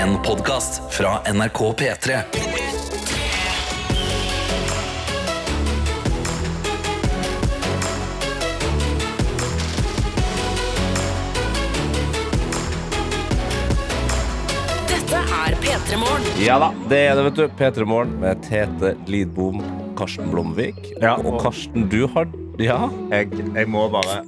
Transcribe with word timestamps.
En 0.00 0.16
podkast 0.22 0.94
fra 0.94 1.32
NRK 1.32 1.72
P3. 1.78 2.20
Dette 14.90 15.20
er 15.20 15.54
P3 15.62 15.98
Morgen. 16.00 16.26
Ja 16.42 16.58
da, 16.62 16.70
det 16.90 17.00
er 17.08 17.16
det, 17.18 17.24
vet 17.30 17.38
du. 17.38 17.44
P3 17.60 17.86
Morgen 17.88 18.16
med 18.22 18.42
Tete 18.46 18.94
Lidbom, 19.10 19.62
Karsten 19.98 20.30
Blomvik. 20.32 20.78
Ja, 21.00 21.16
og 21.18 21.34
og- 21.34 21.42
Karsten, 21.46 21.88
du 21.92 22.06
har 22.14 22.28
Ja, 22.60 22.90
Jeg, 23.10 23.30
jeg 23.54 23.68
må 23.68 23.88
bare 23.88 24.20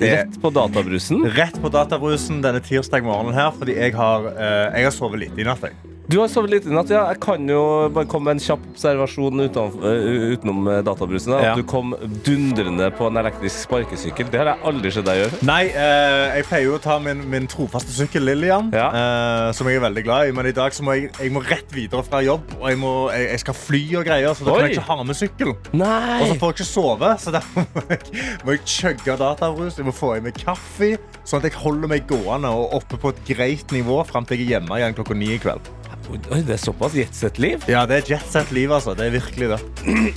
det 0.00 0.10
rett 0.16 0.40
på 0.42 0.50
databrusen. 0.56 1.24
rett 1.36 1.56
på 1.62 1.70
databrusen 1.72 2.40
denne 2.44 2.62
tirsdag 2.64 3.04
morgenen 3.04 3.36
her, 3.36 3.52
fordi 3.52 3.76
jeg 3.76 3.94
har, 3.98 4.28
eh, 4.32 4.66
jeg 4.78 4.88
har 4.88 4.94
sovet 4.96 5.26
lite 5.26 5.44
i 5.44 5.48
natt. 5.48 5.70
Du 6.10 6.16
har 6.18 6.26
sovet 6.32 6.50
lite 6.50 6.66
i 6.66 6.72
natt. 6.74 6.88
Ja, 6.90 7.04
jeg 7.12 7.20
kan 7.22 7.44
jo 7.46 7.58
bare 7.94 8.08
komme 8.10 8.30
med 8.32 8.38
en 8.38 8.42
kjapp 8.42 8.62
observasjon 8.72 9.42
utenom, 9.44 9.74
eh, 9.86 10.32
utenom 10.32 10.64
eh, 10.72 10.78
databrusen. 10.82 11.34
Da. 11.36 11.40
Ja. 11.44 11.52
Du 11.54 11.62
kom 11.70 11.92
dundrende 12.26 12.88
på 12.98 13.06
en 13.06 13.20
elektrisk 13.20 13.60
sparkesykkel. 13.68 14.26
Det 14.32 14.40
har 14.40 14.48
jeg 14.50 14.64
aldri 14.72 14.90
sett 14.96 15.06
deg 15.06 15.20
gjøre. 15.20 15.38
Nei, 15.46 15.60
eh, 15.68 16.38
jeg 16.40 16.46
pleier 16.48 16.66
jo 16.66 16.74
å 16.78 16.80
ta 16.82 16.96
min, 17.04 17.20
min 17.30 17.46
trofaste 17.52 17.94
sykkel 17.94 18.26
Lillian, 18.26 18.72
Ja. 18.74 18.88
eh, 18.90 19.52
som 19.54 19.70
jeg 19.70 19.78
er 19.78 19.84
veldig 19.86 20.04
glad 20.08 20.32
i. 20.32 20.34
Men 20.40 20.48
i 20.50 20.54
dag 20.56 20.74
så 20.74 20.82
må 20.88 20.96
jeg, 20.98 21.12
jeg 21.20 21.30
må 21.36 21.44
rett 21.46 21.70
videre 21.76 22.02
fra 22.02 22.24
jobb, 22.26 22.56
og 22.58 22.66
jeg, 22.72 22.80
må, 22.82 22.92
jeg, 23.14 23.28
jeg 23.30 23.44
skal 23.44 23.58
fly 23.60 23.82
og 24.00 24.08
greier, 24.10 24.34
så 24.34 24.48
da 24.48 24.56
kan 24.56 24.66
jeg 24.66 24.78
ikke 24.80 24.88
ha 24.90 24.98
med 25.12 25.20
sykkel. 25.20 25.54
Nei! 25.78 26.20
Og 26.24 26.26
så 26.32 26.38
får 26.42 26.54
jeg 26.54 26.58
ikke 26.58 26.70
sove, 26.72 27.12
så 27.22 27.36
derfor 27.38 27.68
må 27.76 27.86
jeg, 27.92 28.00
må 28.48 28.56
jeg 28.56 28.64
chugge 28.66 29.18
databrus. 29.20 29.78
Jeg 29.78 29.86
må 29.86 29.94
få 29.94 30.16
i 30.18 30.24
meg 30.26 30.34
kaffe, 30.42 30.96
sånn 31.22 31.38
at 31.44 31.52
jeg 31.52 31.60
holder 31.60 31.94
meg 31.94 32.08
gående 32.10 32.50
og 32.50 32.80
oppe 32.80 32.98
på 32.98 33.14
et 33.14 33.22
greit 33.30 33.70
nivå 33.76 34.02
fram 34.10 34.26
til 34.26 34.40
jeg 34.42 34.48
er 34.48 34.56
hjemme 34.58 34.80
igjen 34.80 34.96
klokka 34.98 35.14
ni 35.14 35.36
i 35.36 35.38
kveld. 35.38 35.76
Oi, 36.10 36.40
det 36.46 36.54
er 36.56 36.60
såpass 36.62 36.94
jetset-liv. 36.98 37.62
Ja, 37.70 37.84
det 37.86 38.00
er 38.00 38.08
jetset-liv, 38.16 38.72
altså. 38.74 38.94
Det 38.98 39.06
er 39.06 39.14
virkelig 39.14 39.48
det. 39.52 39.58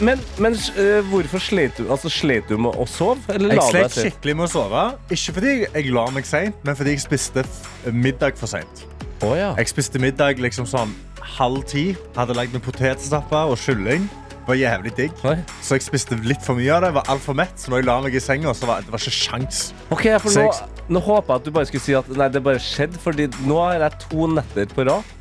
Men, 0.01 0.21
men 0.41 0.57
eh, 0.79 1.01
hvorfor 1.11 1.41
slet 1.43 1.77
du 1.77 1.85
Altså, 1.93 2.09
slet 2.09 2.49
du 2.49 2.57
med 2.57 2.73
å 2.79 2.85
sove? 2.89 3.19
Eller 3.33 3.53
Jeg 3.53 3.59
la 3.61 3.67
du 3.67 3.77
deg 3.77 3.83
slet 3.85 3.93
til? 3.97 4.07
skikkelig 4.09 4.35
med 4.39 4.47
å 4.47 4.51
sove. 4.55 4.83
Ikke 5.13 5.35
fordi 5.37 5.53
jeg 5.67 5.93
la 5.93 6.07
meg 6.15 6.25
seint, 6.29 6.57
men 6.65 6.75
fordi 6.79 6.95
jeg 6.97 7.03
spiste 7.05 7.45
f- 7.45 7.69
middag 7.93 8.39
for 8.41 8.49
seint. 8.51 8.83
Å, 9.23 9.35
ja. 9.37 9.51
Jeg 9.61 9.69
spiste 9.71 10.01
middag 10.03 10.41
liksom 10.43 10.65
sånn 10.67 10.91
halv 11.37 11.63
ti. 11.69 11.91
Hadde 12.17 12.35
lagd 12.35 12.57
med 12.57 12.65
potetstappe 12.65 13.45
og 13.53 13.55
kylling. 13.61 14.09
Var 14.43 14.57
jævlig 14.59 14.91
digg. 14.97 15.13
Oi. 15.23 15.37
Så 15.63 15.77
jeg 15.77 15.85
spiste 15.85 16.17
litt 16.27 16.41
for 16.43 16.57
mye 16.59 16.73
av 16.75 16.81
det. 16.83 16.89
Var 16.97 17.05
altfor 17.13 17.37
mett. 17.39 17.53
Så 17.61 17.71
når 17.71 17.79
jeg 17.79 17.87
la 17.87 17.99
meg 18.03 18.17
i 18.19 18.19
senga, 18.19 18.51
så 18.57 18.67
var 18.67 18.83
det 18.83 18.91
var 18.91 18.99
ikke 18.99 19.13
sjans. 19.15 19.61
Ok, 19.95 20.09
for 20.19 20.35
nå, 20.35 20.49
nå 20.97 20.99
håper 21.05 21.31
jeg 21.31 21.39
at 21.39 21.45
du 21.47 21.51
bare 21.55 21.69
skulle 21.69 21.85
si 21.85 21.95
at 21.95 22.09
nei, 22.11 22.27
det 22.33 22.41
bare 22.43 22.59
skjedde, 22.59 22.99
fordi 22.99 23.29
nå 23.47 23.61
har 23.61 23.85
jeg 23.85 24.01
to 24.09 24.27
netter 24.35 24.67
på 24.75 24.83
rad 24.89 25.13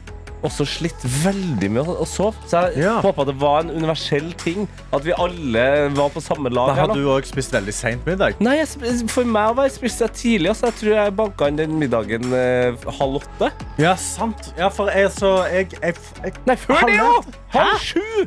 også 0.43 0.67
slitt 0.67 1.05
veldig 1.23 1.69
med 1.71 1.89
å, 1.89 1.97
å 2.03 2.07
sove. 2.09 2.35
Så 2.51 2.63
jeg 2.73 2.83
Ja. 2.85 2.97
håpa 3.05 3.25
det 3.29 3.35
var 3.41 3.61
en 3.63 3.71
universell 3.71 4.33
ting, 4.41 4.69
at 4.93 5.05
vi 5.07 5.13
alle 5.17 5.89
var 5.95 6.11
på 6.15 6.23
samme 6.23 6.51
lag. 6.53 6.75
Her, 6.75 6.87
har 6.89 6.95
du 6.95 7.07
òg 7.13 7.27
spist 7.29 7.53
veldig 7.55 7.75
seint 7.75 8.07
middag. 8.07 8.35
Nei, 8.43 8.57
jeg, 8.61 8.69
For 9.13 9.25
meg 9.25 9.55
var 9.57 9.69
jeg 9.69 9.77
spist 9.79 10.01
jeg 10.05 10.13
tidlig, 10.19 10.51
Altså. 10.53 10.67
jeg 10.71 10.75
tror 10.81 10.95
jeg 10.99 11.17
banka 11.17 11.49
inn 11.49 11.57
den 11.63 11.79
middagen 11.79 12.33
eh, 12.35 12.75
halv 12.99 13.21
åtte. 13.23 13.53
Ja, 13.79 13.95
sant. 13.97 14.53
Ja, 14.59 14.69
for 14.69 14.91
jeg 14.91 15.11
så 15.15 15.35
jeg, 15.53 15.71
jeg, 15.83 15.95
jeg 16.25 16.33
Nei, 16.47 16.57
før 16.57 16.87
det, 16.87 16.97
ja! 16.99 17.13
Halv 17.55 17.79
sju! 17.79 18.27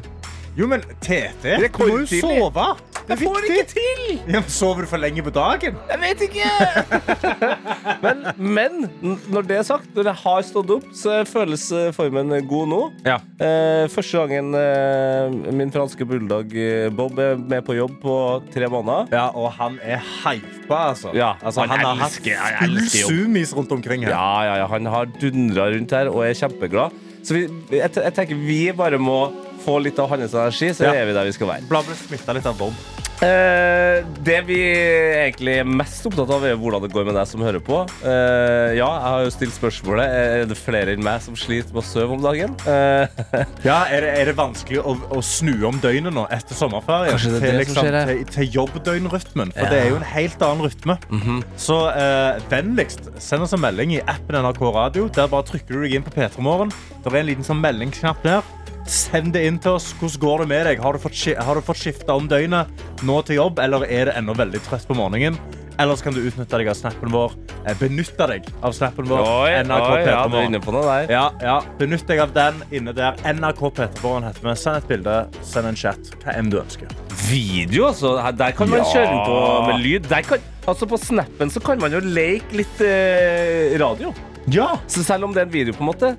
Jo, 0.56 0.68
men 0.72 0.82
Tete, 1.04 1.58
du 1.60 1.66
må 1.84 1.98
jo 2.00 2.06
sove. 2.08 2.68
Det 3.06 3.14
Jeg 3.14 3.28
får 3.28 3.44
det 3.44 3.50
ikke 3.54 3.66
til! 3.70 4.04
Ja, 4.26 4.40
men 4.40 4.48
Sover 4.50 4.86
du 4.86 4.90
for 4.90 5.02
lenge 5.02 5.22
på 5.22 5.32
dagen? 5.34 5.76
Jeg 5.92 6.00
vet 6.02 6.24
ikke! 6.26 6.48
men, 8.06 8.24
men 8.42 8.88
når 9.30 9.46
det 9.46 9.60
er 9.60 9.68
sagt, 9.68 9.92
når 9.94 10.10
jeg 10.10 10.20
har 10.24 10.46
stått 10.48 10.74
opp, 10.74 10.88
så 10.98 11.20
føles 11.30 11.68
formen 11.94 12.34
god 12.50 12.72
nå. 12.72 12.82
Ja. 13.06 13.20
Eh, 13.38 13.86
første 13.94 14.24
gangen 14.26 14.58
eh, 14.58 15.54
min 15.54 15.74
franske 15.74 16.08
bulldog 16.10 16.56
eh, 16.58 16.90
Bob 16.96 17.22
er 17.22 17.38
med 17.38 17.62
på 17.68 17.78
jobb 17.78 18.00
på 18.02 18.18
tre 18.54 18.70
måneder. 18.74 19.14
Ja, 19.14 19.28
og 19.38 19.52
han 19.60 19.78
er 19.86 20.02
hypa, 20.02 20.82
altså. 20.90 21.14
Ja, 21.14 21.36
altså 21.46 21.66
han 21.66 21.76
han, 21.76 21.86
har 21.86 22.08
hatt 22.08 22.18
full 22.18 22.80
sumis 22.90 23.02
zoomies 23.06 23.56
rundt 23.58 23.74
omkring 23.76 24.06
her. 24.08 24.16
Ja, 24.16 24.30
ja, 24.50 24.62
ja, 24.64 24.70
han 24.72 24.90
har 24.90 25.10
dundra 25.22 25.70
rundt 25.76 25.94
her 25.94 26.10
og 26.10 26.26
er 26.26 26.34
kjempeglad. 26.38 27.04
Så 27.26 27.38
vi, 27.38 27.48
jeg, 27.74 27.90
jeg 27.90 28.14
tenker 28.18 28.38
vi 28.38 28.62
bare 28.78 28.98
må 29.02 29.20
få 29.66 29.80
litt 29.84 30.00
av 30.00 30.10
hans 30.14 30.34
energi, 30.34 30.70
så 30.78 30.86
Ja. 30.88 30.94
er 30.94 31.06
vi 31.10 31.14
der 31.18 31.26
vi 31.26 31.32
skal 31.36 31.48
være. 31.56 31.68
Bla 31.70 31.82
ble 31.86 31.96
smitta 31.98 32.34
litt 32.38 32.46
av 32.46 32.58
Bob. 32.58 32.74
Eh, 33.24 34.04
det 34.28 34.42
vi 34.44 34.58
egentlig 34.60 35.54
er 35.62 35.64
mest 35.64 36.04
opptatt 36.06 36.30
av, 36.36 36.44
er 36.44 36.58
hvordan 36.60 36.82
det 36.84 36.90
går 36.92 37.06
med 37.08 37.16
deg 37.16 37.28
som 37.30 37.40
hører 37.46 37.62
på. 37.64 37.78
Eh, 38.04 38.74
ja, 38.76 38.90
jeg 38.92 39.06
har 39.06 39.22
jo 39.24 39.30
stilt 39.32 39.56
spørsmålet 39.56 40.04
Er 40.44 40.44
det 40.50 40.58
flere 40.60 40.92
enn 40.98 41.04
meg 41.06 41.22
som 41.24 41.34
sliter 41.40 41.72
med 41.72 41.80
å 41.80 41.86
sove 41.88 42.12
om 42.18 42.22
dagen. 42.26 42.58
Eh, 42.68 43.08
Ja, 43.70 43.86
er 43.88 44.04
det, 44.04 44.12
er 44.20 44.26
det 44.26 44.36
vanskelig 44.36 44.82
å, 44.84 44.98
å 45.16 45.22
snu 45.24 45.54
om 45.70 45.80
døgnet 45.80 46.12
nå 46.14 46.26
etter 46.30 46.60
sommerferien? 46.60 47.16
Kanskje 47.16 47.32
det 47.32 47.40
er 47.40 47.48
til, 47.48 47.58
det 47.62 47.68
som 47.72 47.80
skjer 47.86 47.98
her. 48.02 48.12
til, 48.12 48.26
til 48.36 48.52
jobbdøgnrytmen. 48.60 49.56
For 49.56 49.64
Ja. 49.64 49.70
det 49.72 49.80
er 49.86 49.90
jo 49.94 49.96
en 50.02 50.10
helt 50.12 50.46
annen 50.50 50.68
rytme. 50.68 50.98
Så 51.56 51.80
eh, 51.96 52.42
vennligst 52.52 53.08
send 53.24 53.48
oss 53.48 53.56
en 53.56 53.64
melding 53.64 53.96
i 53.96 54.02
appen 54.04 54.36
NRK 54.44 54.62
Radio. 54.76 55.08
Der 55.08 55.32
bare 55.32 55.48
trykker 55.48 55.72
du 55.80 55.88
deg 55.88 55.96
inn 56.02 56.04
på 56.04 56.12
P3 56.20 56.44
Morgen. 56.44 56.76
Det 57.02 57.14
er 57.14 57.22
en 57.24 57.32
liten 57.32 57.48
sånn 57.48 57.64
meldingsknapp 57.64 58.22
der. 58.28 58.44
Send 58.86 59.34
det 59.34 59.46
inn 59.50 59.58
til 59.62 59.72
oss. 59.80 59.92
Hvordan 60.00 60.20
går 60.22 60.44
det 60.44 60.48
med 60.52 60.66
deg? 60.70 60.80
Har 60.84 60.94
du 60.94 61.00
fått, 61.02 61.18
har 61.42 61.58
du 61.58 61.62
fått 61.66 61.82
skifta 61.82 62.14
om 62.16 62.28
døgnet 62.30 62.68
nå 63.04 63.20
til 63.26 63.40
jobb, 63.42 63.60
eller 63.64 63.86
er 63.90 64.12
det 64.12 64.18
ennå 64.20 64.36
veldig 64.38 64.62
trøtt 64.68 64.86
på 64.88 64.98
morgenen? 64.98 65.40
Ellers 65.82 66.00
kan 66.06 66.14
du 66.16 66.22
utnytte 66.24 66.56
deg 66.56 66.70
av 66.72 66.78
snappen 66.80 67.10
vår. 67.12 67.34
Eh, 67.68 67.74
Benytte 67.76 68.28
deg 68.32 68.46
av 68.64 68.72
snappen 68.78 69.10
vår. 69.10 69.20
oi, 69.28 69.50
NRK 69.68 69.88
oi, 69.92 69.98
ja, 70.08 70.22
du 70.32 70.38
er 70.40 70.46
inne 70.48 70.62
på 70.64 70.72
noe 70.72 70.86
der. 70.88 71.10
Ja, 71.12 71.24
ja. 71.44 71.56
Benytt 71.82 72.06
deg 72.08 72.22
av 72.24 72.32
den 72.32 72.62
inne 72.72 72.94
der. 72.96 73.18
NRK 73.28 73.60
P3-borgen 73.76 74.24
heter 74.30 74.46
vi. 74.46 74.54
Send 74.62 74.78
et 74.80 74.88
bilde, 74.94 75.16
send 75.44 75.68
en 75.68 75.76
chat. 75.76 76.00
Hva 76.24 76.38
enn 76.40 76.54
du 76.54 76.62
ønsker. 76.62 76.88
Video, 77.26 77.90
altså. 77.90 78.14
Der 78.38 78.52
kan 78.56 78.70
man 78.72 78.80
Ja. 78.80 78.86
kjøre 78.94 79.26
på 79.26 79.68
med 79.68 79.82
lyd. 79.84 80.08
Kan, 80.30 80.40
altså 80.66 80.88
På 80.88 80.98
snappen 81.02 81.50
så 81.52 81.60
kan 81.62 81.78
man 81.82 81.92
jo 81.92 82.00
leke 82.00 82.54
litt 82.56 82.80
eh, 82.80 83.76
radio. 83.82 84.14
Ja! 84.52 84.76
Så 84.88 85.04
selv 85.04 85.26
om 85.26 85.34
det 85.34 85.42
er 85.42 85.48
en 85.48 85.54
video, 85.54 85.74
på 85.74 85.82
en 85.82 85.90
måte 85.90 86.12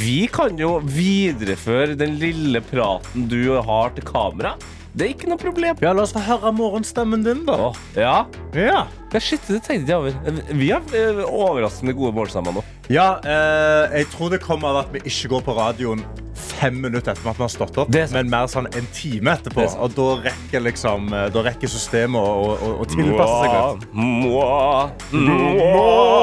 Vi 0.00 0.24
kan 0.32 0.56
jo 0.58 0.78
videreføre 0.80 1.98
den 1.98 2.16
lille 2.20 2.62
praten 2.64 3.28
du 3.28 3.54
har 3.60 3.92
til 3.94 4.06
kamera. 4.08 4.54
Det 4.94 5.08
er 5.08 5.10
ikke 5.10 5.26
noe 5.26 5.40
problem. 5.42 5.76
ja, 5.82 5.90
la 5.90 6.04
oss 6.06 6.12
få 6.14 6.20
høre 6.22 6.52
morgenstemmen 6.54 7.24
din, 7.26 7.42
da. 7.48 7.56
Åh, 7.68 7.78
ja. 7.98 8.26
Ja, 8.54 8.84
Ja, 9.14 9.20
shit, 9.22 9.42
det 9.46 9.60
tenkte 9.66 9.92
jeg 9.92 9.98
over. 9.98 10.12
Vi 10.54 10.70
har 10.70 10.82
eh, 10.94 11.20
overraskende 11.26 11.94
gode 11.94 12.14
målstemmer 12.16 12.52
nå. 12.56 12.62
ja 12.90 13.18
eh, 13.22 13.98
jeg 14.00 14.06
tror 14.14 14.30
det 14.32 14.40
kommer 14.42 14.68
av 14.72 14.76
at 14.84 14.92
vi 14.94 14.98
ikke 15.06 15.28
går 15.34 15.42
på 15.46 15.54
radioen 15.58 16.02
fem 16.34 16.80
minutter 16.82 17.12
etter 17.12 17.30
at 17.30 17.38
vi 17.38 17.42
har 17.44 17.52
stått 17.52 17.78
opp, 17.78 17.94
men 18.14 18.30
mer 18.30 18.46
sånn 18.50 18.66
en 18.74 18.86
time 18.94 19.34
etterpå. 19.34 19.60
Er. 19.66 19.76
Og 19.82 19.94
da 19.94 20.08
rekker, 20.28 20.60
liksom, 20.66 21.10
eh, 21.14 21.28
da 21.34 21.44
rekker 21.46 21.70
systemet 21.70 22.18
å, 22.18 22.54
å, 22.54 22.72
å, 22.82 22.88
tilpasse 22.90 23.36
seg 23.42 23.50
litt. 23.54 23.86
Mwah, 23.94 24.90
mwah. 25.14 26.14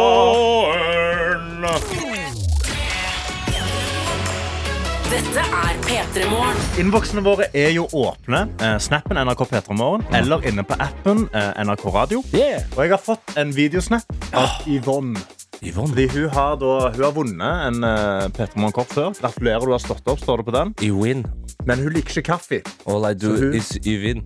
Dette 5.12 5.42
er 5.46 5.76
P3 5.86 6.24
Morgen. 6.32 6.58
Innboksene 6.82 7.22
våre 7.22 7.46
er 7.54 7.70
jo 7.76 7.84
åpne. 7.94 8.40
Eh, 8.58 8.78
snappen 8.82 9.20
NRK 9.22 9.44
P3morgen 9.52 10.02
eller 10.18 10.42
inne 10.50 10.66
på 10.66 10.74
appen 10.82 11.28
eh, 11.38 11.52
NRK 11.62 11.86
Radio. 11.94 12.24
Yeah. 12.34 12.66
Og 12.74 12.82
jeg 12.88 12.96
har 12.96 13.04
fått 13.04 13.36
en 13.38 13.54
videosnap 13.54 14.10
av 14.34 14.66
Yvonne. 14.66 15.22
Yvonne. 15.62 15.94
Fordi 15.94 16.08
hun 16.16 16.34
har, 16.34 16.58
da, 16.64 16.74
hun 16.96 17.04
har 17.06 17.14
vunnet 17.20 17.68
en 17.68 17.86
uh, 17.86 18.26
Peter 18.34 18.58
Morgen-kopp 18.58 18.90
før. 18.98 19.14
Gratulerer, 19.22 19.62
du 19.62 19.76
har 19.76 19.86
stått 19.86 20.10
opp, 20.10 20.18
står 20.26 20.42
det 20.42 20.50
på 20.50 20.58
den. 20.58 20.74
You 20.82 20.98
win. 21.04 21.22
Men 21.70 21.86
hun 21.86 21.94
liker 21.94 22.18
ikke 22.18 22.32
kaffe. 22.32 22.64
All 22.90 23.06
I 23.06 23.14
do 23.14 23.36
Så 23.36 23.44
hun- 23.46 23.54
is 23.62 23.70
you 23.86 24.02
win. 24.02 24.26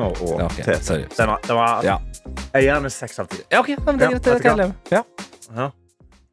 Oh, 0.00 0.08
oh, 0.24 0.40
okay, 0.48 0.80
sorry. 0.80 1.04
Den 1.18 1.28
var, 1.28 1.44
den 1.44 1.60
var, 1.60 1.84
Ja. 1.84 1.98
Jeg 2.54 2.64
gir 2.70 2.72
henne 2.78 2.90
seks 2.90 3.20
av 3.20 3.28
ti. 3.28 3.44
Ja, 3.52 3.60
ok, 3.60 3.74
men 3.84 4.00
det 4.00 4.08
er 4.08 4.14
Ja, 4.14 4.16
greit. 4.16 4.24
Det 4.24 4.40
kan 4.40 4.50
jeg 4.56 4.62
leve 4.64 4.72
med. 4.72 4.94
Ja. 4.96 5.02
Ja. 5.52 5.68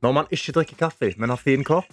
Når 0.02 0.14
man 0.18 0.30
ikke 0.34 0.54
drikker 0.56 0.78
kaffe, 0.80 1.12
men 1.22 1.30
har 1.30 1.38
fin 1.38 1.64
kopp, 1.64 1.86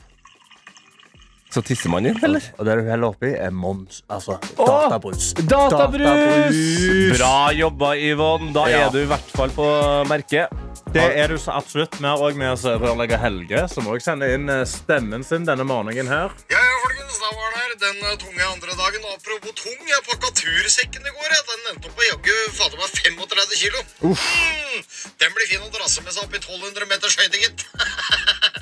Så 1.48 1.62
tisser 1.64 1.88
man 1.88 2.04
inn, 2.06 2.18
eller? 2.24 2.44
og 2.58 2.66
det 2.68 2.74
du 2.76 2.88
heller 2.90 3.08
oppi, 3.14 3.30
er 3.32 3.50
Mons. 3.56 4.02
Altså 4.12 4.36
databrus. 4.58 5.30
Databrus! 5.38 6.04
Databrus! 6.04 7.14
Bra 7.16 7.36
jobba, 7.56 7.94
Yvonne. 7.96 8.52
Da 8.52 8.66
Ja. 8.68 8.86
er 8.86 8.90
du 8.92 8.98
i 9.00 9.06
hvert 9.08 9.30
fall 9.36 9.50
på 9.56 9.68
merket. 10.10 10.52
Det 10.92 11.04
er 11.20 11.28
du 11.28 11.36
så 11.40 11.52
absolutt. 11.56 11.96
Vi 12.00 12.04
har 12.06 12.16
også 12.20 12.36
med 12.36 12.52
oss 12.52 12.64
rørlegger 12.64 13.18
Helge, 13.20 13.64
som 13.72 13.88
òg 13.88 14.00
sender 14.04 14.34
inn 14.36 14.48
eh, 14.48 14.64
stemmen 14.68 15.24
sin 15.24 15.44
denne 15.48 15.64
morgenen 15.68 16.08
her. 16.08 16.32
Ja, 16.52 16.60
ja, 16.60 16.76
folkens, 16.84 17.18
da 17.20 17.28
var 17.36 17.48
det 17.52 17.58
her 17.64 17.74
den 17.82 17.98
eh, 18.08 18.16
tunge 18.22 18.44
andre 18.52 18.76
dagen. 18.82 19.08
Apropos 19.16 19.52
tung, 19.58 19.80
jeg 19.88 20.04
pakka 20.08 20.30
tursekken 20.40 21.04
i 21.04 21.12
går. 21.16 21.28
Jeg. 21.32 21.44
Den 21.48 21.72
endte 21.74 21.88
opp 21.90 21.96
på 21.98 22.08
jaggu 22.08 22.36
fader 22.56 22.80
meg 22.80 22.88
35 22.92 23.60
kilo. 23.64 23.82
Mm, 24.04 24.84
den 25.24 25.36
blir 25.36 25.48
fin 25.52 25.64
å 25.64 25.72
drasse 25.76 26.04
med 26.04 26.12
seg 26.16 26.24
opp 26.28 26.32
i 26.36 26.40
1200 26.44 26.88
meters 26.92 27.16
høyde, 27.20 27.40
gitt. 27.46 27.64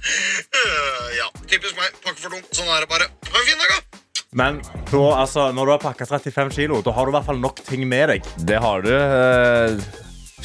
Øh, 0.07 1.07
ja, 1.19 1.25
typisk 1.51 1.75
meg. 1.79 1.91
Pakke 2.05 2.21
for 2.23 2.31
tung. 2.31 2.43
Sånn 2.55 2.69
er 2.71 2.76
det 2.85 2.91
bare. 2.91 3.11
Ha 3.33 3.43
en 3.43 3.47
fin 3.49 3.63
dag, 3.63 3.77
da. 3.77 4.03
Men 4.37 4.59
da, 4.91 5.05
altså, 5.23 5.51
når 5.57 5.65
du 5.65 5.73
har 5.77 5.85
pakka 5.85 6.09
35 6.09 6.51
kilo, 6.59 6.83
da 6.85 6.93
har 6.93 7.07
du 7.07 7.15
i 7.15 7.17
hvert 7.17 7.29
fall 7.31 7.41
nok 7.41 7.63
ting 7.65 7.87
med 7.89 8.11
deg. 8.13 8.35
Det 8.49 8.59
har 8.61 8.85
du. 8.85 8.93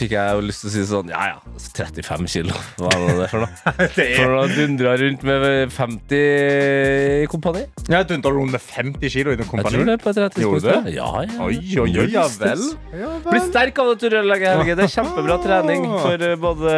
Fikk 0.01 0.15
jeg 0.18 0.36
jo 0.36 0.44
lyst 0.48 0.63
til 0.65 0.69
å 0.69 0.74
si 0.74 0.83
sånn 0.89 1.12
Ja 1.13 1.21
ja, 1.31 1.38
35 1.62 2.27
kilo. 2.33 2.56
Hva 2.81 2.89
er 2.98 3.19
det 3.21 3.27
for 3.31 3.44
noe? 3.45 3.88
For 4.18 4.36
å 4.39 4.44
dundra 4.51 4.95
rundt 5.00 5.24
med 5.27 5.71
50 5.71 6.15
i 7.21 7.27
kompani. 7.31 7.63
ja, 7.92 8.01
Dundra 8.07 8.31
rundt 8.33 8.56
med 8.56 8.62
50 8.63 9.13
kilo 9.13 9.33
i 9.33 9.39
den 9.39 9.45
Jeg 9.45 9.65
tror 9.71 9.86
det 9.92 9.98
på 10.01 10.09
et 10.12 10.19
Gjorde 10.21 10.36
tidspunkt. 10.36 10.63
du 10.63 10.69
det? 10.89 10.95
Ja, 10.95 11.09
ja. 11.25 11.38
Oi, 11.45 11.57
oi, 11.83 11.89
oi, 12.03 12.07
ja 12.13 12.25
vel. 12.39 12.63
Ja, 12.98 13.12
Bli 13.27 13.42
sterk 13.48 13.80
av 13.81 13.92
det, 13.92 13.98
Turell 14.03 14.31
Helge. 14.33 14.75
Det 14.80 14.86
er 14.88 14.94
kjempebra 14.95 15.38
trening 15.44 15.86
for 15.92 16.25
eh, 16.27 16.36
både 16.42 16.75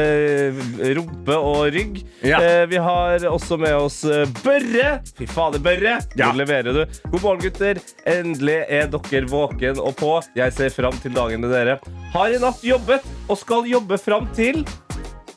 eh, 0.00 0.60
rumpe 0.98 1.36
og 1.38 1.62
rygg. 1.74 2.00
Ja. 2.26 2.40
Eh, 2.42 2.64
Vi 2.70 2.80
har 2.82 3.24
også 3.30 3.58
med 3.60 3.74
oss 3.78 4.00
Børre. 4.42 4.96
Fy 5.16 5.26
fader, 5.30 5.62
Børre. 5.64 5.96
Ja. 6.18 6.30
Nå 6.32 6.40
leverer 6.42 6.72
du. 6.76 6.82
God 7.12 7.22
morgen, 7.24 7.42
gutter. 7.46 7.80
Endelig 8.08 8.58
er 8.68 8.90
dere 8.92 9.24
våken 9.30 9.80
og 9.82 9.94
på. 10.00 10.12
Jeg 10.36 10.54
ser 10.56 10.72
fram 10.74 10.96
til 11.02 11.14
dagen 11.16 11.42
med 11.44 11.52
dere. 11.54 11.78
Har 12.14 12.32
i 12.34 12.40
natt 12.42 12.62
jobbet 12.66 13.06
og 13.28 13.38
skal 13.38 13.68
jobbe 13.70 13.98
fram 13.98 14.26
til 14.36 14.64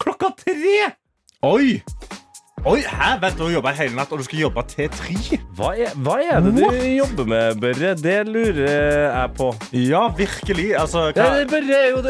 klokka 0.02 0.34
tre. 0.42 0.94
Oi! 1.46 1.80
Oi, 2.68 2.82
Hæ? 2.84 3.14
Vent, 3.22 3.38
du 3.40 3.44
har 3.46 3.52
jobba 3.54 3.72
hele 3.78 3.96
natt, 3.96 4.12
og 4.12 4.20
du 4.20 4.24
skal 4.28 4.40
jobbe 4.42 4.62
til 4.68 4.90
tre? 4.92 5.38
Hva 5.56 5.70
er, 5.80 5.94
hva 6.04 6.18
er 6.20 6.42
det 6.44 6.52
du 6.58 6.66
What? 6.66 6.80
jobber 6.92 7.28
med, 7.32 7.62
Børre? 7.62 7.94
Det 7.96 8.16
lurer 8.28 8.60
jeg 8.68 9.30
på. 9.38 9.48
Ja, 9.72 10.02
virkelig. 10.18 10.66
Altså, 10.76 11.06
Ja, 11.16 11.30
hva? 11.30 11.46
Børre 11.54 11.78
er 11.78 11.88
jo 11.94 12.02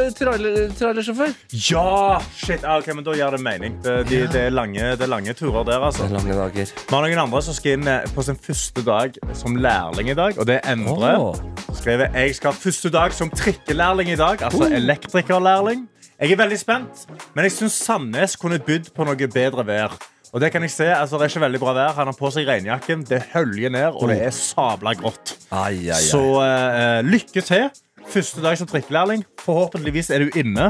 trailersjåfør. 0.79 1.35
Ja! 1.69 2.17
Shit, 2.33 2.65
ah, 2.65 2.79
ok, 2.79 2.89
men 2.95 3.05
Da 3.05 3.13
gir 3.13 3.29
det 3.35 3.41
mening. 3.45 3.77
Det, 3.83 3.93
de, 4.09 4.23
det, 4.25 4.41
er 4.47 4.49
lange, 4.49 4.79
det 4.97 5.05
er 5.05 5.13
lange 5.13 5.33
turer 5.37 5.63
der. 5.69 5.85
altså. 5.85 6.03
Det 6.03 6.11
er 6.11 6.17
Lange 6.17 6.33
dager. 6.41 6.73
Vi 6.89 6.95
har 6.95 7.05
noen 7.05 7.23
andre 7.27 7.41
som 7.45 7.53
skal 7.53 7.77
inn 7.77 7.87
eh, 7.87 8.09
på 8.15 8.25
sin 8.25 8.41
første 8.49 8.83
dag 8.89 9.21
som 9.37 9.55
lærling 9.55 10.09
i 10.09 10.17
dag. 10.17 10.33
Og 10.39 10.49
det 10.49 10.59
er 10.63 10.73
Endre. 10.73 11.13
Oh. 11.19 11.35
Skrevet 11.77 12.09
jeg 12.17 12.35
skal 12.35 12.51
ha 12.51 12.57
første 12.57 12.89
dag 12.89 13.13
som 13.13 13.29
trikkelærling 13.29 14.09
i 14.09 14.17
dag. 14.17 14.41
Altså 14.49 14.65
elektrikerlærling. 14.73 15.85
Jeg 16.19 16.31
er 16.33 16.37
veldig 16.41 16.57
spent, 16.59 17.05
men 17.35 17.45
jeg 17.45 17.51
syns 17.55 17.77
Sandnes 17.85 18.33
kunne 18.35 18.57
bydd 18.59 18.89
på 18.95 19.05
noe 19.07 19.15
bedre 19.31 19.63
vær. 19.63 19.93
Og 20.29 20.41
det 20.43 20.51
kan 20.53 20.61
jeg 20.61 20.73
se, 20.73 20.85
altså 20.93 21.17
Det 21.17 21.25
er 21.25 21.31
ikke 21.33 21.45
veldig 21.47 21.61
bra 21.61 21.73
vær. 21.73 21.95
Han 21.97 22.11
har 22.11 22.17
på 22.17 22.29
seg 22.33 22.49
regnjakken, 22.49 23.05
det 23.09 23.23
høljer 23.33 23.73
ned, 23.73 23.95
og 23.97 24.11
det 24.11 24.19
er 24.27 24.35
sabla 24.35 24.93
grått. 24.97 25.33
Ai, 25.49 25.89
ai, 25.89 25.95
ai. 25.95 26.03
Så 26.05 26.21
uh, 26.37 26.99
lykke 27.05 27.41
til. 27.45 27.69
Første 28.09 28.41
dag 28.43 28.57
som 28.57 28.69
trikkelærling. 28.69 29.25
Forhåpentligvis 29.41 30.09
er 30.13 30.25
du 30.25 30.37
inne. 30.39 30.69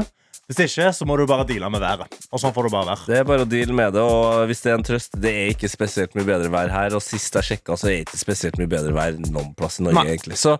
Hvis 0.50 0.64
ikke, 0.64 0.88
så 0.96 1.06
må 1.06 1.14
du 1.14 1.28
bare 1.30 1.44
deale 1.46 1.68
med 1.70 1.78
været. 1.78 2.16
Og 2.34 2.40
sånn 2.42 2.50
får 2.56 2.66
du 2.66 2.72
bare 2.72 2.88
være. 2.88 3.04
Det 3.06 3.18
er 3.20 3.28
bare 3.28 3.44
å 3.44 3.48
deale 3.48 3.76
med 3.76 3.92
det, 3.94 4.02
og 4.02 4.48
hvis 4.50 4.64
det 4.64 4.72
er 4.72 4.78
en 4.80 4.86
trøst, 4.88 5.14
det 5.22 5.30
er 5.30 5.52
ikke 5.52 5.70
spesielt 5.70 6.16
mye 6.18 6.26
bedre 6.26 6.50
vær 6.50 6.72
her. 6.74 6.96
Og 6.98 7.04
sist 7.04 7.38
jeg 7.38 7.46
sjekka, 7.52 7.76
så 7.78 7.86
er 7.86 8.00
det 8.00 8.08
ikke 8.08 8.22
spesielt 8.24 8.58
mye 8.58 8.72
bedre 8.72 8.96
vær 8.96 9.14
noen 9.28 9.54
plass 9.54 9.78
i 9.78 9.86
Norge, 9.86 10.02
Nei. 10.02 10.16
egentlig. 10.16 10.40
Så 10.40 10.56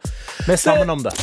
Vi 0.47 0.55
er 0.55 0.63
sammen 0.63 0.95
om 0.95 1.03
det. 1.03 1.17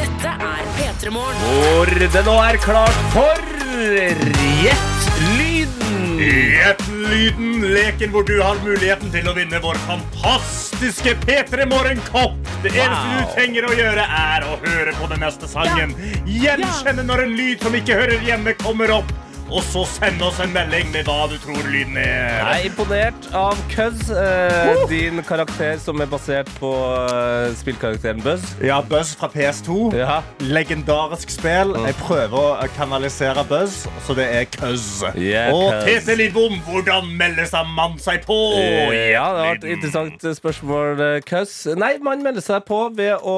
Dette 0.00 0.36
er 0.48 0.74
P3 0.78 1.12
Morgen. 1.12 1.48
hvor 1.60 1.96
det 2.16 2.24
nå 2.24 2.38
er 2.46 2.62
klart 2.64 3.04
for 3.12 3.59
Gjett 3.80 5.10
lyden! 5.38 6.18
Gjett 6.20 6.82
lyden, 6.88 7.60
leken 7.72 8.10
hvor 8.12 8.26
du 8.28 8.34
har 8.42 8.58
muligheten 8.60 9.08
til 9.14 9.24
å 9.30 9.32
vinne 9.32 9.56
vår 9.62 9.78
fantastiske 9.86 11.14
P3 11.22 11.64
Morgenkopp. 11.70 12.36
Det 12.60 12.74
eneste 12.74 13.06
Wow. 13.08 13.22
du 13.24 13.32
trenger 13.38 13.68
å 13.70 13.72
gjøre, 13.78 14.04
er 14.04 14.44
å 14.44 14.58
høre 14.66 14.92
på 14.98 15.08
den 15.14 15.24
neste 15.24 15.48
sangen. 15.48 15.94
Gjenkjenne 16.28 17.06
når 17.08 17.24
en 17.24 17.32
lyd 17.38 17.64
som 17.64 17.78
ikke 17.78 17.96
hører 18.02 18.20
hjemme, 18.28 18.52
kommer 18.60 18.92
opp. 18.98 19.14
Og 19.50 19.64
så 19.66 19.80
send 19.90 20.20
oss 20.22 20.36
en 20.38 20.52
melding 20.54 20.92
med 20.94 21.08
hva 21.08 21.24
du 21.26 21.32
tror 21.42 21.58
lyden 21.72 21.96
er. 21.98 22.36
Jeg 22.38 22.60
er 22.60 22.66
imponert 22.68 23.24
av 23.34 23.58
Cuz, 23.72 24.04
eh, 24.14 24.82
din 24.90 25.18
karakter 25.26 25.80
som 25.82 25.98
er 26.04 26.06
basert 26.06 26.46
på 26.60 26.70
eh, 27.10 27.50
spillkarakteren 27.58 28.22
Buzz. 28.22 28.44
Ja, 28.62 28.76
Buzz 28.86 29.10
fra 29.18 29.26
PS2. 29.32 29.88
Ja. 29.98 30.20
Legendarisk 30.46 31.32
spill. 31.34 31.74
Jeg 31.82 31.96
prøver 31.98 32.62
å 32.62 32.68
kanalisere 32.76 33.42
Buzz, 33.50 33.80
så 34.06 34.14
det 34.14 34.28
er 34.38 34.46
Cuz. 34.54 34.86
Yeah, 35.18 35.50
og 35.50 35.74
Cuz. 35.80 35.88
Tete 36.06 36.16
Lidbom, 36.20 36.54
hvordan 36.68 37.10
melder 37.18 37.50
seg 37.50 37.74
man 37.74 37.98
seg 37.98 38.22
på? 38.28 38.38
Eh, 38.60 39.10
Ja, 39.10 39.26
det 39.34 39.42
var 39.48 39.58
et 39.58 39.68
interessant 39.74 40.28
spørsmål, 40.38 41.02
eh, 41.08 41.18
Cuz. 41.26 41.56
Nei, 41.74 41.96
man 41.98 42.22
melder 42.22 42.46
seg 42.46 42.62
på 42.70 42.84
ved 42.94 43.18
å 43.26 43.36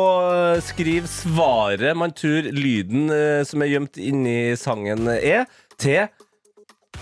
skrive 0.60 1.08
svaret 1.08 1.96
man 1.96 2.12
tror 2.12 2.52
lyden 2.52 3.08
eh, 3.08 3.40
som 3.48 3.64
er 3.64 3.72
gjemt 3.78 3.96
inni 3.96 4.38
sangen, 4.60 5.08
er, 5.16 5.46
til 5.80 6.08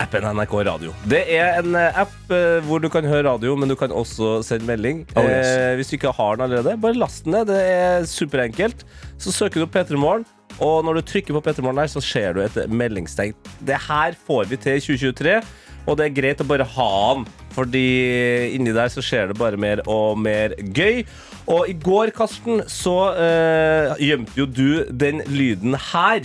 appen 0.01 0.23
NRK 0.33 0.53
Radio. 0.65 0.93
Det 1.11 1.19
er 1.35 1.59
en 1.59 1.75
eh, 1.77 1.97
app 2.01 2.31
eh, 2.33 2.57
hvor 2.65 2.81
du 2.81 2.87
kan 2.89 3.05
høre 3.05 3.25
radio, 3.27 3.53
men 3.59 3.69
du 3.69 3.75
kan 3.77 3.91
også 3.93 4.39
sende 4.47 4.65
melding. 4.65 5.03
Oh, 5.19 5.25
yes. 5.27 5.47
eh, 5.51 5.73
hvis 5.77 5.91
du 5.91 5.97
ikke 5.99 6.13
har 6.17 6.37
den 6.39 6.45
allerede, 6.47 6.77
bare 6.81 6.97
last 6.97 7.25
den 7.27 7.35
ned. 7.35 7.51
Det 7.51 7.59
er 7.61 8.07
superenkelt. 8.09 8.85
Så 9.21 9.33
søker 9.35 9.61
du 9.61 9.67
opp 9.67 9.75
P3 9.75 9.99
Morgen. 10.01 10.25
Og 10.61 10.81
når 10.85 10.99
du 10.99 11.01
trykker 11.11 11.37
på 11.37 11.43
P3 11.45 11.61
Morgen 11.65 11.83
der, 11.83 11.91
så 11.91 12.01
ser 12.01 12.33
du 12.33 12.41
et 12.41 12.57
meldingstegn. 12.71 13.35
Det 13.67 13.77
her 13.87 14.17
får 14.25 14.49
vi 14.49 14.59
til 14.63 14.79
i 14.79 14.83
2023, 14.87 15.37
og 15.89 15.97
det 15.97 16.07
er 16.07 16.17
greit 16.17 16.41
å 16.43 16.49
bare 16.49 16.65
ha 16.77 16.89
den. 17.19 17.27
Fordi 17.51 17.85
inni 18.55 18.73
der 18.73 18.89
så 18.93 19.03
skjer 19.03 19.31
det 19.31 19.37
bare 19.41 19.59
mer 19.59 19.83
og 19.91 20.17
mer 20.23 20.55
gøy. 20.71 21.03
Og 21.51 21.69
i 21.69 21.75
går, 21.77 22.13
Karsten, 22.15 22.63
så 22.71 22.97
eh, 23.19 23.93
gjemte 24.07 24.37
jo 24.39 24.47
du 24.49 24.67
den 24.89 25.21
lyden 25.29 25.75
her. 25.91 26.23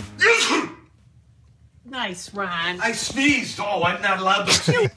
Nice, 1.97 2.31
Ron. 2.35 2.77
I 2.89 2.91
sneezed. 2.93 3.59
Oh, 3.59 3.81
I'm 3.83 4.01
not 4.01 4.19
allowed 4.19 4.45
to 4.47 4.89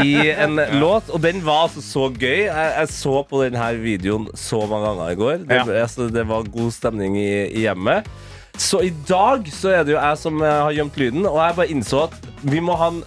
i 0.04 0.30
en 0.30 0.56
låt, 0.80 1.10
og 1.12 1.20
den 1.22 1.42
var 1.44 1.66
altså 1.66 1.82
så 1.84 2.06
gøy. 2.16 2.46
Jeg, 2.46 2.72
jeg 2.78 2.88
så 2.88 3.22
på 3.28 3.42
denne 3.44 3.66
videoen 3.82 4.28
så 4.38 4.62
mange 4.70 4.86
ganger 4.88 5.10
i 5.12 5.18
går. 5.20 5.36
Det, 5.44 5.58
Ja. 5.58 5.66
altså, 5.82 6.08
det 6.08 6.24
var 6.28 6.48
god 6.52 6.70
stemning 6.72 7.18
i, 7.20 7.28
i 7.52 7.66
hjemmet. 7.66 8.08
Så 8.56 8.80
i 8.80 8.92
dag 9.08 9.44
så 9.52 9.68
er 9.76 9.82
det 9.84 9.92
jo 9.92 10.00
jeg 10.00 10.18
som 10.18 10.40
eh, 10.42 10.48
har 10.64 10.72
gjemt 10.78 10.96
lyden, 10.96 11.26
og 11.28 11.36
jeg 11.42 11.56
bare 11.58 11.68
innså 11.74 12.02
at 12.06 12.14
vi 12.42 12.60
må 12.64 12.76
ha 12.80 12.88
en, 12.94 13.02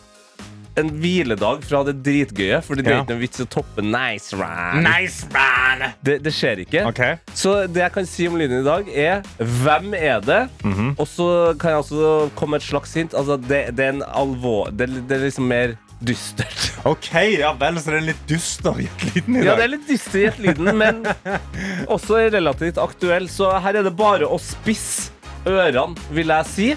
en 0.83 0.91
hviledag 1.01 1.63
fra 1.67 1.81
det 1.87 1.97
dritgøye, 2.05 2.61
Fordi 2.65 2.85
det 2.85 2.93
er 2.93 3.01
ikke 3.03 3.13
noen 3.15 3.23
vits 3.23 3.41
i 3.41 3.45
å 3.45 3.49
toppe 3.57 3.85
nice 3.85 4.37
run. 4.37 4.83
Nice 4.85 5.27
man! 5.33 5.89
Det, 6.05 6.19
det 6.25 6.33
skjer 6.35 6.63
ikke. 6.65 6.85
Okay. 6.91 7.19
Så 7.33 7.55
det 7.67 7.83
jeg 7.83 7.95
kan 7.95 8.09
si 8.09 8.29
om 8.29 8.39
lyden 8.39 8.61
i 8.61 8.67
dag, 8.67 8.89
er 8.89 9.21
hvem 9.63 9.93
er 9.97 10.23
det? 10.25 10.41
Mhm. 10.63 10.95
Og 10.97 11.05
så 11.09 11.29
kan 11.59 11.75
jeg 11.75 11.85
også 11.85 12.15
komme 12.39 12.57
med 12.57 12.63
et 12.63 12.69
slags 12.69 12.95
hint. 12.97 13.13
Altså, 13.17 13.37
det, 13.37 13.61
det 13.77 13.85
er 13.85 13.95
en 13.97 14.07
alvor... 14.07 14.73
Det, 14.73 14.89
det 15.09 15.19
er 15.19 15.27
liksom 15.27 15.47
mer 15.51 15.77
dystert. 15.99 16.65
Ok, 16.87 17.09
ja 17.35 17.51
vel, 17.59 17.75
så 17.75 17.91
det 17.91 17.97
er 17.97 17.99
en 17.99 18.07
litt 18.07 18.21
dyster 18.29 18.77
lyden 18.79 19.35
i 19.35 19.41
Ja, 19.43 19.57
det 19.59 19.65
er 19.65 19.71
litt 19.73 19.89
dyster 19.89 20.37
i 20.39 20.53
men 20.79 21.01
også 21.93 22.21
relativt 22.31 22.79
aktuell. 22.79 23.27
Så 23.31 23.51
her 23.59 23.81
er 23.81 23.83
det 23.83 23.95
bare 23.99 24.29
å 24.29 24.39
spisse 24.39 25.11
ørene, 25.49 25.99
vil 26.15 26.31
jeg 26.31 26.47
si. 26.47 26.69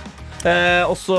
Eh, 0.43 0.83
og 0.91 0.97
så 0.99 1.17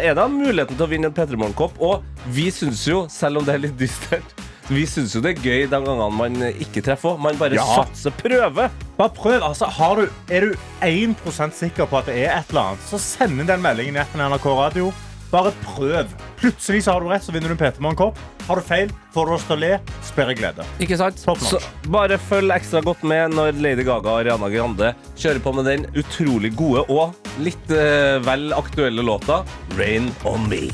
er 0.00 0.14
det 0.16 0.24
muligheten 0.32 0.78
til 0.78 0.86
å 0.86 0.88
vinne 0.88 1.10
en 1.10 1.16
P3 1.16 1.36
Morgenkopp. 1.36 1.76
Og 1.84 2.02
vi 2.32 2.46
syns 2.54 2.86
jo, 2.88 3.04
selv 3.12 3.42
om 3.42 3.44
det 3.48 3.54
er 3.58 3.64
litt 3.66 3.76
dystert, 3.80 4.32
vi 4.72 4.86
syns 4.88 5.12
jo 5.16 5.20
det 5.20 5.34
er 5.34 5.42
gøy 5.44 5.64
de 5.68 5.76
gangene 5.84 6.06
man 6.16 6.38
ikke 6.52 6.80
treffer. 6.86 7.18
Man 7.20 7.36
bare 7.36 7.58
Ja. 7.58 7.66
satser, 7.82 8.14
prøver. 8.16 8.70
Bare 8.96 9.10
prøv. 9.10 9.42
altså, 9.42 9.66
har 9.66 9.96
du, 9.96 10.08
Er 10.30 10.40
du 10.40 10.54
1% 10.80 11.52
sikker 11.52 11.86
på 11.86 11.98
at 11.98 12.06
det 12.06 12.16
er 12.24 12.38
et 12.38 12.48
eller 12.50 12.72
annet, 12.72 12.86
så 12.88 12.98
send 12.98 13.40
inn 13.40 13.46
den 13.46 13.60
meldingen 13.60 13.96
i 13.96 14.00
appen 14.00 14.20
NRK 14.20 14.46
Radio. 14.56 14.92
Bare 15.32 15.52
prøv. 15.64 16.10
Plutselig 16.36 16.82
så 16.84 16.92
har 16.92 17.00
du 17.00 17.08
rett, 17.08 17.24
så 17.24 17.32
vinner 17.32 17.48
du 17.48 17.54
en 17.54 17.60
P3 17.60 17.80
Morgenkopp. 17.80 18.18
Har 18.44 18.58
du 18.60 18.66
feil, 18.66 18.90
får 19.14 19.28
du 19.28 19.32
oss 19.36 19.46
til 19.48 19.56
å 19.56 19.60
le, 19.62 19.70
spør 20.04 20.32
jeg 20.32 20.40
glede. 20.42 20.66
Ikke 20.84 20.98
sant? 21.00 21.22
Så 21.22 21.60
bare 21.94 22.18
følg 22.20 22.52
ekstra 22.52 22.82
godt 22.84 23.04
med 23.06 23.32
når 23.38 23.56
Lady 23.62 23.86
Gaga 23.86 24.12
og 24.12 24.18
Ariana 24.20 24.50
Grande 24.52 24.92
kjører 25.16 25.40
på 25.44 25.54
med 25.56 25.70
den 25.70 25.86
utrolig 25.96 26.52
gode 26.58 26.84
og 26.92 27.16
litt 27.40 27.72
eh, 27.72 28.18
vel 28.26 28.52
aktuelle 28.56 29.04
låta 29.06 29.40
Rain 29.78 30.10
On 30.28 30.44
Me. 30.52 30.66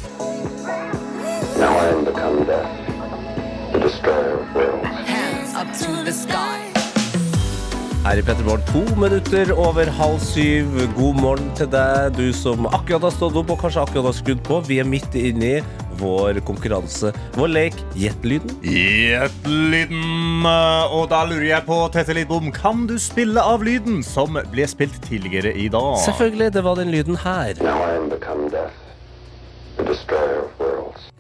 Now 1.59 1.75
I 1.75 1.87
am 1.93 2.05
become 2.05 2.45
death, 2.47 3.73
the 3.73 3.79
destroyer 3.81 4.41
of 4.41 4.83
Hands 5.07 5.55
Up 5.55 5.71
to 5.85 6.05
the 6.05 6.13
sky. 6.13 6.78
Her 8.09 8.23
i 8.23 8.23
Petterborg 8.25 8.63
to 8.71 8.81
minutter 8.97 9.51
over 9.53 9.85
halv 9.93 10.15
syv. 10.25 10.71
God 10.97 11.19
morgen 11.21 11.51
til 11.59 11.69
deg, 11.69 12.15
du 12.17 12.31
som 12.33 12.65
akkurat 12.71 13.05
har 13.05 13.13
stått 13.13 13.37
opp 13.37 13.53
og 13.53 13.59
kanskje 13.61 13.83
akkurat 13.83 14.09
har 14.09 14.17
skrudd 14.17 14.41
på. 14.47 14.63
Vi 14.65 14.79
er 14.81 14.89
midt 14.89 15.13
inne 15.21 15.51
i 15.59 15.61
vår 16.01 16.41
konkurranse, 16.49 17.13
vår 17.37 17.53
lek 17.53 17.77
Gjett 18.01 18.25
lyden. 18.25 18.55
Gjett 18.65 19.51
lyden. 19.53 20.49
Og 20.49 21.05
da 21.13 21.21
lurer 21.29 21.51
jeg 21.51 21.69
på, 21.69 21.83
Tete 21.93 22.17
Lidbom, 22.17 22.49
kan 22.49 22.89
du 22.89 22.97
spille 22.97 23.45
av 23.45 23.69
lyden 23.69 24.01
som 24.01 24.41
ble 24.55 24.71
spilt 24.73 24.97
tidligere 25.05 25.53
i 25.53 25.69
dag? 25.69 26.01
Selvfølgelig, 26.09 26.53
det 26.57 26.65
var 26.65 26.81
den 26.81 26.97
lyden 26.97 27.21
her. 27.29 27.61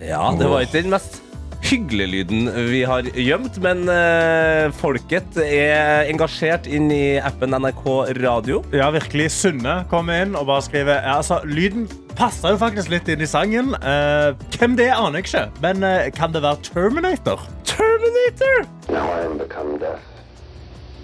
Ja, 0.09 0.25
det 0.41 0.53
var 0.57 0.65
ikke 0.65 0.81
den 0.81 0.95
mest 0.97 1.21
hyggelige 1.69 2.09
lyden 2.09 2.49
vi 2.71 2.81
har 2.89 3.05
gjemt, 3.13 3.59
men 3.61 3.83
uh, 3.91 4.71
folket 4.79 5.37
er 5.43 6.09
engasjert 6.09 6.69
inn 6.71 6.89
i 6.95 7.19
appen 7.21 7.53
NRK 7.53 7.83
Radio. 8.23 8.63
Ja, 8.73 8.89
virkelig. 8.95 9.29
Sunne 9.35 9.83
kommer 9.91 10.23
inn 10.25 10.37
og 10.39 10.47
bare 10.49 10.65
skriver 10.65 11.03
ja, 11.03 11.19
altså, 11.19 11.43
Lyden 11.45 11.85
passer 12.17 12.55
jo 12.55 12.61
faktisk 12.63 12.89
litt 12.93 13.11
inn 13.13 13.21
i 13.25 13.29
sangen. 13.29 13.75
Uh, 13.83 14.33
hvem 14.57 14.79
det 14.81 14.89
er, 14.89 14.97
aner 14.97 15.21
jeg 15.21 15.29
ikke. 15.29 15.45
Men 15.65 15.85
uh, 15.85 16.09
kan 16.17 16.33
det 16.33 16.45
være 16.47 16.63
Terminator? 16.71 17.45
Terminator! 17.69 18.65
Now 18.89 19.05
I 19.13 19.21
am 19.27 19.37
become 19.41 19.77
death, 19.83 20.09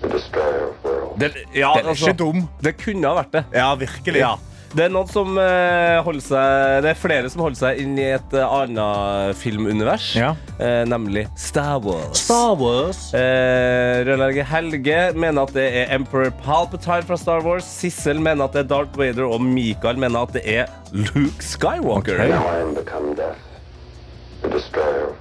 the 0.00 0.14
destroyer 0.16 0.71
of 0.71 0.88
worlds. 0.88 1.21
Den, 1.21 1.37
ja, 1.52 1.75
Den 1.76 1.85
er 1.85 1.92
altså, 1.92 2.14
ikke 2.14 2.23
dum. 2.25 2.49
det 2.64 2.76
kunne 2.80 3.12
ha 3.12 3.21
vært 3.21 3.37
det. 3.37 3.44
Ja, 3.52 3.68
virkelig. 3.85 4.25
Ja. 4.25 4.35
Det 4.75 4.88
er 4.88 4.90
noen 4.90 5.07
som 5.07 5.37
eh, 5.38 6.00
holder 6.02 6.25
seg 6.25 6.81
Det 6.83 6.90
er 6.90 6.99
flere 6.99 7.28
som 7.31 7.45
holder 7.45 7.61
seg 7.61 7.78
inn 7.85 7.93
i 8.00 8.09
et 8.16 8.35
eh, 8.35 8.54
annet 8.59 9.38
filmunivers, 9.38 10.09
Ja. 10.19 10.33
eh, 10.59 10.83
nemlig 10.90 11.28
Star 11.38 11.78
Wars. 11.85 12.25
Star 12.25 12.57
Wars. 12.59 13.04
Eh, 13.14 14.43
Helge 14.50 14.99
mener 15.14 15.47
at 15.47 15.54
det 15.54 15.69
er 15.85 15.95
Emperor 15.95 16.35
Palpatine 16.43 17.07
fra 17.07 17.19
Star 17.21 17.47
Wars. 17.47 17.69
Sissel 17.69 18.19
mener 18.19 18.49
at 18.49 18.59
det 18.59 18.64
er 18.64 18.71
Darth 18.75 18.99
Vader, 18.99 19.25
og 19.31 19.40
Mikael 19.47 20.00
mener 20.00 20.26
at 20.26 20.35
det 20.35 20.43
er 20.43 20.71
Luke 20.93 21.43
Skywalker. 21.45 22.19
Okay. 22.19 22.35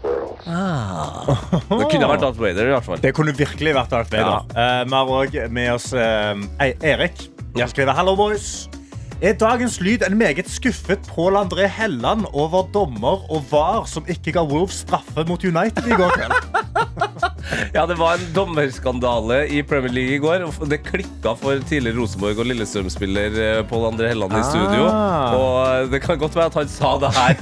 Worlds. 0.03 0.45
Det 1.69 1.89
kunne 1.93 2.10
vært 2.10 2.24
Darth 2.25 2.41
Vader, 2.41 2.67
i 2.67 2.74
hvert 2.74 2.88
fall. 2.89 3.01
Det 3.05 3.13
kunne 3.15 3.33
virkelig 3.38 3.75
vært 3.77 3.93
Darth 3.93 4.12
Vader. 4.13 4.50
Eh, 4.53 4.83
vi 4.89 4.98
har 4.98 5.17
òg 5.22 5.41
med 5.53 5.74
oss 5.77 5.91
uh, 5.93 6.33
Erik, 6.60 6.83
Erik. 6.83 7.27
Ja. 7.55 7.69
skriver 7.69 7.93
Hello, 7.93 8.17
boys. 8.17 8.65
Er 9.23 9.37
dagens 9.39 9.77
lyd 9.79 10.01
en 10.03 10.17
meget 10.19 10.49
skuffet 10.51 11.05
Pål 11.07 11.37
André 11.39 11.63
Helland 11.71 12.25
over 12.35 12.65
dommer 12.75 13.21
og 13.31 13.45
VAR 13.47 13.85
som 13.87 14.03
ikke 14.11 14.33
ga 14.35 14.41
Wolves 14.43 14.81
straffe 14.83 15.23
mot 15.29 15.45
United 15.47 15.87
i 15.87 15.95
går 15.95 16.11
kveld? 16.17 16.35
Ja, 17.75 17.85
Det 17.87 17.95
var 17.99 18.17
en 18.17 18.33
dommerskandale 18.35 19.37
i 19.47 19.61
Premier 19.63 19.93
League 19.95 20.17
i 20.17 20.19
går. 20.19 20.43
Det 20.67 20.81
klikka 20.83 21.33
for 21.39 21.63
tidligere 21.69 22.01
Rosenborg 22.01 22.41
og 22.43 22.49
Lillestrøm-spiller 22.49 23.37
eh, 23.45 23.61
Pål 23.69 23.87
André 23.93 24.11
Helland 24.11 24.35
i 24.35 24.43
studio. 24.47 24.89
Ah. 24.91 25.37
Og 25.37 25.55
eh, 25.63 25.87
det 25.93 26.03
kan 26.03 26.19
godt 26.19 26.35
være 26.35 26.51
at 26.51 26.59
han 26.59 26.73
sa 26.75 26.91
det 26.99 27.13
her. 27.15 27.33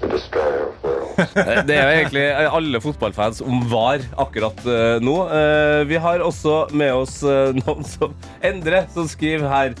Det 1.68 1.74
er 1.76 1.82
jo 1.84 1.96
egentlig 1.98 2.24
alle 2.48 2.80
fotballfans 2.82 3.42
om 3.44 3.64
VAR 3.70 4.04
akkurat 4.20 4.62
eh, 4.64 4.96
nå. 5.04 5.16
Eh, 5.28 5.82
vi 5.90 6.00
har 6.00 6.24
også 6.24 6.62
med 6.72 6.94
oss 6.96 7.20
eh, 7.26 7.52
noen 7.60 7.84
som 7.86 8.14
Endre, 8.46 8.86
som 8.94 9.08
skriver 9.10 9.48
her 9.50 9.76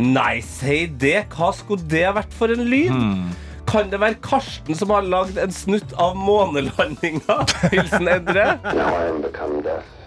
Nei, 0.00 0.40
si 0.46 0.86
det. 1.02 1.26
Hva 1.34 1.50
skulle 1.52 1.84
det 1.90 2.06
vært 2.16 2.32
for 2.32 2.52
en 2.54 2.62
lyd? 2.70 2.94
Kan 3.68 3.90
det 3.92 4.00
være 4.00 4.18
Karsten 4.24 4.78
som 4.78 4.90
har 4.94 5.04
lagd 5.06 5.38
en 5.38 5.52
snutt 5.54 5.92
av 6.00 6.16
månelandinga? 6.18 7.42
Hilsen 7.74 8.08
Endre. 8.08 8.54
Now 8.72 8.94
I 8.96 9.08
am 9.10 9.99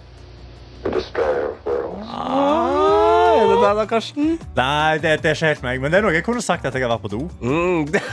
Ah, 2.14 3.40
er 3.40 3.46
det 3.48 3.56
deg 3.62 3.76
da, 3.80 3.84
Karsten? 3.90 4.34
Nei, 4.56 4.98
det, 5.02 5.14
det 5.22 5.30
er 5.32 5.34
ikke 5.38 5.50
helt 5.52 5.62
meg, 5.64 5.80
men 5.82 5.90
det 5.92 5.98
er 5.98 6.04
noe 6.06 6.14
jeg 6.14 6.24
kunne 6.26 6.42
sagt 6.44 6.64
etter 6.68 6.78
jeg 6.82 6.88
har 6.88 6.94
vært 6.96 7.06
på 7.08 7.12
do. 7.16 7.22
Mm, 7.40 7.86
det- 7.92 8.04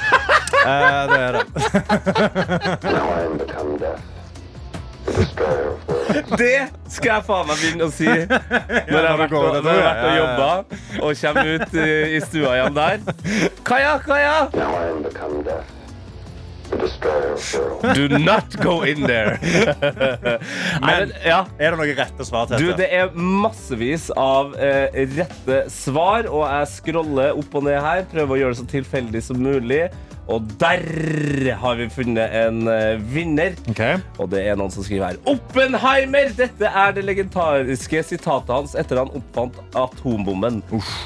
Eh, 0.62 1.08
det 1.10 1.18
er 1.18 1.32
det. 1.32 1.46
Now 2.84 3.08
I 3.10 3.22
am 3.26 3.38
become 3.40 3.78
death, 3.82 4.04
the 5.08 5.14
destroyer 5.16 5.72
of 5.72 5.88
worlds. 5.90 6.38
Det 6.42 6.60
skal 6.94 7.10
jeg 7.16 7.24
faen 7.26 7.48
meg 7.50 7.58
begynne 7.64 7.88
å 7.88 7.90
si 7.96 8.06
når 8.06 8.98
jeg 9.00 9.08
har 9.08 9.18
vært 9.24 9.34
og, 9.40 9.48
når 9.64 9.72
jeg 9.72 9.82
har 9.82 9.88
vært 9.88 10.04
og 10.06 10.14
jobba 10.20 10.50
og 11.02 11.10
kommer 11.24 11.50
ut 11.56 11.74
i, 11.82 11.90
i 12.14 12.22
stua 12.28 12.54
igjen 12.60 12.78
der. 12.78 12.98
Kaja, 13.66 13.96
Kaja! 14.06 14.36
Do 17.96 18.08
not 18.20 18.56
go 18.62 18.82
in 18.84 19.02
there. 19.04 19.40
Men, 20.88 21.12
ja. 21.26 21.42
Er 21.60 21.74
det 21.74 21.80
noe 21.80 21.96
rette 21.98 22.28
svar 22.28 22.48
til 22.50 22.62
Du, 22.62 22.70
det 22.78 22.88
er 22.96 23.12
massevis 23.16 24.10
av 24.20 24.56
eh, 24.62 25.02
rette 25.18 25.64
svar, 25.74 26.30
og 26.30 26.46
jeg 26.46 26.72
scroller 26.76 27.38
opp 27.38 27.60
og 27.60 27.68
ned 27.68 27.82
her. 27.84 28.06
Prøver 28.14 28.38
å 28.38 28.40
gjøre 28.44 28.56
det 28.56 28.62
så 28.62 28.70
tilfeldig 28.78 29.24
som 29.26 29.42
mulig. 29.42 29.84
Og 30.32 30.48
der 30.62 31.52
har 31.60 31.76
vi 31.80 31.88
funnet 31.92 32.36
en 32.42 32.64
eh, 32.72 33.02
vinner. 33.14 33.56
Ok. 33.72 33.82
Og 34.22 34.30
det 34.32 34.46
er 34.48 34.56
noen 34.60 34.72
som 34.72 34.86
skriver 34.86 35.12
her 35.12 35.20
Oppenheimer! 35.30 36.32
Dette 36.38 36.72
er 36.72 36.96
det 36.96 37.04
legendariske 37.08 38.04
sitatet 38.08 38.54
hans 38.54 38.76
etter 38.80 39.02
han 39.02 39.12
oppfant 39.18 39.60
atombommen. 39.76 40.62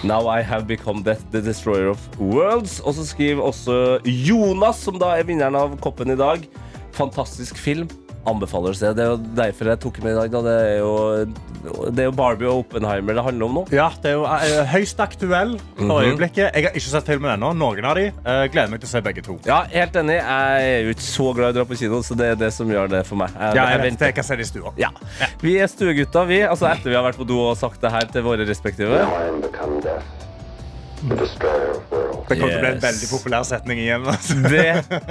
Now 0.06 0.30
I 0.30 0.42
have 0.46 0.68
become 0.70 1.04
death, 1.04 1.26
the 1.34 1.42
destroyer 1.42 1.90
of 1.94 2.02
worlds. 2.20 2.80
Og 2.86 3.00
så 3.00 3.08
skriver 3.10 3.42
også 3.42 4.00
Jonas, 4.06 4.86
som 4.86 5.02
da 5.02 5.16
er 5.18 5.28
vinneren 5.28 5.58
av 5.58 5.78
koppen 5.82 6.14
i 6.14 6.20
dag. 6.20 6.46
Fantastisk 6.96 7.58
film. 7.60 7.90
Anbefaler 8.26 8.74
å 8.74 8.78
se. 8.78 8.90
Det 8.98 9.04
er 9.04 9.12
jo 9.14 9.18
derfor 9.38 9.70
jeg 9.72 9.80
tok 9.84 10.00
med 10.04 10.12
i 10.12 10.16
dag. 10.20 10.32
Da. 10.34 10.42
Det, 10.46 10.56
er 10.66 10.80
jo, 10.80 11.86
det 11.94 12.00
er 12.04 12.08
jo 12.10 12.14
Barbie 12.18 12.48
og 12.50 12.64
Oppenheimer 12.66 13.14
det 13.20 13.24
handler 13.28 13.46
om 13.46 13.54
nå. 13.60 13.64
Ja, 13.76 13.90
det 14.02 14.12
er 14.12 14.16
jo 14.18 14.26
eh, 14.26 14.66
høyst 14.74 15.00
aktuell 15.04 15.56
for 15.76 15.86
Mhm. 15.86 15.94
øyeblikket. 16.06 16.50
Jeg 16.56 16.64
har 16.66 16.72
ikke 16.80 16.90
sett 16.96 17.06
filmen 17.12 17.32
ennå. 17.36 17.54
Noen 17.56 17.86
av 17.86 17.96
de. 18.00 18.08
Eh, 18.26 18.48
gleder 18.54 18.70
meg 18.74 18.82
til 18.82 18.90
å 18.90 18.94
se 18.96 19.02
begge 19.06 19.24
to. 19.26 19.38
Ja, 19.46 19.62
helt 19.72 19.94
enig. 20.02 20.18
Jeg 20.22 20.72
er 20.74 20.84
jo 20.88 20.96
ikke 20.96 21.08
så 21.08 21.30
glad 21.36 21.48
i 21.48 21.54
å 21.54 21.58
dra 21.60 21.66
på 21.70 21.78
kino, 21.78 22.02
så 22.02 22.18
det 22.18 22.32
er 22.34 22.36
det 22.36 22.52
som 22.54 22.68
gjør 22.68 22.90
det 22.90 23.06
for 23.06 23.16
meg. 23.22 23.30
Jeg, 23.38 23.56
Ja, 23.62 23.70
jeg 23.76 23.82
vet 23.86 24.00
det. 24.00 24.08
Jeg 24.12 24.16
kan 24.16 24.24
se 24.24 24.36
det 24.36 24.48
i 24.48 24.50
stua. 24.50 24.74
Ja. 24.78 24.90
Vi 25.42 25.58
er 25.62 25.68
stuegutter, 25.68 26.26
vi. 26.28 26.42
Altså 26.42 26.70
etter 26.72 26.90
vi 26.90 26.96
har 26.96 27.04
vært 27.06 27.18
på 27.22 27.28
do 27.28 27.40
og 27.50 27.58
sagt 27.58 27.82
det 27.82 27.92
her 27.92 28.06
til 28.12 28.24
våre 28.26 28.46
respektive. 28.48 28.90
Now 29.06 29.16
I 29.22 29.28
am 29.30 29.42
become 29.42 29.80
death, 29.82 30.04
Det 31.02 32.38
kommer 32.40 32.52
til 32.52 32.58
å 32.58 32.62
bli 32.64 32.72
en 32.72 32.84
veldig 32.84 33.10
populær 33.12 33.46
setning 33.48 33.82
igjen. 33.84 34.08
altså. 34.10 34.38
Det 34.54 34.68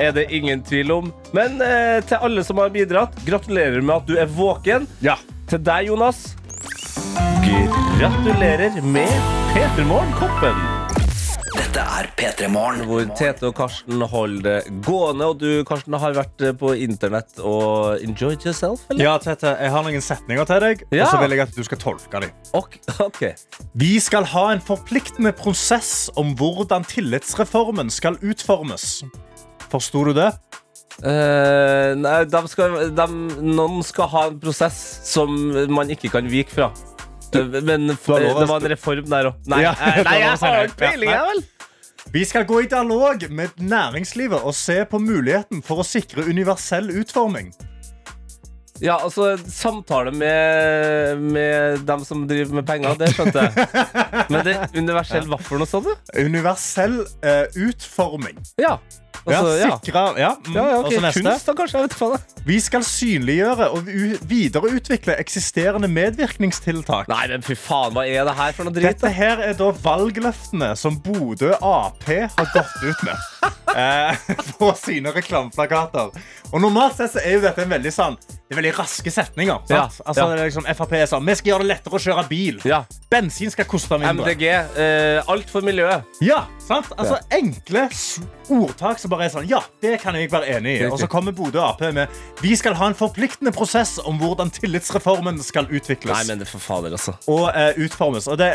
er 0.06 0.14
det 0.16 0.26
ingen 0.34 0.64
tvil 0.66 0.94
om. 0.96 1.10
Men 1.36 1.60
eh, 1.62 1.98
til 2.08 2.24
alle 2.26 2.44
som 2.46 2.62
har 2.62 2.72
bidratt, 2.74 3.18
gratulerer 3.26 3.84
med 3.84 3.96
at 4.00 4.08
du 4.08 4.16
er 4.18 4.30
våken. 4.30 4.88
Ja. 5.04 5.18
Til 5.50 5.60
deg, 5.62 5.90
Jonas, 5.92 6.24
gratulerer 8.00 8.80
med 8.82 9.12
P3morgen-koppen. 9.54 10.73
Dette 11.74 11.90
er 11.90 12.06
P3 12.14 12.46
Morgen. 12.54 12.84
Hvor 12.86 13.00
Tete 13.18 13.48
og 13.48 13.56
Karsten 13.58 13.98
holder 14.06 14.44
det 14.44 14.82
gående. 14.86 15.26
Og 15.26 15.40
du, 15.40 15.48
Karsten, 15.66 15.96
har 15.98 16.12
vært 16.14 16.44
eh, 16.46 16.52
på 16.54 16.70
internett 16.78 17.40
og 17.42 17.98
enjoyed 17.98 18.44
yourself, 18.46 18.84
eller? 18.92 19.02
ja, 19.02 19.14
Tete, 19.18 19.56
jeg 19.58 19.72
har 19.74 19.82
noen 19.82 20.04
setninger 20.06 20.46
til 20.46 20.62
deg, 20.62 20.84
Ja. 20.94 21.02
og 21.02 21.10
så 21.10 21.18
vil 21.24 21.34
jeg 21.34 21.42
at 21.42 21.58
du 21.58 21.66
skal 21.66 21.80
tolke 21.82 22.20
dem. 22.22 22.30
Okay. 22.54 22.78
Okay. 23.08 23.32
Vi 23.74 23.90
skal 23.98 24.22
ha 24.36 24.44
en 24.52 24.62
forpliktende 24.62 25.34
prosess 25.34 26.12
om 26.14 26.30
hvordan 26.38 26.86
tillitsreformen 26.86 27.90
skal 27.90 28.22
utformes. 28.22 29.02
Forsto 29.66 30.06
du 30.06 30.14
det? 30.14 30.30
Uh, 31.02 31.98
nei, 31.98 32.20
de 32.30 32.46
skal, 32.54 32.78
de, 32.94 33.10
noen 33.50 33.82
skal 33.82 34.12
ha 34.14 34.28
en 34.30 34.38
prosess 34.38 34.78
som 35.10 35.34
man 35.74 35.90
ikke 35.90 36.14
kan 36.14 36.30
vike 36.30 36.54
fra. 36.54 36.70
Eh, 37.34 37.60
Men 37.62 37.86
Du 37.88 37.94
å- 37.94 38.38
det 38.40 38.48
var 38.48 38.60
en 38.60 38.70
reform 38.74 39.08
der 39.10 39.30
òg. 39.32 39.34
Nei, 39.50 39.62
Ja, 39.62 39.72
eh, 39.74 39.98
du 40.02 40.08
nei, 40.08 40.18
jeg 40.24 40.38
har 40.38 40.64
ikke 40.68 40.76
peiling, 40.84 41.10
jeg, 41.10 41.28
vel. 41.32 41.44
Vi 42.14 42.24
skal 42.28 42.44
gå 42.44 42.62
i 42.62 42.66
dialog 42.68 43.22
med 43.30 43.54
næringslivet 43.58 44.42
og 44.44 44.54
se 44.54 44.84
på 44.84 44.98
muligheten 45.00 45.62
for 45.64 45.80
å 45.82 45.86
sikre 45.88 46.26
universell 46.28 46.90
utforming. 47.00 47.52
Ja, 48.82 48.96
altså, 48.98 49.36
samtale 49.38 50.10
med, 50.12 51.20
med 51.22 51.84
dem 51.86 52.02
som 52.04 52.24
driver 52.28 52.54
med 52.58 52.66
penger, 52.66 52.96
det 52.98 53.12
skjønte 53.14 53.44
jeg. 53.46 53.68
Men 54.34 54.44
det 54.44 54.56
universell 54.74 55.28
hva 55.30 55.38
for 55.40 55.62
noe 55.62 55.70
sånt? 55.70 55.86
da? 55.86 56.24
Universell 56.26 56.98
eh, 57.22 57.44
utforming. 57.54 58.40
Ja. 58.60 58.74
Altså, 59.24 59.52
ja. 59.56 59.68
sikre, 59.80 60.04
ja. 60.20 60.32
mm. 60.46 60.56
Ja, 60.56 60.64
ja, 60.68 60.78
okay. 60.82 61.00
Neste. 61.00 61.22
Kunst, 61.24 61.46
da, 61.48 61.54
kanskje? 61.56 61.84
Jeg. 61.84 62.20
Vi 62.46 62.58
skal 62.60 62.84
synliggjøre 62.84 63.68
og 63.72 63.86
videreutvikle 64.28 65.16
eksisterende 65.20 65.88
medvirkningstiltak. 65.88 67.08
Nei, 67.08 67.22
men 67.32 67.44
fy 67.46 67.56
faen, 67.56 67.94
hva 67.96 68.04
er 68.04 68.28
det 68.28 68.36
her 68.36 68.56
for 68.56 68.68
noe 68.68 68.76
drit? 68.76 68.90
Dette 68.90 69.12
her 69.16 69.40
er 69.48 69.56
da 69.58 69.70
valgløftene 69.84 70.74
som 70.76 71.00
Bodø 71.04 71.54
Ap 71.56 72.04
har 72.04 72.52
gått 72.52 72.76
ut 72.84 73.06
med 73.06 73.33
eh, 73.76 74.24
på 74.58 74.70
sine 74.78 75.12
reklameplakater. 75.14 76.14
Og 76.54 76.62
Normalt 76.62 76.98
sett 76.98 77.14
så 77.16 77.22
er 77.22 77.38
jo 77.38 77.42
dette 77.42 77.64
en 77.64 77.72
veldig 77.72 77.90
sånn 77.90 78.14
Det 78.20 78.52
er 78.52 78.58
veldig 78.60 78.74
raske 78.76 79.10
setninger. 79.10 79.64
Ja, 79.72 79.86
Altså, 80.04 80.04
ja. 80.20 80.26
det 80.36 80.44
liksom, 80.50 80.66
Frp 80.76 80.92
er 80.98 81.08
sånn 81.10 81.26
Vi 81.26 81.34
skal 81.38 81.54
gjøre 81.54 81.64
det 81.64 81.70
lettere 81.72 81.98
å 81.98 82.02
kjøre 82.04 82.24
bil. 82.28 82.60
Ja. 82.68 82.82
Bensin 83.10 83.50
skal 83.50 83.66
koste 83.70 83.98
mindre. 83.98 84.28
MDG. 84.28 84.44
Eh, 84.50 85.32
alt 85.32 85.50
for 85.50 85.66
miljøet. 85.66 86.04
Ja, 86.24 86.44
sant? 86.62 86.92
Altså 86.98 87.18
Enkle 87.34 87.88
ordtak 88.52 89.00
som 89.00 89.08
bare 89.12 89.26
er 89.26 89.32
sånn 89.32 89.48
Ja, 89.48 89.62
det 89.82 89.96
kan 90.02 90.16
jeg 90.18 90.30
være 90.32 90.58
enig 90.58 90.76
i. 90.76 90.86
Og 90.90 90.98
så 91.00 91.08
kommer 91.10 91.34
Bodø 91.34 91.62
Ap 91.64 91.80
med 91.96 92.12
Vi 92.44 92.52
skal 92.60 92.76
ha 92.78 92.90
en 92.92 92.98
forpliktende 92.98 93.54
prosess 93.54 93.96
om 94.04 94.20
hvordan 94.20 94.52
tillitsreformen 94.54 95.40
skal 95.44 95.66
utvikles. 95.70 96.12
Nei, 96.12 96.24
men 96.28 96.42
det 96.42 96.50
for 96.50 96.62
fader, 96.62 96.94
altså. 96.94 97.16
og 97.30 97.48
eh, 97.50 97.72
utformes. 97.80 98.28
Og 98.30 98.38
det, 98.38 98.50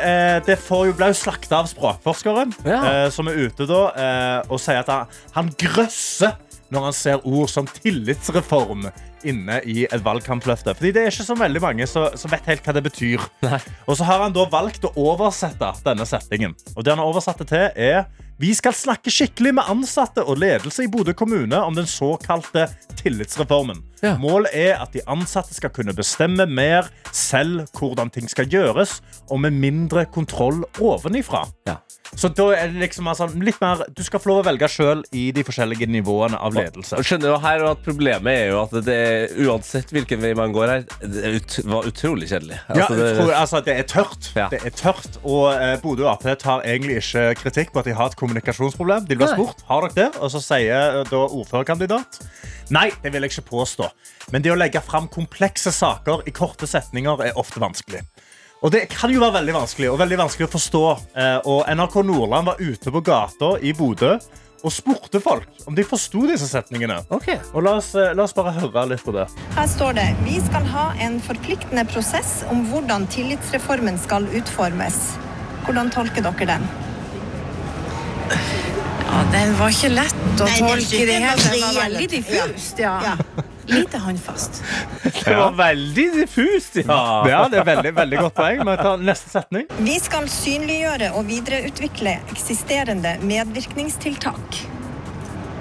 det 0.48 0.60
får 0.62 0.86
jo 0.92 0.96
jo 1.00 1.14
slakta 1.18 1.62
av 1.62 1.70
språkforskere, 1.70 2.46
eh, 2.66 3.10
som 3.14 3.30
er 3.30 3.40
ute 3.46 3.68
da 3.70 3.82
eh, 3.94 4.52
og 4.52 4.62
sier 4.62 4.79
at 4.84 4.92
han, 4.94 5.20
han 5.36 5.52
grøsser 5.60 6.38
når 6.70 6.90
han 6.90 6.96
ser 6.96 7.26
ord 7.26 7.50
som 7.50 7.68
tillitsreform 7.70 8.88
inne 9.28 9.58
i 9.68 9.84
et 9.90 10.04
valgkampløfte. 10.06 10.76
Fordi 10.78 10.94
det 10.96 11.04
er 11.04 11.12
ikke 11.12 11.28
så 11.28 11.38
veldig 11.40 11.62
mange 11.64 11.88
som 11.90 12.08
som 12.20 12.32
vet 12.32 12.48
helt 12.48 12.66
hva 12.66 12.76
det 12.78 12.86
betyr. 12.86 13.26
Og 13.88 13.98
så 13.98 14.08
har 14.08 14.24
han 14.24 14.36
da 14.36 14.46
valgt 14.52 14.86
å 14.88 14.94
oversette 14.96 15.74
denne 15.86 16.08
settingen. 16.08 16.56
Og 16.76 16.86
det 16.86 16.94
han 16.94 17.02
har 17.02 17.10
oversatt 17.10 17.42
det 17.44 17.50
til, 17.52 17.68
er 17.76 18.06
vi 18.40 18.54
skal 18.56 18.76
snakke 18.76 19.12
skikkelig 19.12 19.52
med 19.58 19.68
ansatte 19.68 20.24
og 20.24 20.40
ledelse 20.40 20.86
i 20.86 20.92
Bodø 20.92 21.12
kommune 21.18 21.60
om 21.60 21.76
den 21.76 21.90
såkalte 21.90 22.70
tillitsreformen. 23.02 23.82
Ja. 24.04 24.16
Målet 24.22 24.54
er 24.56 24.80
at 24.80 24.96
de 24.96 25.04
ansatte 25.10 25.56
skal 25.56 25.74
kunne 25.76 25.96
bestemme 25.98 26.46
mer 26.50 26.90
selv 27.16 27.68
hvordan 27.78 28.12
ting 28.14 28.30
skal 28.32 28.50
gjøres, 28.50 29.00
og 29.30 29.42
med 29.44 29.58
mindre 29.60 30.06
kontroll 30.14 30.64
ovenifra. 30.80 31.46
Ja. 31.68 31.80
Så 32.18 32.30
da 32.34 32.48
er 32.58 32.72
det 32.72 32.82
liksom 32.82 33.08
altså, 33.12 33.28
litt 33.38 33.60
mer 33.62 33.84
Du 33.94 34.02
skal 34.06 34.22
få 34.22 34.32
lov 34.32 34.40
å 34.42 34.46
velge 34.48 34.70
sjøl 34.72 35.04
i 35.16 35.28
de 35.36 35.44
forskjellige 35.46 35.86
nivåene 35.92 36.40
av 36.42 36.56
ledelse. 36.58 36.98
Og 36.98 37.06
skjønner 37.06 37.34
jo 37.34 37.38
her 37.44 37.66
at 37.70 37.84
Problemet 37.86 38.32
er 38.34 38.48
jo 38.50 38.64
at 38.64 38.74
det 38.88 39.00
uansett 39.46 39.94
hvilken 39.94 40.22
vei 40.24 40.34
man 40.38 40.54
går 40.56 40.74
her, 40.74 40.86
det 41.04 41.34
ut, 41.38 41.60
var 41.70 41.88
utrolig 41.90 42.30
kjedelig. 42.32 42.58
Altså, 42.66 42.98
ja, 42.98 43.12
tror, 43.20 43.34
altså, 43.38 43.62
det 43.66 43.76
er 43.78 43.88
tørt. 43.90 44.32
Ja. 44.38 44.48
Det 44.52 44.62
er 44.66 44.74
tørt 44.76 45.20
Og 45.22 45.46
eh, 45.54 45.76
Bodø 45.84 46.08
Ap 46.10 46.26
tar 46.42 46.66
egentlig 46.66 47.00
ikke 47.04 47.28
kritikk 47.44 47.74
på 47.74 47.84
at 47.84 47.90
de 47.90 47.98
har 47.98 48.12
et 48.12 48.20
kommunikasjonsproblem. 48.20 49.06
De 49.10 49.20
blir 49.20 49.34
spurt 49.36 49.62
har 49.70 49.86
dere 49.86 49.98
det, 50.00 50.10
og 50.20 50.34
så 50.34 50.42
sier 50.44 51.02
eh, 51.02 51.06
da 51.10 51.26
ordførerkandidat 51.28 52.24
nei, 52.74 52.90
det 53.04 53.14
vil 53.14 53.26
jeg 53.26 53.34
ikke 53.34 53.50
påstå. 53.50 53.89
Men 54.32 54.42
det 54.46 54.52
å 54.54 54.58
legge 54.60 54.82
fram 54.86 55.08
komplekse 55.08 55.72
saker 55.74 56.26
i 56.30 56.32
korte 56.36 56.68
setninger 56.70 57.24
er 57.30 57.38
ofte 57.40 57.60
vanskelig. 57.64 58.04
Og 58.62 58.74
det 58.74 58.90
kan 58.92 59.12
jo 59.14 59.22
være 59.24 59.38
veldig 59.40 59.54
vanskelig 59.56 59.88
og 59.94 60.00
veldig 60.02 60.18
vanskelig 60.20 60.50
å 60.50 60.52
forstå. 60.52 60.84
Eh, 61.16 61.38
Og 61.48 61.64
NRK 61.72 61.96
Nordland 62.04 62.46
var 62.52 62.60
ute 62.60 62.92
på 62.92 63.02
gata 63.02 63.56
i 63.64 63.72
Bodø 63.74 64.18
og 64.60 64.74
spurte 64.76 65.22
folk 65.24 65.48
om 65.70 65.76
de 65.78 65.86
forsto 65.88 66.26
disse 66.28 66.50
setningene. 66.52 66.98
Ok. 67.16 67.30
Og 67.54 67.64
la 67.64 67.78
oss, 67.80 67.94
eh, 67.96 68.12
la 68.14 68.24
oss 68.28 68.34
bare 68.36 68.52
høre 68.58 68.84
litt 68.90 69.04
på 69.06 69.14
det. 69.16 69.30
Her 69.56 69.68
står 69.72 69.96
det 69.96 70.08
vi 70.26 70.36
skal 70.44 70.68
ha 70.74 70.90
en 71.00 71.22
forpliktende 71.24 71.86
prosess 71.88 72.44
om 72.52 72.66
hvordan 72.68 73.08
tillitsreformen 73.08 73.98
skal 73.98 74.28
utformes. 74.36 75.00
Hvordan 75.64 75.90
tolker 75.96 76.22
dere 76.28 76.46
den? 76.52 76.68
Ja, 79.10 79.24
den 79.32 79.56
var 79.58 79.72
ikke 79.74 79.90
lett 79.94 80.42
å 80.44 80.46
Nei, 80.46 80.60
tolke 80.60 81.00
i 81.00 81.06
det 81.08 81.16
hele. 81.24 81.48
Den 81.48 81.62
var 81.64 81.80
veldig 81.84 82.10
diffust, 82.12 82.78
ja. 82.84 82.98
Ja. 83.04 83.16
Lite 83.70 84.02
håndfast. 84.02 84.64
Det 85.26 85.36
var 85.36 85.52
veldig 85.58 86.08
diffust, 86.16 86.76
ja. 86.82 87.00
Ja, 87.30 87.42
det 87.52 87.62
er 87.62 87.68
veldig, 87.68 87.94
veldig 88.00 88.18
godt 88.24 88.36
poeng. 88.40 88.64
Men 88.66 88.82
ta 88.82 88.96
neste 88.98 89.30
setning. 89.34 89.70
Vi 89.86 90.00
skal 90.02 90.30
synliggjøre 90.32 91.14
og 91.18 91.30
videreutvikle 91.30 92.18
eksisterende 92.34 93.18
medvirkningstiltak. 93.22 94.62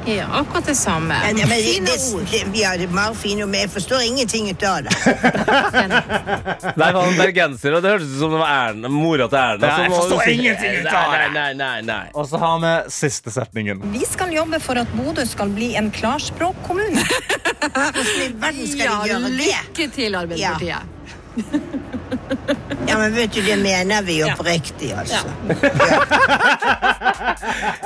Ja, 0.07 0.25
akkurat 0.41 0.67
det 0.67 0.75
samme. 0.75 1.15
Ja, 1.25 1.29
ja, 1.37 1.47
men 1.47 1.59
Fine 1.63 1.85
det, 1.87 2.15
ord. 2.15 2.23
det, 2.31 2.45
vi 2.53 2.63
har 2.65 2.81
mange 2.95 3.15
fine 3.15 3.43
ord, 3.45 3.51
men 3.53 3.61
jeg 3.61 3.71
forstår 3.71 4.01
ingenting 4.07 4.51
ut 4.51 4.63
av 4.65 4.83
det. 4.87 4.93
Nei, 6.81 6.91
han 6.97 7.17
bergenser, 7.19 7.77
og 7.77 7.83
det 7.85 7.93
hørtes 7.93 8.15
ut 8.15 8.21
som 8.23 8.33
det 8.33 8.41
var 8.41 8.53
Erna, 8.71 8.89
mora 8.93 9.29
til 9.29 9.39
Erna. 9.41 9.67
Nei, 9.67 9.83
jeg 9.85 9.93
forstår 9.97 10.31
ingenting 10.33 10.79
ut 10.81 10.91
av 10.93 11.13
det. 11.13 11.29
nei, 11.37 11.49
nei, 11.61 11.81
nei. 11.89 12.01
Og 12.15 12.29
så 12.31 12.41
har 12.43 12.57
vi 12.65 12.73
siste 12.95 13.33
setningen. 13.35 13.83
Vi 13.93 14.05
skal 14.09 14.33
jobbe 14.33 14.61
for 14.65 14.81
at 14.81 14.89
Bodø 14.97 15.27
skal 15.29 15.53
bli 15.57 15.75
en 15.81 15.91
klarspråkkommune. 15.95 17.05
Hvordan 17.69 18.15
i 18.25 18.31
verden 18.39 18.71
skal 18.71 18.85
Ja, 18.87 18.95
de 19.03 19.11
gjøre 19.13 19.29
det? 19.29 19.35
lykke 19.43 19.91
til, 19.99 20.15
Arbeiderpartiet. 20.23 20.95
Ja, 22.89 22.97
men 22.99 23.13
vet 23.15 23.33
du, 23.35 23.41
det 23.45 23.57
mener 23.61 24.03
vi 24.07 24.21
oppriktig, 24.25 24.93
altså. 24.97 25.21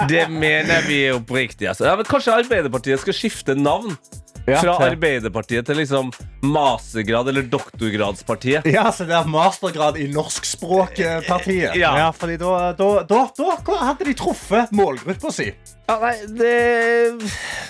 Det 0.09 0.29
mener 0.31 0.83
vi 0.87 1.11
oppriktig. 1.13 1.69
Altså. 1.69 1.85
Ja, 1.89 1.97
men 1.97 2.07
kanskje 2.09 2.35
Arbeiderpartiet 2.43 3.01
skal 3.03 3.17
skifte 3.17 3.55
navn? 3.59 3.97
Ja, 4.43 4.57
Fra 4.59 4.73
til- 4.81 4.97
Arbeiderpartiet 4.97 5.69
til 5.69 5.77
liksom 5.79 6.09
mastergrad- 6.43 7.29
eller 7.31 7.45
doktorgradspartiet. 7.47 8.65
Ja, 8.67 8.89
så 8.91 9.05
det 9.07 9.15
er 9.15 9.29
mastergrad 9.31 10.01
i 10.03 10.09
norskspråkpartiet. 10.11 11.77
Ja. 11.79 11.93
Ja, 12.01 12.09
fordi 12.11 12.41
da, 12.41 12.73
da, 12.75 12.89
da, 13.07 13.21
da 13.39 13.77
hadde 13.85 14.09
de 14.09 14.17
truffet 14.19 14.73
målgruppa 14.75 15.31
si. 15.35 15.53
Ja, 15.93 15.99
nei, 16.01 16.15
det 16.25 16.53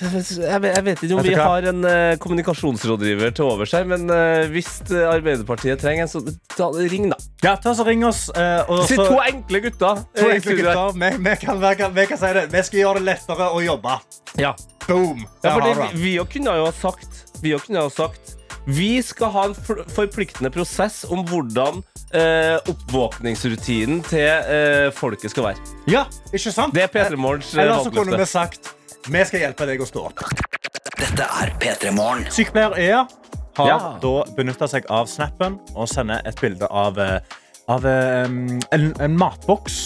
jeg 0.02 0.58
vet, 0.62 0.76
jeg 0.76 0.84
vet 0.86 1.00
ikke 1.02 1.16
om 1.16 1.24
vi 1.26 1.32
har 1.34 1.64
en 1.66 1.86
uh, 1.86 2.12
kommunikasjonsrådgiver 2.22 3.32
til 3.34 3.48
overs 3.50 3.72
her, 3.74 3.86
men 3.88 4.04
uh, 4.10 4.44
hvis 4.52 4.68
eh, 4.92 5.02
Arbeiderpartiet 5.10 5.82
trenger 5.82 6.06
en, 6.06 6.10
så 6.10 6.22
ta, 6.54 6.68
ring, 6.92 7.08
da. 7.10 7.18
Ja, 7.42 7.56
ta 7.58 7.72
så 7.74 7.86
Ring 7.86 8.04
oss. 8.06 8.28
Uh, 8.36 8.62
og 8.70 8.84
Si 8.86 8.98
to 8.98 9.18
enkle 9.24 9.62
gutter. 9.64 10.04
to 10.18 10.28
enkle 10.30 10.54
gutter. 10.60 10.94
Vi, 10.94 11.10
vi, 11.18 11.34
kan, 11.42 11.58
vi, 11.64 11.72
kan, 11.80 11.96
vi 11.96 12.06
kan 12.12 12.20
si 12.20 12.30
det. 12.38 12.44
Vi 12.52 12.62
skal 12.68 12.82
gjøre 12.84 13.02
det 13.02 13.08
lettere 13.10 13.50
å 13.50 13.64
jobbe. 13.64 13.98
Ja. 14.38 14.54
Boom. 14.86 15.26
Ja, 15.42 15.56
Der 15.56 15.58
har 15.58 15.82
du 15.90 15.98
vi, 15.98 16.14
jo 16.20 16.26
kunne 16.30 16.54
jo 16.58 16.64
ha 16.66 16.72
sagt 16.74 17.36
Vi 17.42 17.52
kunne 17.58 17.84
ha 17.84 17.90
sagt 17.90 18.36
Vi 18.66 19.02
skal 19.02 19.32
ha 19.34 19.44
en 19.48 19.54
forpliktende 19.90 20.50
prosess 20.54 21.00
om 21.10 21.24
hvordan 21.26 21.80
eh, 22.14 22.58
oppvåkningsrutinen 22.70 24.02
til 24.06 24.28
eh, 24.28 24.90
folket 24.94 25.32
skal 25.34 25.48
være. 25.50 25.64
Ja, 25.90 26.04
ikke 26.30 26.52
sant? 26.54 26.74
Det 26.76 26.84
er 26.86 26.92
P3 26.92 27.18
Morgens 27.18 27.50
eh, 27.56 27.64
Eller 27.64 27.82
så 27.82 27.90
kunne 27.90 28.12
vi 28.12 28.18
valgløfte. 28.18 28.30
sagt 28.32 28.72
vi 29.10 29.18
skal 29.26 29.40
hjelpe 29.42 29.66
deg 29.66 29.80
å 29.82 29.86
stå 29.88 30.04
opp. 30.12 30.20
Dette 30.94 31.24
er 31.42 31.50
P3 31.58 31.90
Morgen. 31.96 32.28
Sykepleier 32.30 32.76
Ea 32.78 33.00
har 33.58 33.66
Ja. 33.68 33.78
da 34.00 34.12
benytta 34.36 34.68
seg 34.70 34.86
av 34.94 35.10
snappen 35.10 35.58
og 35.74 35.88
sender 35.90 36.22
et 36.24 36.38
bilde 36.40 36.68
av, 36.70 37.00
eh, 37.02 37.18
av 37.68 37.82
um, 37.84 38.60
en, 38.72 38.86
en 39.02 39.18
matboks. 39.18 39.80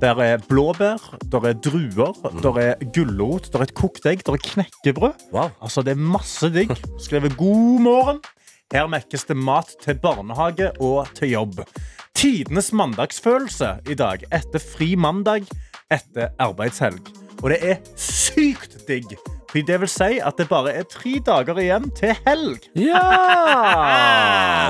Der 0.00 0.16
er 0.16 0.38
blåbær, 0.48 0.96
der 1.32 1.42
er 1.44 1.52
druer, 1.52 2.14
der 2.42 2.54
er 2.56 2.74
gulrot, 2.94 3.50
der 3.52 3.58
er 3.58 3.66
et 3.68 3.74
kokt 3.76 4.06
egg, 4.08 4.22
der 4.26 4.32
er 4.32 4.40
knekkebrød. 4.40 5.26
Wow. 5.32 5.50
Altså, 5.60 5.82
det 5.82 5.92
er 5.92 6.00
masse 6.00 6.48
digg. 6.48 6.72
Skrevet 6.98 7.36
'God 7.36 7.80
morgen'. 7.84 8.22
Her 8.72 8.86
mekkes 8.86 9.24
det 9.28 9.36
mat 9.36 9.74
til 9.82 9.98
barnehage 10.00 10.70
og 10.80 11.08
til 11.14 11.30
jobb. 11.30 11.60
Tidenes 12.14 12.72
mandagsfølelse 12.72 13.74
i 13.90 13.94
dag 13.94 14.24
etter 14.32 14.62
fri 14.72 14.94
mandag 14.94 15.44
etter 15.90 16.32
arbeidshelg. 16.38 17.12
Og 17.42 17.50
det 17.50 17.58
er 17.60 17.76
sykt 17.96 18.78
digg. 18.88 19.18
Fordi 19.50 19.62
det 19.66 19.80
vil 19.82 19.90
si 19.90 20.20
at 20.22 20.38
det 20.38 20.46
bare 20.46 20.70
er 20.78 20.84
tre 20.86 21.16
dager 21.26 21.58
igjen 21.58 21.88
til 21.98 22.14
helg. 22.26 22.68
Ja! 22.78 23.00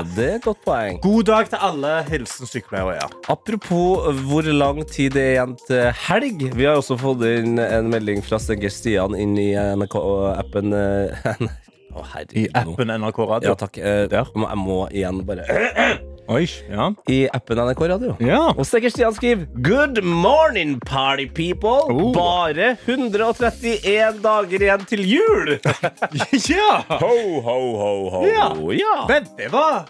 Det 0.15 0.25
er 0.25 0.35
et 0.39 0.45
godt 0.45 0.63
poeng. 0.65 0.97
God 1.03 1.27
dag 1.29 1.49
til 1.51 1.61
alle. 1.61 1.91
Hilsen 2.09 2.49
sykepleier. 2.49 2.97
Ja. 2.97 3.07
Apropos 3.29 4.09
hvor 4.25 4.47
lang 4.49 4.81
tid 4.89 5.13
det 5.13 5.21
er 5.21 5.33
igjen 5.35 5.55
til 5.67 5.83
helg. 6.07 6.45
Vi 6.57 6.65
har 6.65 6.81
også 6.81 6.97
fått 6.99 7.21
inn 7.29 7.61
en 7.61 7.91
melding 7.93 8.23
fra 8.25 8.41
Stenger 8.41 8.73
Stian 8.73 9.13
inn 9.17 9.37
i 9.37 9.51
NRK-appen. 9.53 10.73
Å, 11.91 12.05
herregud. 12.15 12.39
I 12.41 12.47
appen 12.57 12.95
NRK 12.97 13.25
Radio. 13.27 13.53
Ja, 13.53 13.59
takk. 13.59 13.77
Eh. 13.77 14.07
Jeg 14.09 14.57
må 14.63 14.85
igjen 14.89 15.21
bare 15.27 16.09
Oi, 16.31 16.45
ja. 16.71 16.85
I 17.11 17.27
appen 17.35 17.59
NRK 17.59 17.81
Radio. 17.91 18.13
Ja. 18.23 18.53
Og 18.55 18.63
Stekker 18.63 18.91
Stian 18.93 19.11
skriver 19.11 19.49
Good 19.65 19.99
morning, 20.03 20.77
party 20.87 21.25
people. 21.27 21.81
Oh. 21.91 22.13
Bare 22.15 22.77
131 22.85 24.21
dager 24.23 24.63
igjen 24.63 24.85
til 24.87 25.03
jul. 25.09 25.57
ja. 26.53 26.69
Ho, 27.01 27.11
ho, 27.43 27.57
ho, 27.81 27.91
ho. 28.13 28.23
Ja. 28.29 28.47
ja. 28.77 28.95
Men 29.11 29.27
det 29.35 29.51
var, 29.51 29.89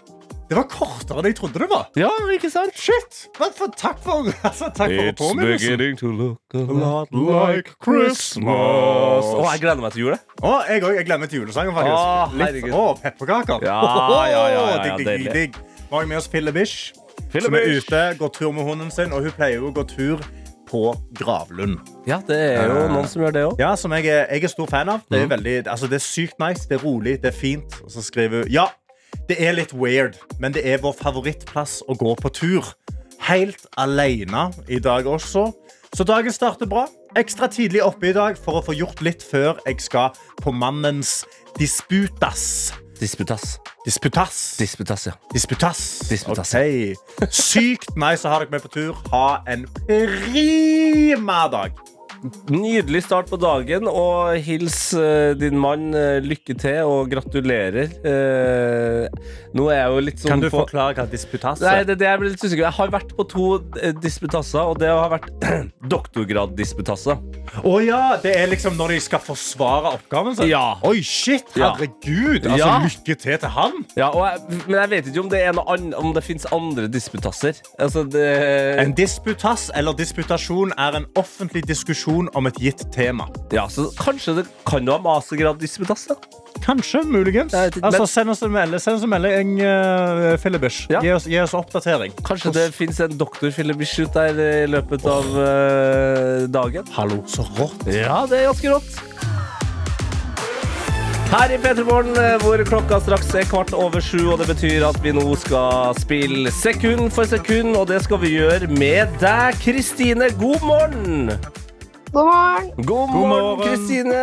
det 0.50 0.58
var 0.58 0.66
kortere 0.72 1.22
enn 1.22 1.30
jeg 1.30 1.38
trodde 1.38 1.62
det 1.62 1.68
var. 1.70 1.86
Ja, 1.94 2.10
ikke 2.34 2.50
sant? 2.50 2.74
Shit! 2.74 3.22
Men 3.38 3.54
for, 3.54 3.70
takk 3.78 4.02
for, 4.02 4.26
altså, 4.50 4.72
takk 4.74 4.90
for 4.98 5.14
påminnelsen. 5.22 5.96
to 6.02 6.10
look 6.10 6.58
a 6.58 6.66
lot 6.66 7.14
like 7.14 7.76
Christmas. 7.78 9.30
Å, 9.30 9.46
jeg 9.52 9.62
gleder 9.62 9.86
meg 9.86 9.94
til 9.94 10.08
jul. 10.08 10.18
Oh, 10.42 10.58
jeg 10.66 10.82
òg. 10.82 10.98
Jeg 10.98 11.06
glemmer 11.06 11.30
til 11.30 11.44
julesangen, 11.44 11.70
faktisk. 11.78 12.02
Oh, 12.02 12.34
Litt- 12.42 12.72
oh, 12.74 12.96
pepperkaker. 12.98 13.62
Ja, 13.62 13.78
ja, 14.26 14.26
ja, 14.26 14.64
ja, 14.72 14.80
digg, 14.90 15.06
digg, 15.06 15.30
digg. 15.38 15.62
Vi 15.92 15.96
har 15.98 16.06
med 16.08 16.16
oss 16.16 16.28
Fille 16.32 16.52
Bish, 16.56 16.92
Fille 17.28 17.44
som 17.44 17.54
er 17.54 17.66
ute, 17.76 17.98
går 18.16 18.30
tur 18.32 18.52
med 18.56 18.64
hunden 18.64 18.88
sin, 18.90 19.10
og 19.12 19.26
hun 19.26 19.34
pleier 19.36 19.58
jo 19.60 19.66
å 19.68 19.72
gå 19.76 19.82
tur 19.90 20.22
på 20.70 20.80
Gravlund. 21.18 21.82
Ja, 22.08 22.16
det 22.24 22.38
er 22.54 22.70
jo 22.70 22.86
noen 22.88 23.08
som 23.12 23.20
gjør 23.20 23.34
det 23.36 23.42
òg. 23.50 23.60
Ja, 23.60 23.74
som 23.76 23.92
jeg 23.92 24.06
er, 24.08 24.22
jeg 24.32 24.46
er 24.48 24.52
stor 24.54 24.70
fan 24.72 24.88
av. 24.88 25.02
Det 25.10 25.18
er, 25.20 25.26
Mhm. 25.26 25.34
veldig, 25.34 25.66
altså, 25.68 25.86
det 25.92 25.98
er 26.00 26.04
sykt 26.06 26.38
nice, 26.40 26.64
det 26.68 26.78
er 26.80 26.84
rolig, 26.86 27.18
det 27.20 27.28
er 27.34 27.36
fint. 27.36 27.76
Og 27.84 27.90
så 27.90 28.00
skriver 28.02 28.42
hun 28.44 28.48
Ja, 28.50 28.68
det 29.28 29.36
er 29.38 29.52
litt 29.52 29.74
weird, 29.74 30.16
men 30.40 30.52
det 30.52 30.64
er 30.64 30.78
vår 30.78 30.94
favorittplass 30.96 31.82
å 31.86 31.94
gå 31.94 32.16
på 32.16 32.32
tur. 32.32 32.72
Helt 33.28 33.66
alene 33.76 34.50
i 34.70 34.78
dag 34.78 35.04
også. 35.04 35.52
Så 35.94 36.04
dagen 36.06 36.32
starter 36.32 36.64
bra. 36.66 36.86
Ekstra 37.14 37.48
tidlig 37.52 37.82
oppe 37.84 38.08
i 38.08 38.12
dag 38.14 38.38
for 38.38 38.52
å 38.62 38.64
få 38.64 38.72
gjort 38.74 39.02
litt 39.02 39.20
før 39.22 39.58
jeg 39.66 39.78
skal 39.82 40.10
på 40.40 40.50
mannens 40.54 41.26
disputas. 41.58 42.72
Disputas. 43.02 43.58
Disputas. 43.84 44.56
Disputas, 44.58 45.06
ja. 45.06 45.12
Disputas. 45.32 45.78
Disputas, 46.08 46.54
Ok. 46.54 47.30
Sykt 47.34 47.96
nice 47.98 48.22
å 48.22 48.30
ha 48.30 48.38
dere 48.38 48.52
med 48.54 48.62
på 48.62 48.70
tur. 48.70 48.94
Ha 49.10 49.42
en 49.50 49.64
prima 49.88 51.48
dag. 51.50 51.74
Nydelig 52.22 53.00
start 53.02 53.26
på 53.32 53.36
dagen, 53.40 53.88
og 53.90 54.36
hils 54.46 54.92
eh, 54.94 55.32
din 55.34 55.56
mann 55.58 55.88
eh, 55.98 56.20
lykke 56.22 56.54
til 56.60 56.86
og 56.86 57.08
gratulerer. 57.10 57.90
Eh, 58.06 59.32
nå 59.58 59.64
er 59.72 59.80
jeg 59.80 59.88
jo 59.90 60.04
litt 60.06 60.22
sånn 60.22 60.30
Kan 60.30 60.44
du 60.44 60.46
på 60.52 60.60
forklare 60.60 60.94
hva 60.94 61.06
disputas 61.10 61.62
Nei, 61.64 61.80
er? 61.80 61.88
det, 61.88 61.96
det 61.98 62.06
jeg 62.06 62.22
litt 62.22 62.38
usikker. 62.44 62.62
Jeg 62.68 62.76
har 62.78 62.92
vært 62.94 63.14
på 63.18 63.26
to 63.32 63.46
disputasser, 63.98 64.62
og 64.70 64.78
det 64.82 64.92
har 64.92 65.10
vært 65.16 65.32
doktorgraddisputasser. 65.94 67.18
Å 67.66 67.74
ja, 67.82 68.00
det 68.22 68.36
er 68.38 68.52
liksom 68.52 68.78
når 68.78 68.94
de 68.94 69.00
skal 69.08 69.22
forsvare 69.26 69.92
oppgaven 69.98 70.38
sin? 70.38 70.52
Ja. 70.52 70.76
Oi, 70.86 71.00
shit, 71.02 71.50
Ja. 71.58 71.72
herregud. 71.74 72.46
Altså, 72.46 72.70
Lykke 72.86 73.18
til 73.18 73.38
til 73.42 73.54
han. 73.56 73.82
Ja, 73.98 74.12
jeg, 74.14 74.62
men 74.68 74.78
jeg 74.78 74.90
vet 74.94 75.10
ikke 75.10 75.24
om 75.26 75.32
det, 75.32 75.42
er 75.42 75.58
noe 75.58 75.66
an, 75.74 75.90
om 75.98 76.14
det 76.14 76.22
fins 76.26 76.46
andre 76.54 76.86
disputasser. 76.92 77.58
Altså, 77.82 78.06
det 78.06 78.28
En 78.78 78.94
disputass 78.94 79.70
eller 79.74 79.96
disputasjon 79.98 80.72
er 80.78 81.02
en 81.02 81.10
offentlig 81.18 81.66
diskusjon 81.66 82.11
diskusjon 82.12 82.28
om 82.34 82.46
et 82.46 82.60
gitt 82.60 82.92
tema. 82.92 83.28
Ja, 83.52 83.68
så 83.68 83.90
kanskje 83.98 84.42
det 84.42 84.46
kan 84.66 84.84
du 84.84 84.92
ha 84.92 84.98
mastergrad 84.98 85.58
disputas, 85.60 86.06
da? 86.08 86.16
Kanskje, 86.62 87.02
muligens. 87.04 87.54
Altså, 87.54 88.06
send 88.06 88.30
oss 88.30 88.42
en 88.42 88.52
melding, 88.52 88.80
send 88.80 88.96
oss 88.96 89.04
en 89.04 89.10
melding 89.10 89.56
uh, 89.60 90.36
Filibish. 90.38 90.86
Ja. 90.92 91.00
Gi, 91.02 91.14
gi 91.32 91.40
oss 91.40 91.54
oppdatering. 91.54 92.12
Kanskje 92.26 92.52
det 92.54 92.68
fins 92.76 93.00
en 93.00 93.16
doktor 93.18 93.50
Filibish 93.50 93.98
ut 94.02 94.12
der 94.14 94.36
i 94.36 94.66
løpet 94.70 95.06
av 95.08 95.32
uh, 95.32 96.44
dagen? 96.52 96.86
Hallo, 96.94 97.22
så 97.26 97.46
rått. 97.56 97.88
Ja, 97.88 98.24
det 98.28 98.42
er 98.42 98.52
ganske 98.52 98.76
rått. 98.76 99.00
Her 101.32 101.48
i 101.48 101.56
P3 101.56 101.86
Morgen, 101.88 102.12
eh, 102.20 102.34
hvor 102.42 102.60
klokka 102.68 102.98
straks 103.00 103.30
er 103.40 103.46
kvart 103.48 103.72
over 103.72 104.04
sju, 104.04 104.34
og 104.34 104.42
det 104.42 104.50
betyr 104.50 104.84
at 104.84 104.98
vi 105.00 105.14
nå 105.16 105.24
skal 105.40 105.96
spille 105.96 106.52
sekund 106.52 107.08
for 107.16 107.24
sekund, 107.24 107.72
og 107.72 107.88
det 107.88 108.02
skal 108.04 108.20
vi 108.20 108.34
gjøre 108.34 108.68
med 108.68 109.16
deg, 109.24 109.56
Kristine. 109.64 110.28
God 110.36 110.68
morgen! 110.68 111.32
God 112.12 112.24
morgen. 112.28 112.84
God 112.84 113.08
morgen. 113.08 113.60
Kristine. 113.64 114.16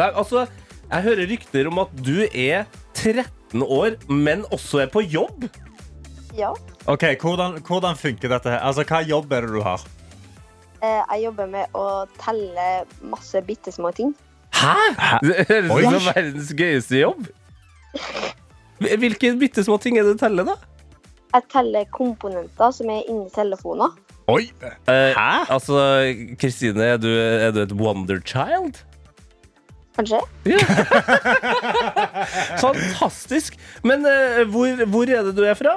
Altså, 0.00 0.46
jeg 0.90 1.02
hører 1.02 1.26
rykter 1.28 1.68
om 1.68 1.82
at 1.82 1.92
du 2.00 2.22
er 2.24 2.64
13 2.96 3.62
år, 3.62 3.98
men 4.08 4.46
også 4.48 4.86
er 4.86 4.88
på 4.92 5.02
jobb. 5.04 5.44
Ja. 6.38 6.54
Ok, 6.88 7.04
hvordan, 7.20 7.58
hvordan 7.66 7.96
funker 8.00 8.32
dette 8.32 8.48
her? 8.48 8.62
Altså, 8.64 8.86
hva 8.88 9.02
jobb 9.04 9.32
er 9.36 9.44
det 9.44 9.52
du 9.52 9.60
har? 9.66 9.84
Eh, 10.80 11.02
jeg 11.12 11.26
jobber 11.26 11.50
med 11.52 11.76
å 11.76 11.86
telle 12.22 12.68
masse 13.12 13.42
bitte 13.44 13.72
små 13.74 13.92
ting. 13.92 14.14
Hæ? 14.56 14.72
Det 15.20 15.44
høres 15.50 15.70
ut 15.76 15.92
som 15.92 16.08
verdens 16.08 16.54
gøyeste 16.56 17.02
jobb. 17.02 17.28
Hvilke 18.80 19.34
bitte 19.36 19.64
små 19.66 19.76
ting 19.76 20.00
er 20.00 20.08
det 20.08 20.16
du 20.16 20.22
teller, 20.24 20.54
da? 20.54 20.56
Jeg 21.36 21.50
teller 21.52 21.84
komponenter 21.92 22.72
som 22.74 22.88
er 22.90 23.04
inni 23.12 23.28
telefoner. 23.34 23.92
Oi! 24.30 24.46
Eh, 24.62 25.16
Hæ? 25.16 25.30
Altså, 25.50 25.80
Kristine, 26.40 26.84
er, 26.94 27.00
du- 27.02 27.08
er 27.10 27.50
du 27.56 27.60
et 27.64 27.72
wonder 27.72 28.20
child? 28.24 28.78
Kanskje? 29.98 30.20
Fantastisk! 32.62 33.56
Men 33.84 34.06
eh, 34.06 34.44
hvor, 34.48 34.84
hvor 34.90 35.02
er 35.10 35.22
det 35.26 35.34
du 35.36 35.42
er 35.44 35.54
fra? 35.58 35.76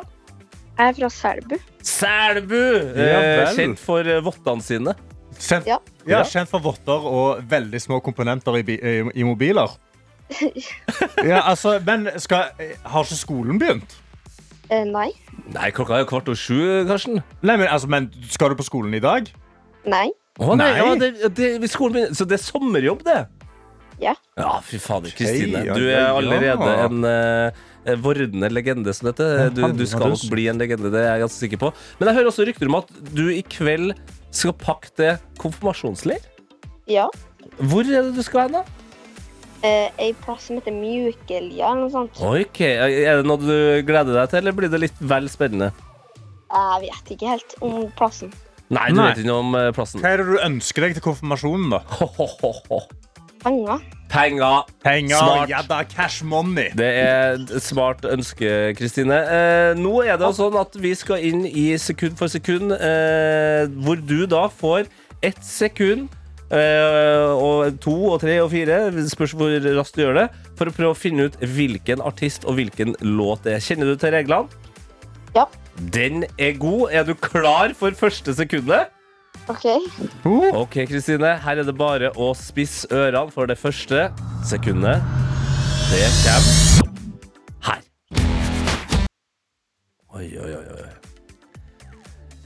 Jeg 0.77 0.89
er 0.89 0.93
fra 0.97 1.09
Selbu. 1.13 1.57
Selbu! 1.85 2.61
Ja 2.97 3.19
Eh, 3.23 3.55
kjent 3.57 3.79
for 3.81 4.05
eh, 4.09 4.21
vottene 4.25 4.63
sine. 4.65 4.93
Kjent, 5.39 5.67
Ja. 5.67 5.77
ja, 6.07 6.19
Ja. 6.19 6.23
kjent 6.29 6.49
for 6.49 6.59
votter 6.63 7.07
og 7.09 7.43
veldig 7.49 7.81
små 7.81 7.99
komponenter 8.05 8.57
i, 8.61 8.77
i, 8.77 8.93
i 9.15 9.23
mobiler. 9.27 9.73
Ja, 11.23 11.41
altså, 11.49 11.77
men 11.85 12.07
skal, 12.19 12.49
har 12.85 13.03
ikke 13.05 13.15
skolen 13.19 13.59
begynt? 13.61 13.93
Eh, 14.71 14.83
nei. 14.89 15.11
Nei, 15.51 15.69
klokka 15.75 15.97
er 15.97 16.03
jo 16.05 16.09
kvart 16.13 16.29
over 16.31 16.39
sju, 16.39 16.59
Karsten. 16.87 17.19
Nei, 17.43 17.57
men, 17.59 17.67
altså, 17.67 17.89
men 17.91 18.07
Skal 18.31 18.53
du 18.53 18.59
på 18.59 18.65
skolen 18.67 18.95
i 18.95 19.01
dag? 19.03 19.27
Nei. 19.89 20.07
Å, 20.39 20.53
nei, 20.55 20.65
Nei. 20.65 20.69
Ja, 20.79 20.93
det, 20.97 21.31
det, 21.35 21.49
hvis 21.61 21.75
skolen 21.75 21.97
begynner. 21.97 22.15
Så 22.17 22.27
det 22.29 22.39
er 22.39 22.43
sommerjobb, 22.45 23.03
det? 23.05 23.19
Ja. 24.01 24.15
Ja, 24.39 24.55
fy 24.65 24.79
fader, 24.81 25.13
Kristine. 25.15 25.65
Du 25.75 25.83
er 25.85 26.07
allerede 26.09 26.71
en 26.85 27.05
uh, 27.05 27.97
vordende 28.01 28.49
legende, 28.49 28.95
som 28.95 29.11
dette. 29.11 29.27
Du, 29.53 29.61
du 29.75 29.85
skal 29.89 30.13
nok 30.15 30.23
bli 30.31 30.47
en 30.51 30.61
legende, 30.61 30.91
det 30.93 31.03
er 31.03 31.11
jeg 31.11 31.25
ganske 31.27 31.43
sikker 31.45 31.61
på. 31.65 31.73
Men 31.99 32.09
jeg 32.09 32.19
hører 32.19 32.31
også 32.31 32.47
rykter 32.49 32.71
om 32.71 32.79
at 32.79 32.95
du 33.13 33.27
i 33.33 33.43
kveld 33.45 33.93
skal 34.33 34.55
pakke 34.57 34.89
til 34.97 35.19
konfirmasjonsleir. 35.43 36.23
Ja. 36.89 37.05
Hvor 37.59 37.85
er 37.85 38.09
det 38.09 38.15
du 38.17 38.23
skal 38.25 38.47
hen, 38.47 38.61
da? 38.61 38.82
Eh, 39.63 39.89
ei 40.03 40.11
plass 40.25 40.49
som 40.49 40.57
heter 40.59 40.73
Mjukelia 40.75 41.69
eller 41.71 41.85
noe 41.85 41.91
sånt. 41.93 42.17
Ok, 42.19 42.59
Er 42.67 43.21
det 43.21 43.27
noe 43.29 43.39
du 43.39 43.83
gleder 43.87 44.17
deg 44.17 44.29
til, 44.33 44.41
eller 44.41 44.55
blir 44.57 44.71
det 44.73 44.81
litt 44.83 44.97
vel 44.99 45.29
spennende? 45.31 45.69
Jeg 46.53 46.81
vet 46.83 47.13
ikke 47.15 47.29
helt 47.31 47.55
om 47.63 47.77
plassen. 47.97 48.33
Nei, 48.73 48.89
du 48.91 48.97
Nei. 48.99 49.07
vet 49.09 49.21
ikke 49.23 49.29
noe 49.31 49.43
om 49.45 49.55
eh, 49.55 49.69
plassen. 49.75 50.01
Hva 50.03 50.11
er 50.13 50.21
det 50.23 50.27
du 50.33 50.37
ønsker 50.43 50.85
deg 50.87 50.97
til 50.97 51.05
konfirmasjonen? 51.05 51.69
da? 51.77 51.79
Ho, 51.99 52.07
ho, 52.17 52.27
ho, 52.41 52.51
ho. 52.69 52.81
Penger. 53.43 53.79
Penger. 54.13 54.59
Penger, 54.83 55.17
Smart. 55.19 55.49
ja 55.51 55.61
da, 55.67 55.79
cash 55.89 56.23
money. 56.27 56.69
Det 56.77 56.89
er 57.01 57.39
et 57.41 57.63
smart 57.65 58.03
ønske, 58.07 58.51
Kristine. 58.77 59.15
Eh, 59.25 59.71
nå 59.79 59.95
er 60.05 60.19
det 60.19 60.27
jo 60.29 60.35
sånn 60.37 60.59
at 60.59 60.75
vi 60.79 60.91
skal 60.95 61.23
inn 61.27 61.41
i 61.49 61.71
sekund 61.81 62.15
for 62.19 62.31
sekund, 62.31 62.71
eh, 62.75 63.63
hvor 63.83 63.99
du 63.99 64.25
da 64.31 64.45
får 64.51 64.87
ett 65.23 65.41
sekund. 65.43 66.11
Eh, 66.51 67.29
og 67.33 67.79
to 67.83 67.95
og 68.11 68.19
tre 68.23 68.39
og 68.43 68.51
fire, 68.51 68.79
spørs 69.09 69.35
hvor 69.37 69.53
raskt 69.77 69.95
du 69.97 70.03
gjør 70.03 70.19
det, 70.23 70.27
for 70.59 70.69
å 70.69 70.75
prøve 70.75 70.95
å 70.95 70.97
finne 70.97 71.29
ut 71.29 71.37
hvilken 71.39 72.03
artist 72.03 72.47
og 72.47 72.59
hvilken 72.59 72.97
låt 73.01 73.45
det 73.47 73.57
er. 73.57 73.63
Kjenner 73.63 73.93
du 73.93 73.95
til 73.99 74.15
reglene? 74.15 74.49
Ja. 75.35 75.47
Den 75.93 76.27
er 76.37 76.57
god. 76.59 76.91
Er 76.91 77.07
du 77.07 77.15
klar 77.17 77.73
for 77.77 77.95
første 77.97 78.35
sekundet? 78.37 78.91
OK. 79.49 79.65
Ok, 80.53 80.77
Kristine. 80.87 81.35
Her 81.43 81.59
er 81.59 81.67
det 81.67 81.75
bare 81.75 82.11
å 82.15 82.31
spisse 82.37 82.87
ørene 82.93 83.33
for 83.33 83.49
det 83.49 83.57
første 83.59 84.07
sekundet. 84.47 85.03
Det 85.89 86.05
kommer 86.23 86.93
her. 87.67 87.81
Oi, 90.13 90.29
oi, 90.37 90.53
oi. 90.53 90.63
oi. 90.77 90.91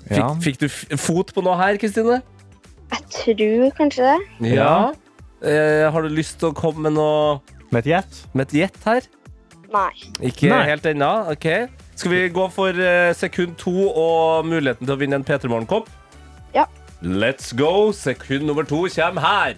Fikk, 0.07 0.41
fikk 0.43 0.59
du 0.61 0.65
f 0.71 0.85
fot 1.03 1.33
på 1.35 1.43
noe 1.43 1.57
her, 1.59 1.77
Kristine? 1.81 2.21
Jeg 2.91 3.03
tror 3.11 3.69
kanskje 3.77 4.03
det. 4.07 4.53
Ja. 4.55 4.93
Eh, 5.43 5.85
har 5.93 6.01
du 6.01 6.09
lyst 6.09 6.39
til 6.41 6.49
å 6.51 6.55
komme 6.57 6.87
med 6.87 6.95
noe 6.97 7.39
Med 7.71 7.83
et 7.85 7.91
gjett? 7.91 8.21
med 8.33 8.47
et 8.47 8.53
gjett 8.61 8.77
her? 8.87 9.01
Nei. 9.73 9.91
Ikke 10.23 10.47
Nei. 10.49 10.63
helt 10.69 10.85
ennå. 10.87 11.09
Ok. 11.33 11.47
Skal 11.97 12.11
vi 12.13 12.21
gå 12.31 12.45
for 12.53 12.69
eh, 12.79 13.11
sekund 13.17 13.57
to 13.59 13.73
og 13.89 14.45
muligheten 14.47 14.85
til 14.87 14.95
å 14.95 14.99
vinne 15.01 15.19
en 15.19 15.25
P3 15.27 15.49
Morgen-kopp? 15.51 15.89
Ja. 16.55 16.63
Let's 17.03 17.51
go! 17.53 17.91
Sekund 17.91 18.47
nummer 18.47 18.63
to 18.63 18.85
kommer 18.87 19.21
her. 19.21 19.57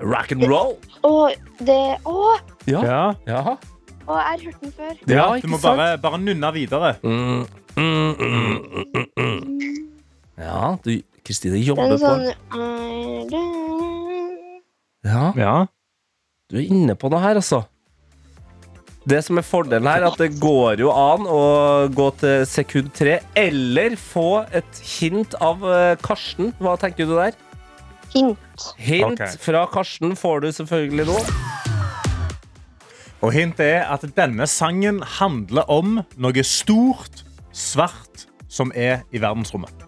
Rock 0.00 0.32
and 0.32 0.44
roll. 0.46 0.76
Å, 1.02 1.12
det 1.64 1.96
Å! 2.04 2.36
Ja. 2.68 2.82
Ja. 2.84 3.00
Jaha. 3.26 3.56
å, 4.06 4.14
jeg 4.14 4.26
har 4.28 4.42
hørt 4.44 4.60
den 4.62 4.72
før. 4.76 4.94
Ja, 5.10 5.26
Du 5.32 5.38
ikke 5.40 5.50
må 5.50 5.58
sant? 5.58 5.76
bare, 5.80 5.98
bare 5.98 6.18
nunne 6.22 6.52
videre. 6.54 6.94
Mm, 7.02 7.46
Mm, 7.76 8.14
mm, 8.16 8.62
mm, 8.72 8.84
mm, 8.94 9.06
mm. 9.20 9.95
Ja, 10.36 10.76
du, 10.84 11.02
Kristine 11.24 11.56
Den 11.56 11.64
jobber 11.64 11.94
er 11.94 11.98
sånn 12.00 12.26
på 12.50 12.58
don't- 13.30 14.62
Ja, 15.06 15.32
Ja. 15.36 15.66
du 16.50 16.58
er 16.58 16.66
inne 16.66 16.94
på 16.94 17.10
noe 17.10 17.20
her, 17.20 17.36
altså. 17.36 17.64
Det 19.06 19.24
som 19.24 19.38
er 19.38 19.42
fordelen 19.42 19.86
her, 19.86 20.02
er 20.02 20.06
at 20.10 20.18
det 20.18 20.40
går 20.40 20.80
jo 20.82 20.90
an 20.90 21.26
å 21.30 21.86
gå 21.94 22.10
til 22.18 22.44
sekund 22.44 22.92
tre, 22.92 23.20
eller 23.36 23.94
få 23.94 24.46
et 24.52 24.80
hint 24.82 25.34
av 25.40 25.62
eh, 25.62 25.96
Karsten. 26.02 26.52
Hva 26.58 26.76
tenker 26.76 27.06
du 27.06 27.14
der? 27.14 27.32
Hint. 28.12 28.38
Hint 28.76 29.12
okay. 29.12 29.36
fra 29.38 29.66
Karsten 29.70 30.16
får 30.18 30.40
du 30.42 30.48
selvfølgelig 30.52 31.06
nå. 31.06 31.20
Og 33.22 33.32
hintet 33.32 33.60
er 33.60 33.86
at 33.94 34.02
denne 34.16 34.46
sangen 34.50 34.98
handler 35.02 35.70
om 35.70 36.02
noe 36.18 36.42
stort, 36.42 37.22
svart, 37.54 38.26
som 38.48 38.72
er 38.74 39.04
i 39.14 39.22
verdensrommet. 39.22 39.86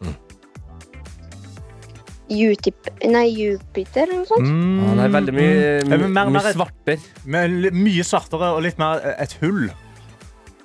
Utip 2.29 2.89
Nei, 3.09 3.27
Jupiter 3.33 4.03
eller 4.05 4.19
noe 4.21 4.29
sånt. 4.29 4.49
Ja, 4.49 4.95
det 4.99 5.05
er 5.07 5.13
veldig 5.17 5.35
mye, 5.35 5.69
Mm. 5.89 6.13
Mer- 6.13 6.31
mye 6.31 6.53
svarter. 6.53 6.99
Mye 7.73 8.05
svartere 8.05 8.51
og 8.57 8.63
litt 8.63 8.79
mer 8.79 9.01
eh, 9.05 9.23
et 9.25 9.33
hull. 9.41 9.69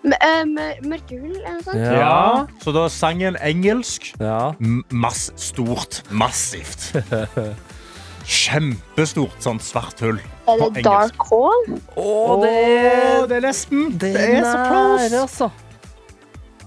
Mørke 0.04 1.15
hull, 1.15 1.38
eller 1.38 1.54
noe 1.54 1.63
sånt. 1.63 1.80
Ja. 1.80 2.47
Så 2.60 2.73
da 2.76 2.84
er 2.86 2.89
sangen 2.91 3.38
engelsk. 3.39 4.12
Ja. 4.19 4.54
Mass 4.91 5.30
stort. 5.39 6.02
Massivt. 6.12 6.91
Kjempestort 8.23 9.39
sånn 9.43 9.60
svart 9.60 9.99
hull. 10.04 10.19
Er 10.47 10.60
det. 10.71 10.84
Dark 10.86 11.26
Hall? 11.30 11.65
Å, 11.99 12.41
det 12.43 12.54
det 13.30 13.38
er 13.39 13.43
nesten. 13.47 13.89
det 13.99 14.13
Det 14.15 14.28
er 14.38 14.45
så 14.47 14.58
close. 14.69 15.21
altså. 15.23 15.52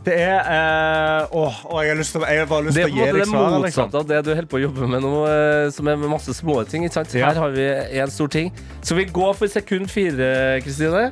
Det 0.07 0.14
er 0.23 0.38
eh, 0.38 1.35
Åh, 1.35 1.57
åh, 1.66 1.81
jeg 1.83 1.90
har 1.90 1.99
lyst 1.99 2.14
til 2.14 2.23
å 2.23 2.29
Jeg 2.31 2.38
har 2.45 2.47
bare 2.51 2.66
lyst 2.69 2.77
Det 2.79 2.85
er 2.85 2.92
til 2.92 2.95
på 2.95 3.03
å 3.03 3.07
en 3.07 3.09
gi 3.09 3.11
måte 3.11 3.16
deg 3.16 3.25
det 3.25 3.31
svaret. 3.33 3.64
Liksom. 3.64 3.88
motsatte 3.88 3.99
av 4.03 4.11
det 4.12 4.21
du 4.23 4.31
holder 4.37 4.51
på 4.53 4.59
å 4.59 4.62
jobbe 4.62 4.90
med 4.92 5.03
nå, 5.03 5.14
eh, 5.31 5.71
som 5.75 5.90
er 5.90 5.99
med 5.99 6.12
masse 6.12 6.35
små 6.38 6.61
ting. 6.71 6.85
Ikke 6.87 7.01
sant? 7.01 7.16
Ja. 7.19 7.33
Her 7.33 7.40
har 7.42 7.57
vi 7.57 7.66
en 8.05 8.12
stor 8.14 8.31
ting. 8.31 8.53
Skal 8.87 9.01
vi 9.01 9.09
gå 9.19 9.33
for 9.35 9.51
sekund 9.51 9.90
fire, 9.90 10.31
Kristine. 10.62 11.09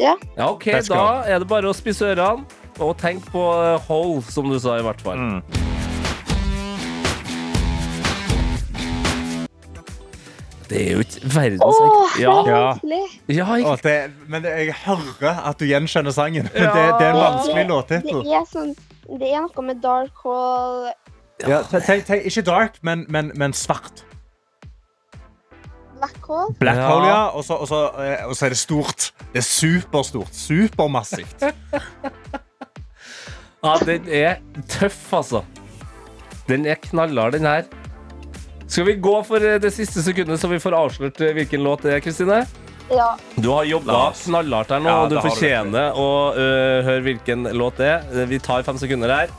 Ja. 0.00 0.14
Ja, 0.38 0.48
ok, 0.54 0.70
Let's 0.72 0.88
go. 0.88 0.96
Da 0.96 1.28
er 1.28 1.42
det 1.44 1.48
bare 1.50 1.68
å 1.68 1.76
spisse 1.76 2.08
ørene 2.14 2.46
og 2.80 2.94
tenk 3.02 3.26
på 3.28 3.44
eh, 3.60 3.76
hold, 3.90 4.24
som 4.32 4.48
du 4.48 4.56
sa, 4.62 4.78
i 4.80 4.86
hvert 4.88 5.04
fall. 5.04 5.20
Mm. 5.20 5.42
Det 10.70 10.78
er 10.78 10.92
jo 10.94 11.02
ikke 11.02 11.20
verdens 11.34 11.80
ja. 12.20 12.34
Ja. 12.46 12.60
Ja, 13.26 13.56
ikke 13.58 13.88
det, 13.88 13.96
men 14.30 14.44
jeg 14.46 14.74
hører 14.84 15.40
at 15.50 15.58
du 15.58 15.66
gjenkjenner 15.66 16.14
sangen. 16.14 16.46
Ja. 16.54 16.70
det, 16.76 16.84
det 17.00 17.08
er 17.08 17.14
en 17.14 17.22
vanskelig 17.24 17.64
Det 17.64 17.70
låttittel. 17.72 18.20
Det, 18.26 18.42
sånn, 18.52 18.74
det 19.18 19.32
er 19.34 19.42
noe 19.48 19.66
med 19.66 19.82
Dark 19.82 20.22
Hall 20.22 20.92
ikke 21.40 22.42
dark, 22.44 22.78
men, 22.84 23.06
men, 23.08 23.32
men 23.34 23.52
svart. 23.56 24.04
Black 25.96 26.18
hole. 26.24 26.54
Black 26.60 26.76
hole, 26.76 27.06
ja. 27.08 27.28
Eh, 27.28 28.28
og 28.28 28.36
så 28.36 28.44
er 28.46 28.54
det 28.54 28.58
stort. 28.58 29.12
Det 29.32 29.40
er 29.42 29.46
superstort. 29.46 30.34
Supermassivt. 30.34 31.44
Ja, 33.60 33.74
den 33.84 34.08
er 34.08 34.34
tøff, 34.68 35.12
altså. 35.12 35.42
Den 36.48 36.66
er 36.66 36.74
knallhard, 36.80 37.32
den 37.32 37.44
her. 37.44 37.68
Skal 38.70 38.84
vi 38.84 38.92
gå 38.94 39.16
for 39.26 39.42
eh, 39.42 39.58
det 39.58 39.72
siste 39.74 39.98
sekundet, 39.98 40.38
så 40.38 40.46
vi 40.46 40.60
får 40.62 40.74
avslørt 40.78 41.20
eh, 41.26 41.32
hvilken 41.34 41.64
låt 41.66 41.82
det 41.82 41.96
er, 41.96 42.02
Kristine? 42.04 42.44
Ja. 42.86 43.16
Du 43.34 43.48
har 43.50 43.64
jobba 43.66 44.12
knallhardt 44.14 44.70
her 44.70 44.82
nå, 44.82 44.90
Ja, 44.92 44.98
og 45.02 45.10
du 45.10 45.16
fortjener 45.18 45.90
du 45.90 45.98
å 45.98 46.10
uh, 46.34 46.76
høre 46.86 47.02
hvilken 47.02 47.48
låt 47.54 47.80
det 47.82 47.88
er. 47.90 48.28
Vi 48.30 48.38
tar 48.38 48.62
fem 48.66 48.78
sekunder 48.78 49.10
her. 49.10 49.32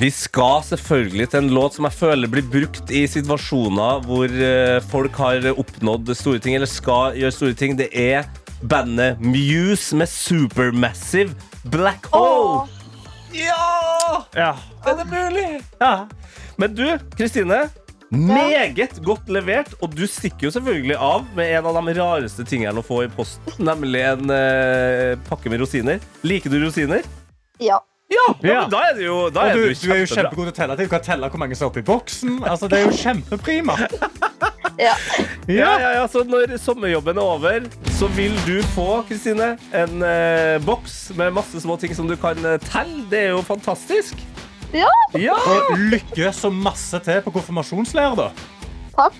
Vi 0.00 0.10
skal 0.12 0.60
selvfølgelig 0.68 1.28
til 1.32 1.40
en 1.40 1.52
låt 1.56 1.76
som 1.76 1.88
jeg 1.88 1.96
føler 1.96 2.32
blir 2.32 2.44
brukt 2.44 2.92
i 2.92 3.06
situasjoner 3.08 4.04
hvor 4.04 4.36
folk 4.92 5.20
har 5.20 5.48
oppnådd 5.52 6.12
store 6.16 6.40
ting, 6.44 6.56
eller 6.56 6.68
skal 6.68 7.16
gjøre 7.20 7.36
store 7.36 7.56
ting. 7.56 7.76
Det 7.80 7.88
er 7.92 8.28
bandet 8.60 9.20
Muse 9.20 9.96
med 9.96 10.12
Supermassive 10.12 11.32
Black 11.72 12.08
Hole. 12.12 12.68
Ja! 12.68 12.79
Ja. 14.36 14.52
Er 14.86 14.96
det 15.00 15.06
mulig? 15.10 15.46
ja. 15.80 16.06
Men 16.60 16.74
du, 16.76 16.86
Kristine. 17.16 17.68
Meget 18.10 18.96
godt 19.06 19.28
levert, 19.30 19.70
og 19.80 19.92
du 19.94 20.02
stikker 20.10 20.48
jo 20.48 20.50
selvfølgelig 20.50 20.96
av 20.98 21.28
med 21.36 21.52
en 21.60 21.66
av 21.70 21.76
de 21.78 21.92
rareste 21.94 22.42
tingene 22.44 22.82
å 22.82 22.82
få 22.82 23.04
i 23.04 23.10
posten, 23.14 23.54
nemlig 23.62 24.00
en 24.02 24.32
eh, 24.34 25.12
pakke 25.28 25.52
med 25.52 25.62
rosiner. 25.62 26.00
Liker 26.26 26.50
du 26.50 26.58
rosiner? 26.64 27.06
Ja. 27.62 27.78
Ja, 28.10 28.24
Ja. 28.42 28.62
men 28.64 28.70
da 28.72 28.80
er 28.88 28.96
det 28.98 29.04
jo, 29.06 29.18
da 29.30 29.44
er 29.46 29.54
du, 29.54 29.68
det 29.68 29.78
du 29.78 29.92
er 29.94 30.00
jo 30.02 30.08
kjempegod 30.10 30.48
til 30.48 30.50
å 30.50 30.56
telle 30.56 30.76
til. 30.80 30.88
Du 30.88 30.90
kan 30.96 31.04
telle 31.06 31.28
hvor 31.30 31.38
mange 31.38 31.54
som 31.54 31.68
er 31.68 31.70
oppi 31.70 31.84
boksen. 31.86 32.40
Altså, 32.42 32.66
det 32.66 32.80
er 32.80 32.88
jo 32.88 32.96
kjempeprima. 32.98 33.76
ja. 34.86 34.94
Ja, 35.48 35.70
ja, 35.80 35.90
ja, 35.98 36.04
så 36.10 36.22
når 36.26 36.56
sommerjobben 36.62 37.18
er 37.18 37.22
over, 37.36 37.66
så 37.98 38.08
vil 38.16 38.36
du 38.46 38.60
få, 38.74 39.02
Kristine, 39.08 39.54
en 39.74 40.04
eh, 40.06 40.58
boks 40.66 41.10
med 41.18 41.34
masse 41.34 41.62
små 41.62 41.78
ting 41.80 41.94
som 41.96 42.08
du 42.10 42.16
kan 42.20 42.38
eh, 42.44 42.60
telle. 42.70 43.04
Det 43.10 43.24
er 43.26 43.34
jo 43.34 43.42
fantastisk. 43.46 44.20
Ja. 44.76 44.90
Ja. 45.18 45.34
Og 45.34 45.74
lykke 45.90 46.30
så 46.36 46.52
masse 46.54 47.00
til 47.04 47.22
på 47.24 47.34
konfirmasjonsleir, 47.34 48.14
da. 48.18 48.30
Takk. 48.94 49.18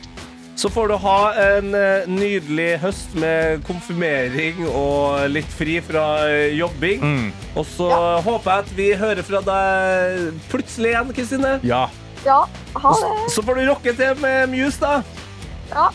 Så 0.61 0.69
får 0.69 0.91
du 0.91 0.97
ha 1.01 1.19
en 1.41 1.71
eh, 1.75 2.09
nydelig 2.11 2.75
høst 2.83 3.15
med 3.17 3.63
konfirmering 3.65 4.61
og 4.69 5.25
litt 5.33 5.49
fri 5.57 5.79
fra 5.85 6.05
eh, 6.29 6.53
jobbing. 6.59 7.01
Mm. 7.01 7.31
Og 7.57 7.65
så 7.65 7.89
håper 8.27 8.51
jeg 8.51 8.67
at 8.67 8.75
vi 8.77 8.89
hører 9.01 9.25
fra 9.25 9.41
deg 9.47 10.43
plutselig 10.53 10.93
igjen, 10.93 11.15
Kristine. 11.17 11.57
Ja. 11.65 11.87
Ja. 12.27 12.43
Ha 12.77 12.93
det. 13.01 13.33
Så 13.33 13.43
får 13.47 13.57
du 13.57 13.65
rocke 13.71 13.97
til 13.97 14.21
med 14.21 14.53
Muse, 14.53 14.77
da. 14.85 15.27
Ja. 15.71 15.91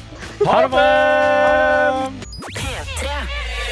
Ha 0.46 0.62
det 0.62 0.70
bra! 0.70 2.12
P3. 2.56 3.16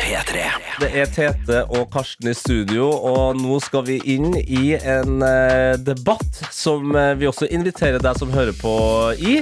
P3. 0.04 0.46
Det 0.82 0.89
er 1.00 1.12
Tete 1.16 1.62
og 1.72 1.88
Karsten 1.94 2.28
i 2.32 2.36
studio, 2.36 2.89
og 2.92 3.39
nå 3.39 3.60
skal 3.63 3.86
vi 3.88 4.00
inn 4.16 4.34
i 4.42 4.74
en 4.76 5.24
eh, 5.24 5.76
debatt 5.80 6.42
som 6.52 6.92
eh, 6.98 7.13
vi 7.20 7.30
også 7.30 7.48
inviterer 7.56 8.04
deg 8.04 8.20
som 8.20 8.34
hører 8.36 8.56
på 8.60 8.74
i. 9.16 9.38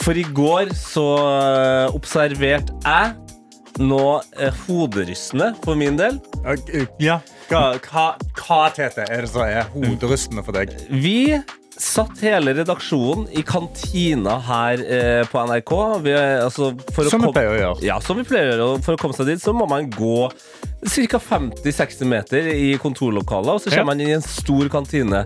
For 0.00 0.16
i 0.16 0.24
går 0.32 0.72
så 0.78 1.06
eh, 1.18 1.96
observerte 1.98 2.76
jeg 2.86 3.16
noe 3.78 4.48
hoderystende 4.64 5.52
for 5.62 5.78
min 5.78 5.98
del. 5.98 6.16
ja. 7.02 7.20
Hva, 7.48 7.78
hva, 7.84 8.06
hva 8.36 8.62
Tete, 8.76 9.04
er 9.08 9.24
det 9.24 9.30
som 9.32 9.44
er 9.44 9.68
hoderystende 9.72 10.42
for 10.44 10.56
deg? 10.56 10.72
Vi 10.88 11.38
satt 11.78 12.18
hele 12.24 12.52
redaksjonen 12.58 13.28
i 13.38 13.42
kantina 13.46 14.38
her 14.42 14.80
eh, 14.82 15.22
på 15.30 15.42
NRK. 15.46 15.72
Vi, 16.02 16.12
altså, 16.42 16.72
Som 17.08 17.22
vi 17.22 17.32
pleier 17.32 17.52
å 17.54 17.58
gjøre. 17.60 17.82
Ja, 17.86 18.00
som 18.02 18.18
vi 18.18 18.24
pleier 18.26 18.50
å 18.50 18.56
gjøre. 18.56 18.82
For 18.82 18.96
å 18.96 19.00
komme 19.00 19.14
seg 19.14 19.26
dit 19.30 19.42
så 19.42 19.54
må 19.54 19.68
man 19.70 19.86
gå 19.94 20.28
ca. 20.32 21.18
50-60 21.22 22.04
meter 22.10 22.50
i 22.52 22.72
kontorlokalet, 22.82 23.54
og 23.54 23.62
så 23.62 23.70
kommer 23.72 23.92
man 23.92 24.02
inn 24.02 24.10
i 24.12 24.16
en 24.18 24.22
stor 24.26 24.68
kantine. 24.72 25.24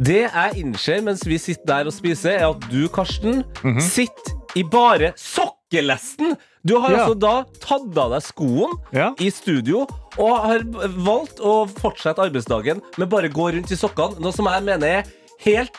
Det 0.00 0.22
jeg 0.26 0.60
innser 0.62 1.02
mens 1.04 1.24
vi 1.28 1.38
sitter 1.40 1.66
der 1.72 1.90
og 1.90 1.96
spiser, 1.96 2.38
er 2.38 2.48
at 2.52 2.68
du, 2.70 2.82
Karsten, 2.92 3.42
Mhm. 3.64 3.80
sitter 3.80 4.40
i 4.56 4.62
bare 4.62 5.12
sokkelesten. 5.18 6.36
Du 6.64 6.76
har 6.80 6.90
Ja. 6.92 6.98
altså 7.04 7.18
da 7.18 7.44
tatt 7.60 7.98
av 7.98 8.10
deg 8.12 8.22
skoen 8.22 8.72
Ja. 8.92 9.10
i 9.18 9.28
studio 9.30 9.86
og 10.18 10.38
har 10.44 10.60
valgt 10.88 11.40
å 11.40 11.68
fortsette 11.68 12.18
arbeidsdagen 12.22 12.80
med 12.98 13.08
bare 13.10 13.28
gå 13.28 13.52
rundt 13.52 13.70
i 13.72 13.76
sokkene, 13.76 14.20
noe 14.20 14.32
som 14.32 14.46
jeg 14.46 14.62
mener 14.62 14.86
er 14.86 15.04
helt 15.44 15.70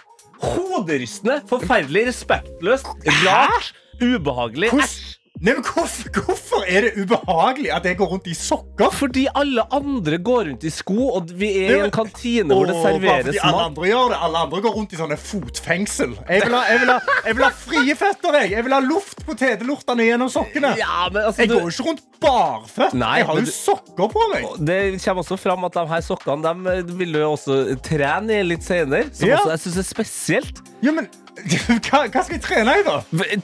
hoderystende, 0.44 1.42
forferdelig, 1.50 2.08
respektløst, 2.08 2.88
rart, 3.26 3.74
ubehagelig. 4.02 4.70
Hvordan-! 4.70 5.05
Nei, 5.44 5.52
men 5.52 5.64
hvorfor, 5.68 6.08
hvorfor 6.16 6.64
er 6.72 6.86
det 6.86 6.92
ubehagelig 7.04 7.72
at 7.76 7.84
jeg 7.90 7.98
går 8.00 8.08
rundt 8.14 8.28
i 8.32 8.34
sokker? 8.34 8.92
Fordi 8.96 9.26
alle 9.36 9.66
andre 9.76 10.18
går 10.24 10.46
rundt 10.48 10.64
i 10.64 10.72
sko, 10.72 11.10
og 11.18 11.34
vi 11.36 11.50
er 11.66 11.74
i 11.76 11.80
en 11.84 11.92
kantine 11.92 12.56
hvor 12.56 12.70
det 12.70 12.76
Åh, 12.78 12.86
serveres 12.86 13.26
fordi 13.28 13.42
alle 13.44 13.66
andre 13.68 13.90
gjør 13.90 14.14
det. 14.14 14.20
Alle 14.28 14.44
andre 14.46 14.62
går 14.64 14.76
rundt 14.78 14.96
i 14.96 15.00
sånne 15.02 15.18
fotfengsel. 15.20 16.14
Jeg 16.30 16.46
vil 16.46 16.56
ha, 16.56 16.62
jeg 16.72 16.80
vil 16.86 16.94
ha, 16.94 16.98
jeg 17.28 17.36
vil 17.40 17.46
ha 17.48 17.52
frie 17.66 17.98
føtter. 18.00 18.38
Jeg. 18.40 18.52
jeg 18.56 18.68
vil 18.70 18.76
ha 18.78 18.80
luft 18.86 19.26
på 19.28 19.36
tedelortene 19.44 20.08
gjennom 20.08 20.32
sokkene. 20.32 20.72
Ja, 20.80 21.10
men 21.12 21.22
altså, 21.26 21.42
Jeg 21.44 21.50
du- 21.52 21.56
går 21.58 21.68
jo 21.68 21.74
ikke 21.76 21.88
rundt 21.90 22.06
barføtt. 22.24 22.94
Nei, 23.04 23.18
jeg 23.20 23.26
har 23.28 23.36
jo 23.36 23.46
du- 23.46 23.52
sokker 23.52 24.10
på 24.16 24.26
meg. 24.32 24.48
Det 24.72 24.80
kommer 25.04 25.24
også 25.28 25.38
fram 25.44 25.68
at 25.68 25.74
de 25.74 25.86
her 25.92 26.02
sokkene 26.08 26.42
de 26.48 26.78
eh, 26.78 26.96
vil 27.04 27.12
du 27.12 27.20
også 27.28 27.60
trene 27.84 28.40
i 28.40 28.44
litt 28.48 28.64
senere, 28.64 29.12
som 29.14 29.28
Ja. 29.30 29.38
også 29.44 29.52
jeg 29.52 29.60
syns 29.68 29.78
er 29.84 29.88
spesielt. 29.92 30.64
Ja, 30.82 30.92
men 30.96 31.10
hva, 31.86 32.00
hva 32.10 32.22
skal 32.24 32.38
jeg 32.38 32.42
trene 32.46 32.74
i, 32.80 32.84
da? 32.86 32.96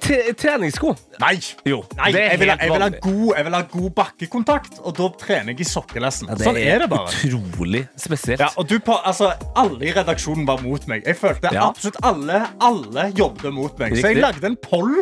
T 0.02 0.18
treningssko. 0.40 0.94
Nei. 1.22 1.34
Jo, 1.68 1.82
Nei, 2.00 2.12
jeg 2.16 2.40
vil, 2.42 2.50
ha, 2.52 2.56
jeg, 2.62 2.72
vil 2.72 2.86
ha 2.86 2.90
god, 3.04 3.26
jeg 3.38 3.46
vil 3.48 3.58
ha 3.58 3.62
god 3.74 3.90
bakkekontakt, 4.00 4.80
og 4.82 4.96
da 4.98 5.10
trener 5.22 5.54
jeg 5.54 5.66
i 5.66 5.70
sokkelesten. 5.70 6.32
Ja, 6.32 6.38
sånn 6.42 6.60
er 6.62 6.86
det 6.86 6.90
bare. 6.92 7.12
Utrolig 7.28 7.84
spesielt. 8.00 8.42
Ja, 8.44 8.50
og 8.58 8.70
du, 8.72 8.78
på- 8.84 8.98
altså, 9.04 9.34
Alle 9.60 9.90
i 9.90 9.94
redaksjonen 9.96 10.48
var 10.48 10.62
mot 10.64 10.88
meg. 10.90 11.04
Jeg 11.08 11.20
følte 11.20 11.52
Ja. 11.54 11.68
absolutt 11.70 12.00
alle 12.08 12.42
Alle 12.64 13.10
jobbet 13.18 13.54
mot 13.54 13.78
meg. 13.80 13.98
Så 14.00 14.14
jeg 14.14 14.22
lagde 14.24 14.48
en 14.48 14.58
poll 14.64 15.02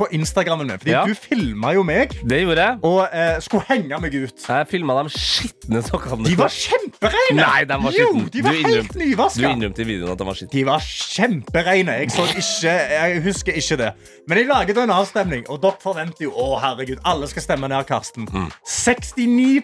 på 0.00 0.08
Instagrammen 0.16 0.66
min. 0.70 0.78
Fordi 0.80 0.94
Ja. 0.96 1.04
du 1.06 1.14
filma 1.14 1.74
jo 1.76 1.82
meg 1.86 2.14
Det 2.26 2.40
gjorde 2.42 2.64
jeg. 2.64 2.78
og 2.82 3.08
eh, 3.12 3.38
skulle 3.44 3.64
henge 3.68 4.00
meg 4.00 4.14
ut. 4.16 4.46
Jeg 4.48 4.68
filma 4.72 4.96
de 5.02 5.12
skitne 5.14 5.82
sokkene. 5.86 6.24
De 6.26 6.36
var 6.40 6.48
kjempereine! 6.48 7.36
Nei, 7.40 7.64
de 7.68 7.76
var 7.84 7.92
Jo, 7.96 8.08
de 8.32 8.42
var 8.42 8.50
Du 8.56 8.62
helt 8.64 8.94
innrømte- 8.96 9.36
Du 9.36 9.46
innrømte 9.48 9.84
i 9.84 9.88
videoen 9.90 10.12
at 10.12 10.18
de 10.18 10.24
var 10.30 10.34
skitne. 10.40 10.52
De 10.56 10.64
var 10.66 10.80
kjempereine. 10.80 11.98
Jeg, 12.00 12.10
så 12.10 12.24
ikke, 12.32 12.74
jeg 12.96 13.22
husker 13.22 13.52
ikke 13.60 13.76
det. 13.76 13.92
Men 14.28 14.38
jeg 14.38 14.46
laget 14.48 14.78
en 14.78 14.90
avstemning, 14.90 15.44
og 15.50 15.60
dere 15.62 15.76
forventer 15.82 16.24
jo 16.26 16.32
Å, 16.40 16.58
herregud, 16.62 16.98
alle 17.04 17.26
skal 17.28 17.42
stemme 17.42 17.68
ned 17.68 17.84
Karsten. 17.86 18.26
Mm. 18.30 18.50
69 18.64 19.60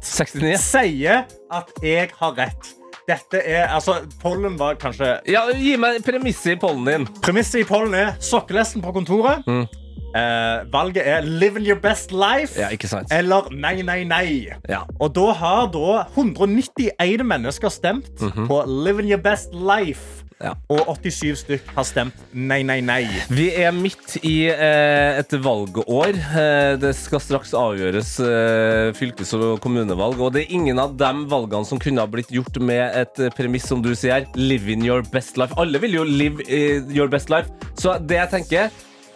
69. 0.00 0.58
sier 0.60 1.24
at 1.50 1.70
jeg 1.82 2.10
har 2.20 2.34
rett. 2.38 2.72
Dette 3.08 3.40
er, 3.44 3.66
altså, 3.68 3.98
Pollen 4.22 4.58
var 4.58 4.78
kanskje 4.80 5.18
Ja, 5.28 5.44
Gi 5.52 5.76
meg 5.76 6.00
premisset 6.06 6.54
i 6.54 6.60
pollen 6.60 6.86
din. 6.88 7.08
Premisset 7.24 7.60
i 7.60 7.68
pollen 7.68 7.94
er 7.98 8.14
sokkelesten 8.24 8.84
på 8.84 8.94
kontoret. 8.96 9.44
Mm. 9.46 9.66
Eh, 10.14 10.72
valget 10.72 11.02
er 11.08 11.20
'living 11.22 11.66
your 11.66 11.80
best 11.80 12.12
life' 12.12 12.60
Ja, 12.60 12.68
ikke 12.68 12.88
sant? 12.88 13.08
eller 13.10 13.48
'nei, 13.50 13.82
nei, 13.82 14.04
nei'. 14.04 14.54
Ja. 14.68 14.80
Og 15.00 15.14
da 15.14 15.32
har 15.32 15.66
da 15.66 16.04
191 16.14 17.24
mennesker 17.24 17.68
stemt 17.68 18.06
på 18.18 18.62
'living 18.66 19.10
your 19.10 19.20
best 19.20 19.50
life'. 19.52 20.23
Ja. 20.44 20.52
Og 20.68 20.90
87 21.00 21.40
stykk 21.40 21.70
har 21.76 21.86
stemt 21.88 22.18
'nei, 22.34 22.60
nei, 22.66 22.80
nei'. 22.84 23.08
Vi 23.32 23.48
er 23.56 23.72
midt 23.72 24.18
i 24.22 24.46
eh, 24.52 25.20
et 25.20 25.32
valgår. 25.40 26.12
Eh, 26.12 26.76
det 26.82 26.92
skal 26.98 27.22
straks 27.22 27.54
avgjøres 27.56 28.14
eh, 28.20 28.92
fylkes- 28.98 29.32
og 29.38 29.60
kommunevalg. 29.64 30.20
Og 30.20 30.34
det 30.34 30.44
er 30.44 30.56
ingen 30.58 30.78
av 30.82 30.96
de 31.00 31.12
valgene 31.30 31.64
som 31.64 31.80
kunne 31.80 32.04
ha 32.04 32.10
blitt 32.10 32.32
gjort 32.34 32.60
med 32.60 32.84
et 32.92 33.22
premiss 33.36 33.68
som 33.70 33.82
du 33.82 33.94
sier. 33.94 34.26
live 34.34 34.68
in 34.68 34.84
your 34.84 35.02
best 35.02 35.38
life. 35.40 35.54
Alle 35.56 35.80
vil 35.80 35.94
jo 35.96 36.04
live 36.04 36.44
eh, 36.48 36.82
your 36.92 37.08
best 37.08 37.30
life. 37.30 37.48
Så 37.78 37.96
det 37.98 38.20
jeg 38.20 38.30
tenker 38.30 38.70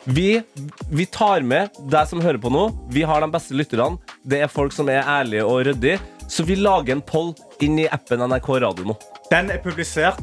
vi, 0.08 0.40
vi 0.88 1.04
tar 1.12 1.42
med 1.44 1.74
deg 1.92 2.08
som 2.08 2.22
hører 2.24 2.40
på 2.40 2.48
nå. 2.48 2.70
Vi 2.94 3.02
har 3.04 3.20
de 3.20 3.28
beste 3.28 3.52
lytterne. 3.52 3.98
Det 4.24 4.40
er 4.40 4.48
folk 4.48 4.72
som 4.72 4.88
er 4.88 5.04
ærlige 5.04 5.44
og 5.44 5.66
ryddige. 5.68 6.00
Så 6.28 6.44
vi 6.48 6.56
lager 6.56 6.96
en 6.96 7.04
poll 7.04 7.34
inn 7.64 7.78
i 7.80 7.88
appen 7.92 8.24
NRK 8.24 8.48
Radio 8.64 8.88
nå. 8.88 8.96
Den 9.28 9.52
er 9.52 9.60
publisert 9.64 10.20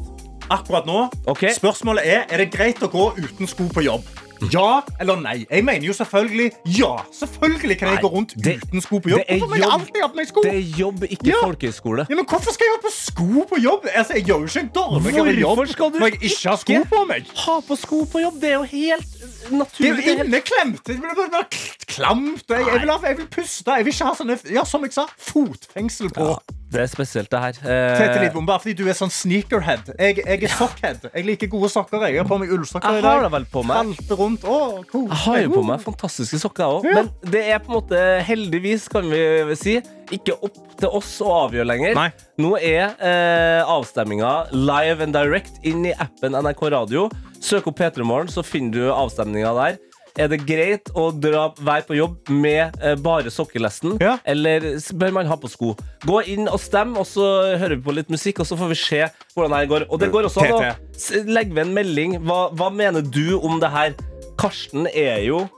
akkurat 0.50 0.86
nå. 0.86 1.10
Okay. 1.28 1.54
Spørsmålet 1.56 2.06
er 2.06 2.26
er 2.30 2.38
det 2.44 2.52
greit 2.54 2.82
å 2.86 2.90
gå 2.92 3.10
uten 3.18 3.48
sko 3.48 3.68
på 3.74 3.84
jobb. 3.86 4.04
Ja 4.52 4.82
eller 5.00 5.16
nei? 5.16 5.46
Jeg 5.48 5.64
mener 5.64 5.86
jo 5.88 5.94
selvfølgelig 5.96 6.50
ja. 6.76 6.90
Selvfølgelig 7.16 7.78
kan 7.80 7.88
jeg 7.88 7.96
Nei, 7.96 8.02
gå 8.04 8.10
rundt 8.12 8.34
det- 8.44 8.58
uten 8.66 8.82
sko 8.84 9.00
på 9.00 9.10
jobb. 9.14 9.22
det 9.24 9.38
Hvorfor 9.40 9.48
må 9.48 9.56
jeg 9.56 9.70
alltid 9.72 10.02
ha 10.02 10.08
på 10.12 10.16
meg 10.20 10.28
sko? 10.28 10.42
Det 10.44 10.52
er 10.54 10.66
jobb, 10.82 11.04
ikke 11.08 11.28
Ja. 11.30 11.40
folkehøyskole. 11.42 12.06
Ja, 12.10 12.16
men 12.20 12.26
Hvorfor 12.26 12.52
skal 12.52 12.68
jeg 12.68 12.74
ha 12.76 12.82
på 12.84 12.92
sko 12.92 13.46
på 13.48 13.62
jobb? 13.64 13.88
Altså, 13.96 14.14
Jeg 14.16 14.26
gjør 14.26 14.40
jo 14.44 14.46
ikke 14.52 14.60
en 14.60 14.72
dårligere 14.76 15.40
jobb 15.40 15.56
Hvorfor 15.56 15.72
skal 15.72 15.92
du 15.92 16.00
når 16.00 16.10
jeg 16.12 16.22
ikke 16.24 16.50
har 16.50 16.58
sko 16.58 16.84
på 16.96 17.06
meg. 17.08 17.24
Ha 17.46 17.60
på 17.62 17.78
sko 17.78 18.06
på 18.06 18.22
jobb, 18.22 18.42
det 18.42 18.50
er 18.50 18.54
jo 18.54 18.64
helt 18.64 19.08
naturlig. 19.52 19.96
Det 19.96 20.08
er 20.08 20.18
jo 20.18 20.24
inneklemt. 20.26 20.84
Bare 20.84 21.30
bare 21.32 21.46
klamt. 21.88 22.44
Jeg, 22.50 22.66
jeg, 22.68 22.82
vil 22.82 22.92
ha, 22.92 23.00
jeg 23.08 23.18
vil 23.18 23.28
puste. 23.28 23.72
Jeg 23.72 23.86
vil 23.86 23.94
ikke 23.94 24.06
ha 24.06 24.14
sånne 24.16 24.52
ja, 24.52 24.64
som 24.66 24.84
jeg 24.84 24.94
sa, 24.94 25.08
fotfengsel 25.18 26.10
på. 26.12 26.28
Ja. 26.28 26.55
Det 26.72 26.82
er 26.82 26.90
spesielt, 26.90 27.30
det 27.32 27.40
her. 27.40 27.58
Tete 27.60 28.16
Eh, 28.16 28.22
Lidbom, 28.24 28.46
bare 28.48 28.60
fordi 28.64 28.74
du 28.80 28.90
er 28.90 28.98
sånn 28.98 29.12
sneakerhead. 29.14 29.92
Jeg, 30.00 30.18
jeg 30.26 30.44
er 30.48 30.52
sockhead. 30.52 31.06
Jeg 31.14 31.26
liker 31.28 31.52
gode 31.52 31.70
sokker. 31.72 32.04
Jeg 32.10 32.20
har 32.20 32.28
på 32.28 32.40
meg 32.42 32.52
ullsokker 32.56 32.98
jeg 32.98 33.06
har 33.06 33.22
det 33.24 33.32
vel 33.36 33.46
på 33.52 33.64
meg. 33.68 33.94
Rundt. 34.10 34.44
Å, 34.44 34.58
cool. 34.92 35.08
Jeg 35.12 35.22
har 35.26 35.40
jo 35.46 35.54
på 35.54 35.64
meg 35.70 35.84
fantastiske 35.86 36.40
sokker 36.42 36.80
òg, 36.80 36.88
men 36.90 37.12
det 37.32 37.46
er 37.54 37.62
på 37.64 37.72
en 37.72 37.78
måte 37.78 38.02
heldigvis, 38.28 38.90
kan 38.92 39.08
vi 39.12 39.58
si, 39.60 39.78
ikke 40.16 40.36
opp 40.46 40.60
til 40.80 40.92
oss 41.00 41.16
å 41.24 41.32
avgjøre 41.46 41.70
lenger. 41.70 41.96
Nei. 41.98 42.10
Nå 42.42 42.56
er 42.60 42.96
eh, 43.00 43.62
avstemminga 43.64 44.34
live 44.56 45.06
and 45.06 45.16
direct 45.16 45.62
inn 45.64 45.86
i 45.88 45.94
appen 46.02 46.36
NRK 46.36 46.66
Radio. 46.76 47.08
Søk 47.46 47.70
opp 47.70 47.80
P3 47.80 48.04
Morgen, 48.08 48.32
så 48.32 48.44
finner 48.46 48.74
du 48.74 48.90
avstemninga 48.92 49.54
der. 49.62 49.78
Er 50.18 50.30
det 50.32 50.46
greit 50.48 50.88
å 50.96 51.10
dra, 51.12 51.50
være 51.60 51.84
på 51.90 51.96
jobb 51.98 52.30
med 52.32 52.78
eh, 52.82 52.96
bare 52.96 53.28
sokkelesten, 53.34 53.98
Ja. 54.00 54.14
eller 54.26 54.62
bør 54.96 55.12
man 55.18 55.28
ha 55.28 55.36
på 55.36 55.50
sko? 55.52 55.74
Gå 56.08 56.22
inn 56.32 56.48
og 56.48 56.60
stem, 56.64 56.96
og 56.98 57.04
så 57.10 57.26
hører 57.60 57.76
vi 57.76 57.82
på 57.84 57.96
litt 57.98 58.10
musikk, 58.14 58.40
og 58.40 58.48
så 58.48 58.56
får 58.58 58.72
vi 58.72 58.76
se 58.80 59.02
hvordan 59.36 59.52
det 59.52 59.60
her 59.60 59.70
går. 59.74 59.86
Og 59.92 60.00
det 60.00 60.12
går 60.14 60.30
også 60.30 60.46
an 60.46 60.54
å 60.56 60.62
TT. 60.62 60.96
s- 60.96 61.12
legge 61.28 61.54
ved 61.54 61.68
en 61.68 61.74
melding. 61.76 62.16
Hva, 62.24 62.50
hva 62.56 62.70
mener 62.72 63.02
du 63.04 63.38
om 63.44 63.60
det 63.60 63.70
her? 63.76 63.94
Karsten 64.40 64.88
er 64.94 65.20
jo 65.28 65.50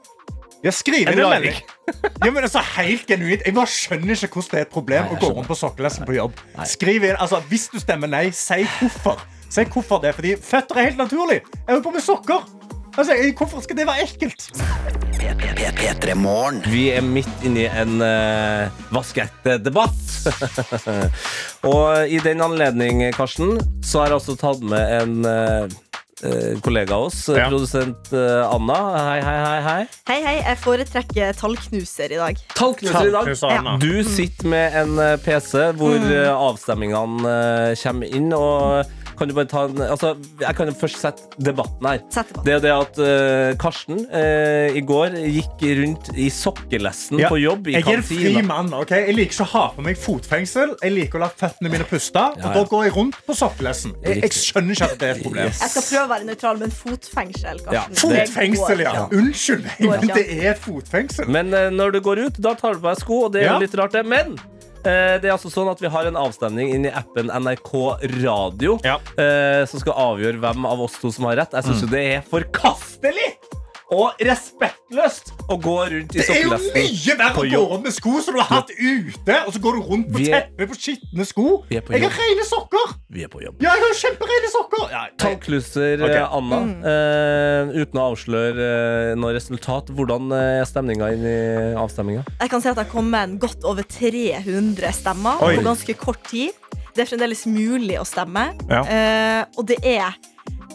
Jeg 0.64 0.74
skriver 0.74 1.12
En 1.12 1.14
inn 1.14 1.20
en 1.20 1.26
raring. 1.32 1.54
melding. 1.54 1.62
Ja, 2.26 2.32
men 2.32 2.44
altså, 2.44 2.60
helt 2.76 3.06
genuint 3.08 3.44
Jeg 3.46 3.54
bare 3.56 3.70
skjønner 3.70 4.18
ikke 4.18 4.28
hvordan 4.42 4.52
det 4.52 4.58
er 4.60 4.66
et 4.66 4.72
problem 4.74 5.04
å 5.06 5.14
jeg 5.14 5.22
gå 5.22 5.30
rundt 5.38 5.48
på 5.48 5.56
sokkelesten 5.56 6.06
på 6.06 6.16
jobb. 6.18 6.34
Skriv 6.66 7.04
inn, 7.06 7.16
altså, 7.22 7.40
Hvis 7.48 7.70
du 7.72 7.78
stemmer 7.80 8.10
nei, 8.10 8.30
si 8.32 8.64
hvorfor. 8.80 9.22
Si 9.50 9.64
hvorfor 9.64 10.02
det, 10.02 10.16
fordi 10.18 10.34
Føtter 10.36 10.78
er 10.82 10.90
helt 10.90 10.98
naturlig. 10.98 11.42
Jeg 11.46 11.70
holder 11.70 11.84
på 11.86 11.94
med 11.94 12.02
sokker. 12.04 12.42
Altså, 12.98 13.14
hvorfor 13.38 13.62
skal 13.62 13.78
det 13.78 13.86
være 13.86 14.08
ekkelt? 14.08 14.48
Vi 16.66 16.88
er 16.90 17.04
midt 17.06 17.46
inne 17.46 17.68
i 17.68 17.70
en 17.70 18.02
uh, 18.02 18.74
vaskeekte-debatt. 18.90 20.02
og 21.72 22.10
i 22.10 22.18
den 22.26 22.42
anledning, 22.42 23.04
Karsten, 23.14 23.60
så 23.86 24.02
har 24.02 24.10
jeg 24.12 24.18
også 24.22 24.38
tatt 24.42 24.66
med 24.66 24.96
en 24.98 25.30
eh, 25.30 25.78
eh, 26.26 26.60
kollega 26.66 26.98
av 26.98 27.08
oss, 27.12 27.30
eh, 27.30 27.38
Ja. 27.38 27.48
produsent 27.52 28.12
eh, 28.14 28.44
Anna. 28.50 28.80
Hei, 28.98 29.22
hei, 29.22 29.38
hei. 29.46 29.62
hei. 29.62 29.88
Hei, 30.10 30.20
hei. 30.26 30.36
Jeg 30.42 30.58
foretrekker 30.66 31.34
tallknuser 31.38 32.12
i 32.12 32.22
dag. 32.22 32.46
Tallknuser 32.56 33.08
i 33.08 33.14
dag. 33.14 33.34
Ja. 33.38 33.78
Du 33.82 34.04
sitter 34.04 34.48
med 34.48 34.74
en 34.82 35.00
eh, 35.00 35.18
PC 35.22 35.70
hvor 35.78 35.98
mm. 36.02 36.14
avstemmingene 36.34 37.36
eh, 37.38 37.76
kommer 37.84 38.18
inn. 38.22 38.34
Og 38.34 38.86
kan 39.18 39.28
du 39.30 39.34
bare 39.38 39.50
ta 39.50 39.64
en 39.68 39.82
Altså, 39.88 40.12
jeg 40.40 40.56
kan 40.58 40.70
jo 40.70 40.74
først 40.78 41.00
sette 41.02 41.42
debatten 41.42 41.88
her. 41.90 42.02
Sett 42.14 42.30
det. 42.36 42.44
Det 42.46 42.54
er 42.58 42.60
det 42.66 42.74
at 42.74 43.00
uh, 43.02 43.58
Karsten 43.62 44.04
uh, 44.12 44.76
i 44.78 44.82
går 44.86 45.16
gikk 45.34 45.64
rundt 45.82 46.12
i 46.16 46.28
sokkelesten 46.34 47.20
Ja. 47.22 47.30
på 47.32 47.40
jobb 47.42 47.68
i 47.72 47.78
Jeg 47.78 47.88
er 47.88 47.98
en 48.02 48.04
fri 48.04 48.42
mann. 48.46 48.74
ok? 48.74 48.92
Jeg 48.92 49.16
liker 49.18 49.34
ikke 49.38 49.48
å 49.48 49.52
ha 49.54 49.64
på 49.78 49.86
meg 49.88 49.98
fotfengsel. 49.98 50.76
Jeg 50.84 50.94
liker 50.96 51.20
å 51.20 51.24
la 51.26 51.30
føttene 51.34 51.72
mine 51.74 51.88
puste. 51.90 52.18
Ja, 52.18 52.32
Og 52.38 52.44
ja. 52.46 52.54
da 52.60 52.64
går 52.72 52.84
jeg 52.88 52.96
rundt 52.98 53.18
på 53.28 53.36
sokkelesten. 53.38 53.96
Jeg, 54.06 54.22
jeg 54.24 54.32
skjønner 54.38 54.78
ikke 54.78 54.90
at 54.92 55.00
det 55.02 55.08
er 55.10 55.16
et 55.18 55.24
problem. 55.26 55.48
Yes. 55.52 55.62
Jeg 55.66 55.74
skal 55.76 55.88
prøve 55.90 56.04
å 56.06 56.12
være 56.14 56.30
nøytral, 56.32 56.60
men 56.62 56.76
fotfengsel, 56.82 57.64
Ja, 57.66 57.86
Karsten. 57.88 57.96
Fotfengsel, 58.04 58.84
ja. 58.86 58.94
Ja. 58.98 59.08
Unnskyld 59.18 59.66
meg, 59.66 59.90
men 59.90 60.14
det 60.14 60.28
er 60.52 60.54
fotfengsel. 60.62 61.28
Men 61.34 61.54
uh, 61.54 61.68
når 61.74 61.98
du 61.98 62.00
går 62.06 62.24
ut, 62.28 62.38
da 62.44 62.54
tar 62.60 62.78
du 62.78 62.84
på 62.86 62.92
deg 62.94 63.02
sko, 63.02 63.24
og 63.28 63.34
det 63.34 63.42
er 63.46 63.52
Ja. 63.52 63.58
litt 63.62 63.76
rart, 63.80 63.94
det. 63.98 64.06
Men 64.06 64.38
det 65.22 65.28
er 65.30 65.34
altså 65.36 65.52
sånn 65.52 65.70
at 65.72 65.82
vi 65.84 65.90
har 65.92 66.08
en 66.10 66.18
avstemning 66.20 66.72
inn 66.76 66.88
i 66.88 66.94
appen 66.94 67.30
NRK 67.34 67.72
Radio 68.24 68.78
Ja. 68.86 68.98
eh, 69.20 69.66
som 69.70 69.82
skal 69.84 69.94
avgjøre 69.94 70.40
hvem 70.44 70.66
av 70.70 70.82
oss 70.88 70.98
to 71.02 71.12
som 71.12 71.26
har 71.30 71.38
rett. 71.44 71.54
Jeg 71.58 71.68
syns 71.68 71.84
jo 71.86 71.92
det 71.92 72.04
er 72.16 72.26
forkastelig 72.32 73.30
og 73.94 74.20
respektløst 74.20 75.30
å 75.48 75.56
gå 75.64 75.76
rundt 75.94 76.16
i 76.16 76.20
Det 76.20 76.26
er 76.34 76.42
jo 76.44 76.58
mye 76.58 77.14
verre 77.22 77.40
å 77.40 77.46
gå 77.48 77.62
rundt 77.72 77.86
med 77.88 77.96
sko 77.96 78.18
som 78.24 78.36
du 78.36 78.42
har 78.42 78.50
hatt 78.52 78.74
ute, 78.76 79.38
og 79.46 79.54
så 79.56 79.62
går 79.64 79.78
du 79.78 79.86
rundt 79.92 80.10
på 80.12 80.24
er- 80.26 80.34
teppet 80.34 80.72
på 80.74 80.76
skitne 80.76 81.28
sko. 81.28 81.46
Vi 81.70 81.78
er 81.80 81.86
på 81.88 81.96
Jeg 81.96 82.04
har 82.04 82.18
rene 82.20 82.48
sokker! 82.48 82.96
Vi 83.10 83.24
er 83.24 83.32
på 83.32 83.42
jobb. 83.46 83.56
Ja, 83.64 83.76
jeg 83.78 83.86
har 83.86 83.96
kjemperene 84.02 84.52
sokker! 84.52 84.84
Ja, 84.92 85.06
Tallklusser, 85.24 86.04
okay. 86.04 86.20
Anna. 86.20 86.60
Mm. 86.60 86.76
Anna, 86.76 86.92
eh, 86.92 87.82
uten 87.82 88.02
å 88.02 88.10
avsløre 88.12 88.68
uh, 88.68 89.16
noe 89.20 89.34
resultat. 89.38 89.92
Hvordan 89.96 90.32
eh, 90.36 90.62
er 90.62 90.68
stemninga 90.68 91.12
inn 91.16 91.26
i 91.28 91.38
avstemminga? 91.80 92.26
Jeg 92.42 92.52
kan 92.52 92.64
si 92.64 92.72
at 92.72 92.76
det 92.80 92.88
har 92.88 92.92
kommet 92.92 93.24
en 93.24 93.38
godt 93.40 93.64
over 93.68 93.88
300 93.88 94.92
stemmer 95.00 95.44
Oi. 95.48 95.56
på 95.56 95.68
ganske 95.68 95.96
kort 96.00 96.24
tid. 96.28 96.52
Det 96.92 97.06
er 97.06 97.12
fremdeles 97.14 97.46
mulig 97.48 97.96
å 98.02 98.06
stemme. 98.08 98.50
Ja. 98.68 98.84
uh, 98.84 99.44
og 99.56 99.68
det 99.72 99.80
er 99.86 100.18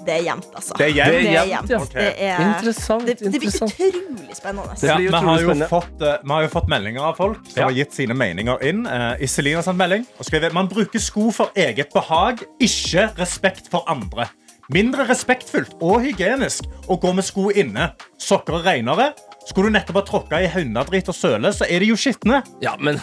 Det 0.07 0.13
er 0.17 0.23
jevnt, 0.27 0.49
altså. 0.55 0.75
Det 0.79 0.87
er 0.89 0.95
jevnt? 0.97 1.13
Det 1.13 1.19
er 1.23 1.33
jevnt, 1.33 1.51
jevnt. 1.53 1.71
ja. 1.71 1.79
Okay. 1.83 2.03
Det, 2.03 2.29
er, 2.29 2.43
Interessant, 2.49 3.07
det, 3.07 3.15
det 3.21 3.31
blir 3.31 3.43
interessant. 3.43 3.73
utrolig 3.79 4.37
spennende. 4.37 4.77
Ja, 4.83 4.97
vi, 4.99 5.07
har 5.13 5.41
jo 5.41 5.49
spennende. 5.49 5.69
fått, 5.71 6.03
uh, 6.03 6.15
vi 6.25 6.33
har 6.35 6.43
jo 6.47 6.51
fått 6.57 6.69
meldinger 6.73 7.07
av 7.13 7.17
folk 7.21 7.39
som 7.47 7.61
Ja. 7.61 7.65
har 7.69 7.73
gitt 7.77 7.95
sine 7.95 8.15
meninger 8.19 8.63
inn. 8.67 8.85
Uh, 8.87 9.15
Iselin 9.23 9.57
har 9.61 9.63
sendt 9.67 9.79
melding 9.79 10.07
og 10.19 10.27
skrevet 10.27 10.53
Man 10.57 10.69
bruker 10.69 10.99
sko 11.03 11.31
for 11.31 11.51
eget 11.55 11.93
behag, 11.95 12.43
ikke 12.61 13.09
respekt 13.21 13.71
for 13.71 13.85
andre. 13.87 14.27
Mindre 14.73 15.05
respektfullt 15.09 15.75
og 15.83 16.01
hygienisk 16.05 16.65
å 16.89 16.97
gå 17.03 17.11
med 17.15 17.25
sko 17.27 17.51
inne. 17.51 17.91
Sokker 18.19 18.61
er 18.61 18.69
renere. 18.71 19.13
Skulle 19.47 19.69
du 19.69 19.75
nettopp 19.75 19.99
ha 19.99 20.03
tråkka 20.07 20.39
i 20.43 20.49
hundedrit 20.49 21.09
og 21.11 21.15
søle, 21.19 21.51
så 21.53 21.67
er 21.69 21.83
de 21.83 21.91
jo 21.91 21.97
skitne. 21.99 22.43
Ja, 22.63 22.77
men 22.79 23.01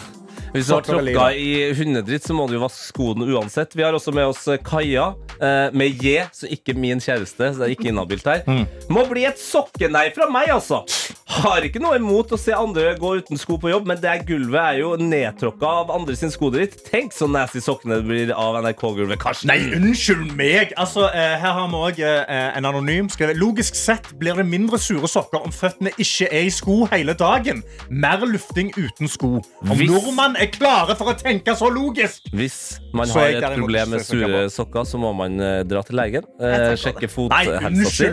hvis 0.52 0.66
du 0.66 0.74
har 0.74 0.82
tråkka 0.82 1.26
i 1.38 1.50
hundedritt, 1.78 2.24
så 2.26 2.34
må 2.34 2.48
du 2.50 2.56
jo 2.56 2.64
vaske 2.64 2.88
skoene 2.88 3.28
uansett. 3.30 3.76
Vi 3.78 3.84
har 3.86 3.94
også 3.94 4.14
med 4.16 4.32
oss 4.32 4.42
eh, 4.50 4.58
Kaja, 4.66 5.12
eh, 5.38 5.70
med 5.76 6.02
J, 6.02 6.24
så 6.34 6.50
ikke 6.50 6.74
min 6.74 7.02
kjæreste. 7.02 7.52
Så 7.52 7.60
det 7.60 7.68
er 7.68 7.74
ikke 7.76 7.90
inhabilt 7.92 8.26
her. 8.26 8.42
Mm. 8.50 8.64
Må 8.90 9.06
bli 9.10 9.28
et 9.30 9.38
sokkenei 9.40 10.08
fra 10.16 10.26
meg, 10.32 10.50
altså! 10.56 10.82
Har 11.30 11.62
ikke 11.62 11.78
noe 11.78 11.94
imot 12.00 12.32
å 12.34 12.38
se 12.40 12.50
andre 12.56 12.90
gå 12.98 13.12
uten 13.20 13.38
sko 13.38 13.54
på 13.62 13.70
jobb, 13.70 13.86
men 13.86 14.00
det 14.02 14.08
er 14.10 14.22
gulvet 14.26 14.58
er 14.60 14.78
jo 14.80 14.88
nedtråkka 14.98 15.68
av 15.84 15.92
andre 15.94 16.16
sin 16.18 16.32
skodritt. 16.34 16.74
Tenk 16.88 17.14
så 17.14 17.28
nasty 17.30 17.62
sokkene 17.62 18.00
blir 18.02 18.32
av 18.34 18.58
NRK-gulvet. 18.64 19.20
Karsten! 19.22 19.52
Nei, 19.52 19.60
unnskyld 19.78 20.34
meg! 20.38 20.74
Altså, 20.80 21.06
eh, 21.14 21.36
her 21.38 21.54
har 21.54 21.68
vi 21.70 21.78
òg 21.86 22.00
eh, 22.02 22.48
en 22.58 22.66
anonym 22.66 23.10
skrevet 23.12 23.38
Logisk 23.40 23.78
sett 23.78 24.10
blir 24.18 24.40
det 24.40 24.46
mindre 24.50 24.80
sure 24.82 25.06
sokker 25.08 25.46
om 25.46 25.54
føttene 25.54 25.92
ikke 26.02 26.26
er 26.34 26.48
i 26.48 26.50
sko 26.52 26.80
hele 26.90 27.14
dagen. 27.18 27.62
Mer 27.88 28.26
lufting 28.26 28.72
uten 28.74 29.08
sko. 29.10 29.36
Om 29.62 29.72
Hvis- 29.78 29.90
nordmenn 29.92 30.34
er 30.40 30.50
klare 30.50 30.98
for 30.98 31.14
å 31.14 31.16
tenke 31.16 31.54
så 31.56 31.70
logisk! 31.70 32.26
Hvis 32.34 32.58
man 32.92 33.08
har 33.14 33.30
et 33.38 33.46
problem 33.54 33.94
med 33.94 34.04
sure 34.04 34.42
sokker, 34.50 34.82
så 34.88 34.98
må 34.98 35.14
man 35.16 35.38
eh, 35.38 35.62
dra 35.62 35.84
til 35.86 36.00
legen. 36.00 36.26
Eh, 36.42 36.74
sjekke 36.80 37.06
fothelsa 37.10 37.70
si. 37.94 38.10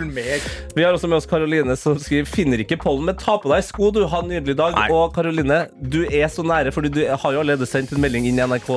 Vi 0.78 0.86
har 0.86 0.94
også 0.94 1.10
med 1.10 1.18
oss 1.18 1.26
Karoline 1.28 1.74
som 1.76 1.98
skriver 1.98 2.28
Finner 2.28 2.62
ikke 2.62 2.78
pollen, 2.80 3.07
men 3.08 3.16
ta 3.20 3.34
på 3.40 3.50
deg 3.52 3.64
sko, 3.66 3.90
du. 3.94 4.02
Ha 4.12 4.20
en 4.22 4.28
nydelig 4.30 4.56
dag. 4.60 4.76
Nei. 4.76 4.86
Og 4.94 5.14
Karoline, 5.16 5.62
du 5.80 6.02
er 6.06 6.28
så 6.32 6.44
nære, 6.46 6.72
Fordi 6.76 6.92
du 6.92 7.00
har 7.08 7.32
jo 7.34 7.40
allerede 7.42 7.66
sendt 7.68 7.92
en 7.96 8.00
melding 8.04 8.28
inn 8.28 8.38
i 8.38 8.44
NRK 8.46 8.68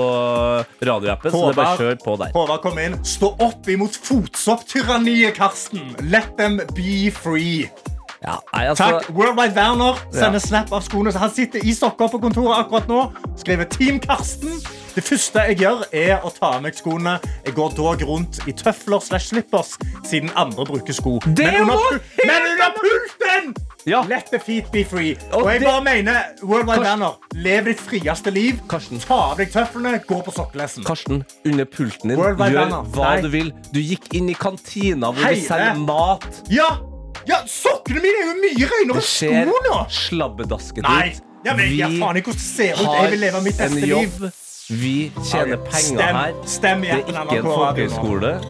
radioappen. 0.87 1.31
Så 1.31 1.45
det 1.51 1.53
er 1.53 1.61
bare 1.61 1.77
kjør 1.79 2.01
på 2.05 2.17
der. 2.23 2.33
Håvard, 2.35 2.61
kom 2.65 2.79
inn. 2.81 2.97
Stå 3.05 3.33
opp 3.43 3.67
imot 3.71 3.97
fotsopptyranniet, 4.09 5.35
Karsten. 5.37 5.95
Let 6.11 6.31
them 6.37 6.59
be 6.75 7.11
free. 7.11 7.69
Ja, 8.21 8.35
nei, 8.53 8.67
altså, 8.69 8.83
Takk. 8.99 9.07
Worldwide 9.17 9.55
Werner 9.57 9.97
sender 10.13 10.37
Ja. 10.37 10.39
snap 10.45 10.71
av 10.71 10.83
skoene. 10.85 11.11
Så 11.11 11.17
Han 11.19 11.31
sitter 11.33 11.59
i 11.65 11.73
sokker 11.73 12.07
på 12.11 12.19
kontoret 12.21 12.59
akkurat 12.59 12.87
nå. 12.87 13.11
Skriver 13.37 13.65
Team 13.65 13.99
Karsten. 13.99 14.61
Det 14.95 15.03
første 15.03 15.39
jeg 15.47 15.57
gjør, 15.57 15.83
er 15.93 16.19
å 16.21 16.29
ta 16.29 16.51
av 16.57 16.61
meg 16.61 16.75
skoene. 16.75 17.19
Jeg 17.45 17.55
går 17.55 17.73
dog 17.77 18.01
rundt 18.03 18.41
i 18.47 18.51
tøfler 18.51 18.99
slash 19.01 19.31
slippers, 19.31 19.77
siden 20.05 20.29
andre 20.35 20.65
bruker 20.65 20.93
sko. 20.93 21.19
Men, 21.25 21.61
under, 21.63 21.99
men 22.27 22.41
under 22.51 22.73
pulten! 22.77 23.55
Ja. 23.85 24.03
Let 24.07 24.25
the 24.31 24.39
feet 24.39 24.71
be 24.71 24.83
free. 24.85 25.15
Og 25.31 25.41
Og 25.43 25.51
jeg 25.51 25.59
det- 25.59 25.67
bare 25.67 25.83
mener, 25.83 26.13
Worldwide 26.43 26.77
Karsten- 26.77 26.99
Banner. 26.99 27.19
lev 27.33 27.65
ditt 27.65 27.79
frieste 27.79 28.31
liv. 28.31 28.59
Karsten. 28.69 28.99
Ta 28.99 29.13
av 29.13 29.37
deg 29.37 29.51
tøflene, 29.51 29.99
gå 30.05 30.21
på 30.23 30.31
sokkelesten. 30.33 30.83
Karsten, 30.85 31.23
under 31.45 31.65
pulten 31.65 32.09
din, 32.09 32.17
Worldwide 32.19 32.51
gjør 32.51 32.69
Banner. 32.69 32.83
hva 32.83 33.03
Nei. 33.15 33.21
du 33.21 33.27
vil. 33.29 33.53
Du 33.73 33.79
gikk 33.79 34.13
inn 34.13 34.29
i 34.29 34.33
kantina 34.33 35.11
hvor 35.11 35.23
Hele. 35.25 35.35
de 35.35 35.47
selger 35.47 35.75
mat. 35.85 36.41
Ja, 36.49 36.77
ja, 37.27 37.35
sokkene 37.47 38.01
mine 38.01 38.17
er 38.21 38.25
jo 38.29 38.35
mye 38.41 38.69
renere 38.69 38.93
Det 38.95 39.03
ser 39.03 39.45
Det 39.45 39.53
skjer 39.53 39.89
slabbedasket 39.89 40.85
ut. 40.85 41.21
jeg 41.45 41.57
vet 41.57 41.71
ikke 41.71 41.99
faen 41.99 42.15
ikke 42.15 42.31
hvordan 42.31 42.33
det 42.33 42.39
ser 42.41 42.73
ut. 42.73 43.01
Jeg 43.01 43.09
vil 43.11 43.19
leve 43.19 43.41
mitt 43.43 43.57
beste 43.57 43.81
liv. 43.81 44.31
Vi 44.69 45.11
tjener 45.25 45.57
Ok, 45.57 45.69
penger 45.71 45.97
stem- 45.97 46.15
her. 46.15 46.33
stem 46.45 46.81
Det 46.81 46.89
er 46.91 46.97
ikke 46.97 47.37
en 47.37 47.43
folkehøyskole. 47.43 48.41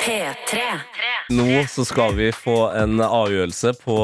P3. 0.00 0.56
Nå 1.30 1.62
så 1.70 1.84
skal 1.86 2.16
vi 2.18 2.32
få 2.34 2.56
en 2.74 2.98
avgjørelse 2.98 3.70
på 3.84 3.96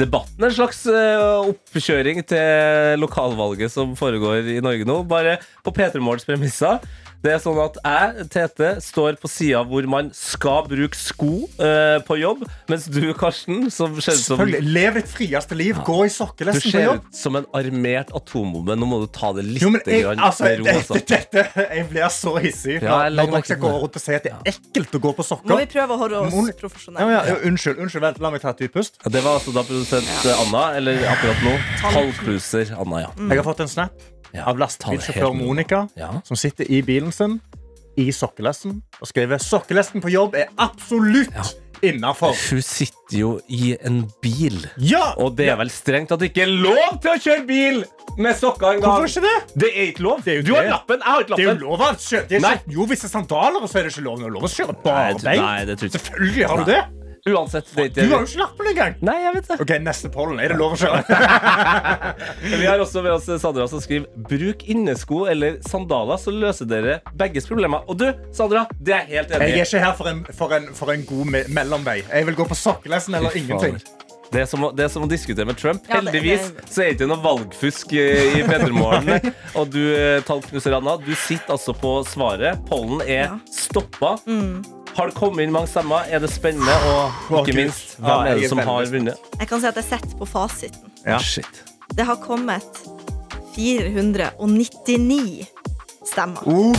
debatten. 0.00 0.42
En 0.42 0.54
slags 0.54 0.80
eh, 0.90 1.50
oppkjøring 1.52 2.24
til 2.26 2.98
lokalvalget 2.98 3.70
som 3.70 3.92
foregår 3.98 4.48
i 4.56 4.58
Norge 4.64 4.88
nå. 4.88 4.96
Bare 5.06 5.36
på 5.62 5.70
P3 5.76 6.02
Morgens 6.02 6.26
premisser. 6.26 6.82
Det 7.26 7.32
er 7.34 7.40
sånn 7.42 7.56
at 7.58 7.76
jeg, 7.82 8.24
Tete, 8.30 8.66
står 8.84 9.16
på 9.18 9.26
sida 9.30 9.64
hvor 9.66 9.86
man 9.90 10.12
skal 10.14 10.68
bruke 10.70 10.94
sko 10.94 11.30
eh, 11.58 11.96
på 12.06 12.18
jobb, 12.20 12.44
mens 12.70 12.84
du, 12.92 13.00
Karsten, 13.18 13.64
som 13.74 13.96
ser 13.98 14.14
ut 14.14 14.20
som 14.22 14.36
Selvfølgelig. 14.38 14.60
Lev 14.76 14.98
ditt 15.00 15.10
frieste 15.10 15.56
liv. 15.58 15.80
Gå 15.86 15.96
i 16.04 16.10
du 16.10 16.14
sokkelesten 16.14 16.62
på 16.68 16.72
ser 16.76 16.84
jobb. 16.86 17.00
ut 17.08 17.18
som 17.18 17.38
en 17.40 17.48
armert 17.58 18.12
atombombe. 18.14 18.76
Nå 18.78 18.86
må 18.86 19.00
du 19.02 19.08
ta 19.10 19.32
det 19.34 19.42
litt 19.48 19.64
Jo, 19.64 19.72
men 19.74 19.82
jeg, 19.90 20.04
grann 20.04 20.22
altså, 20.22 20.46
med 20.46 20.62
ro. 20.62 20.68
dette, 20.68 20.76
Altså. 20.76 21.00
dette, 21.10 21.44
jeg 21.66 21.88
blir 21.90 22.08
så 22.14 22.34
hissig 22.46 22.76
Ja, 22.78 22.86
når, 22.86 23.02
jeg 23.08 23.10
når 23.10 23.16
legger 23.16 23.26
dere 23.26 23.36
merke 23.40 23.50
skal 23.50 23.58
til 23.58 23.66
det. 23.66 23.82
rundt 23.82 23.98
og 24.00 24.04
si 24.06 24.16
at 24.20 24.28
det 24.28 24.32
er 24.36 24.50
ekkelt 24.54 24.94
å 25.00 25.02
gå 25.08 25.14
på 25.18 25.24
Må 25.24 25.28
sokker. 25.32 25.58
vi 25.64 25.68
prøve 25.74 25.96
å 25.96 26.00
holde 26.04 26.22
oss 26.22 26.36
Ja, 26.36 26.56
profesjonelle? 26.62 27.10
ja, 27.16 27.22
ja, 27.32 27.38
unnskyld, 27.50 27.80
unnskyld, 27.82 28.06
vent, 28.06 28.22
la 28.22 28.30
meg 28.36 28.44
ta 28.46 28.54
et 28.54 28.62
dypt 28.62 28.76
pust. 28.78 29.00
Det 29.02 29.24
var 29.26 29.40
altså 29.40 29.56
da 29.56 29.66
produsent 29.66 30.30
Anna, 30.46 30.64
eller 30.78 31.02
akkurat 31.10 31.42
nå, 31.42 31.56
tallkluser 31.82 32.70
Anna, 32.78 33.02
ja. 33.08 33.10
Jeg 33.18 33.40
har 33.42 33.48
fått 33.50 33.64
en 33.66 33.72
snap 33.72 34.12
av 34.44 34.58
lastebilsjåfør. 34.58 35.34
Monica, 35.36 35.88
Ja. 35.96 36.20
som 36.24 36.36
sitter 36.36 36.68
i 36.70 36.82
bilen 36.82 37.12
sin 37.12 37.40
i 37.96 38.10
sokkelesten 38.12 38.82
og 39.00 39.08
skriver 39.08 39.38
sokkelesten 39.40 40.02
på 40.04 40.10
jobb 40.12 40.34
er 40.36 40.50
absolutt 40.58 41.56
innafor. 41.84 42.34
Hun 42.50 42.62
sitter 42.62 43.18
jo 43.18 43.30
i 43.48 43.76
en 43.84 44.02
bil. 44.24 44.66
Ja! 44.80 45.14
Og 45.20 45.36
det 45.36 45.48
er 45.52 45.56
vel 45.60 45.70
strengt 45.70 46.12
at 46.12 46.20
det 46.20 46.30
ikke 46.32 46.44
er 46.46 46.52
lov 46.52 47.00
til 47.04 47.12
å 47.12 47.16
kjøre 47.20 47.46
bil 47.48 47.84
med 48.18 48.36
sokker 48.38 48.76
engang. 48.76 48.96
Hvorfor 48.96 49.08
ikke 49.10 49.24
det? 49.26 49.60
Det 49.64 49.70
er 49.72 49.88
ikke 49.92 50.04
lov. 50.06 50.22
Det 50.24 50.38
er 50.38 50.42
du 50.46 50.54
har 50.54 50.68
lappen, 50.70 51.00
jeg 51.04 51.12
har 51.12 51.24
ikke 51.24 51.36
Det 51.36 51.46
er 51.46 51.52
jo 51.52 51.58
lov 51.66 51.80
å 51.80 51.90
kjøre 52.00 52.60
Jo, 52.76 52.86
hvis 52.86 53.00
det 53.04 53.10
er 53.10 53.14
sandaler, 53.18 53.66
så 53.68 53.78
er 53.78 53.88
det 53.88 53.92
ikke 53.96 54.06
lov, 54.08 54.20
det 54.20 54.26
er 54.30 54.36
lov 54.36 54.48
å 54.48 54.52
kjøre 54.52 54.78
barbeint. 54.84 55.90
Selvfølgelig 55.96 56.48
har 56.48 56.64
du 56.64 56.70
det. 56.72 56.84
Uansett, 57.26 57.66
det 57.74 57.88
det, 57.96 58.04
Du 58.06 58.12
har 58.14 58.22
jo 58.22 58.28
ikke 58.28 58.38
lappen 58.38 58.66
engang. 58.70 58.94
Nei, 59.02 59.16
jeg 59.24 59.34
vet 59.34 59.48
det. 59.50 59.56
Ok, 59.64 59.72
Neste 59.82 60.10
pollen. 60.14 60.38
Er 60.40 60.52
det 60.54 60.58
lov 60.60 60.76
å 60.76 60.78
kjøre? 60.78 61.02
Vi 62.60 62.64
har 62.66 62.78
også 62.84 63.02
med 63.02 63.12
oss 63.16 63.26
Sandra 63.42 63.66
som 63.70 63.82
skriver 63.82 64.06
Bruk 64.30 64.62
innesko 64.70 65.24
eller 65.30 65.58
sandaler, 65.66 66.20
så 66.22 66.30
løser 66.34 66.68
dere 66.70 67.00
begges 67.18 67.48
problemer. 67.50 67.82
Og 67.90 67.98
du, 68.00 68.06
Sandra, 68.36 68.66
det 68.78 68.94
er 68.94 69.04
jeg 69.10 69.18
helt 69.20 69.36
enig 69.36 69.50
Jeg 69.52 69.60
er 69.66 69.70
ikke 69.70 69.84
her 69.88 69.94
for 69.98 70.12
en, 70.12 70.24
for 70.38 70.56
en, 70.56 70.70
for 70.78 70.94
en 70.94 71.04
god 71.08 71.30
me 71.34 71.44
mellomvei. 71.58 72.00
Jeg 72.06 72.26
vil 72.30 72.38
gå 72.38 72.46
på 72.50 72.58
sokkelesten 72.62 73.18
eller 73.18 73.34
ingenting. 73.38 73.78
Det 74.26 74.40
er, 74.42 74.46
som 74.50 74.64
det 74.74 74.82
er 74.82 74.88
som 74.90 75.04
å 75.06 75.08
diskutere 75.10 75.46
med 75.46 75.54
Trump. 75.58 75.84
Ja, 75.86 76.00
Heldigvis 76.00 76.48
det- 76.56 76.64
så 76.74 76.82
er 76.82 76.88
det 76.90 76.96
ikke 76.96 77.06
noe 77.12 77.22
valgfusk 77.22 77.92
eh, 77.94 78.40
i 78.40 78.42
P3morgen. 78.42 79.28
Og 79.60 79.68
du, 79.70 79.78
eh, 79.94 80.18
tallknusser 80.26 80.74
Anna, 80.74 80.96
du 80.98 81.12
sitter 81.14 81.54
altså 81.54 81.74
på 81.78 81.92
svaret. 82.10 82.58
Pollen 82.66 83.04
er 83.06 83.22
Ja. 83.28 83.36
stoppa. 83.54 84.16
Mm. 84.26 84.64
Har 84.96 85.10
det 85.10 85.14
kommet 85.18 85.44
inn 85.44 85.50
mange 85.52 85.68
stemmer? 85.68 86.06
Er 86.08 86.22
det 86.24 86.30
spennende? 86.32 86.72
Og 87.28 87.42
ikke 87.42 87.56
minst, 87.58 87.98
hvem 88.00 88.28
er 88.30 88.38
det 88.40 88.48
som 88.48 88.62
har 88.64 88.86
vunnet? 88.88 89.26
Jeg 89.36 89.48
kan 89.50 89.60
si 89.60 89.68
at 89.68 89.76
jeg 89.76 89.84
sitter 89.90 90.16
på 90.16 90.28
fasiten. 90.30 90.92
Ja. 91.04 91.18
Shit. 91.20 91.58
Det 91.92 92.06
har 92.08 92.16
kommet 92.22 92.80
499 93.52 95.44
stemmer. 96.00 96.40
Uh, 96.48 96.72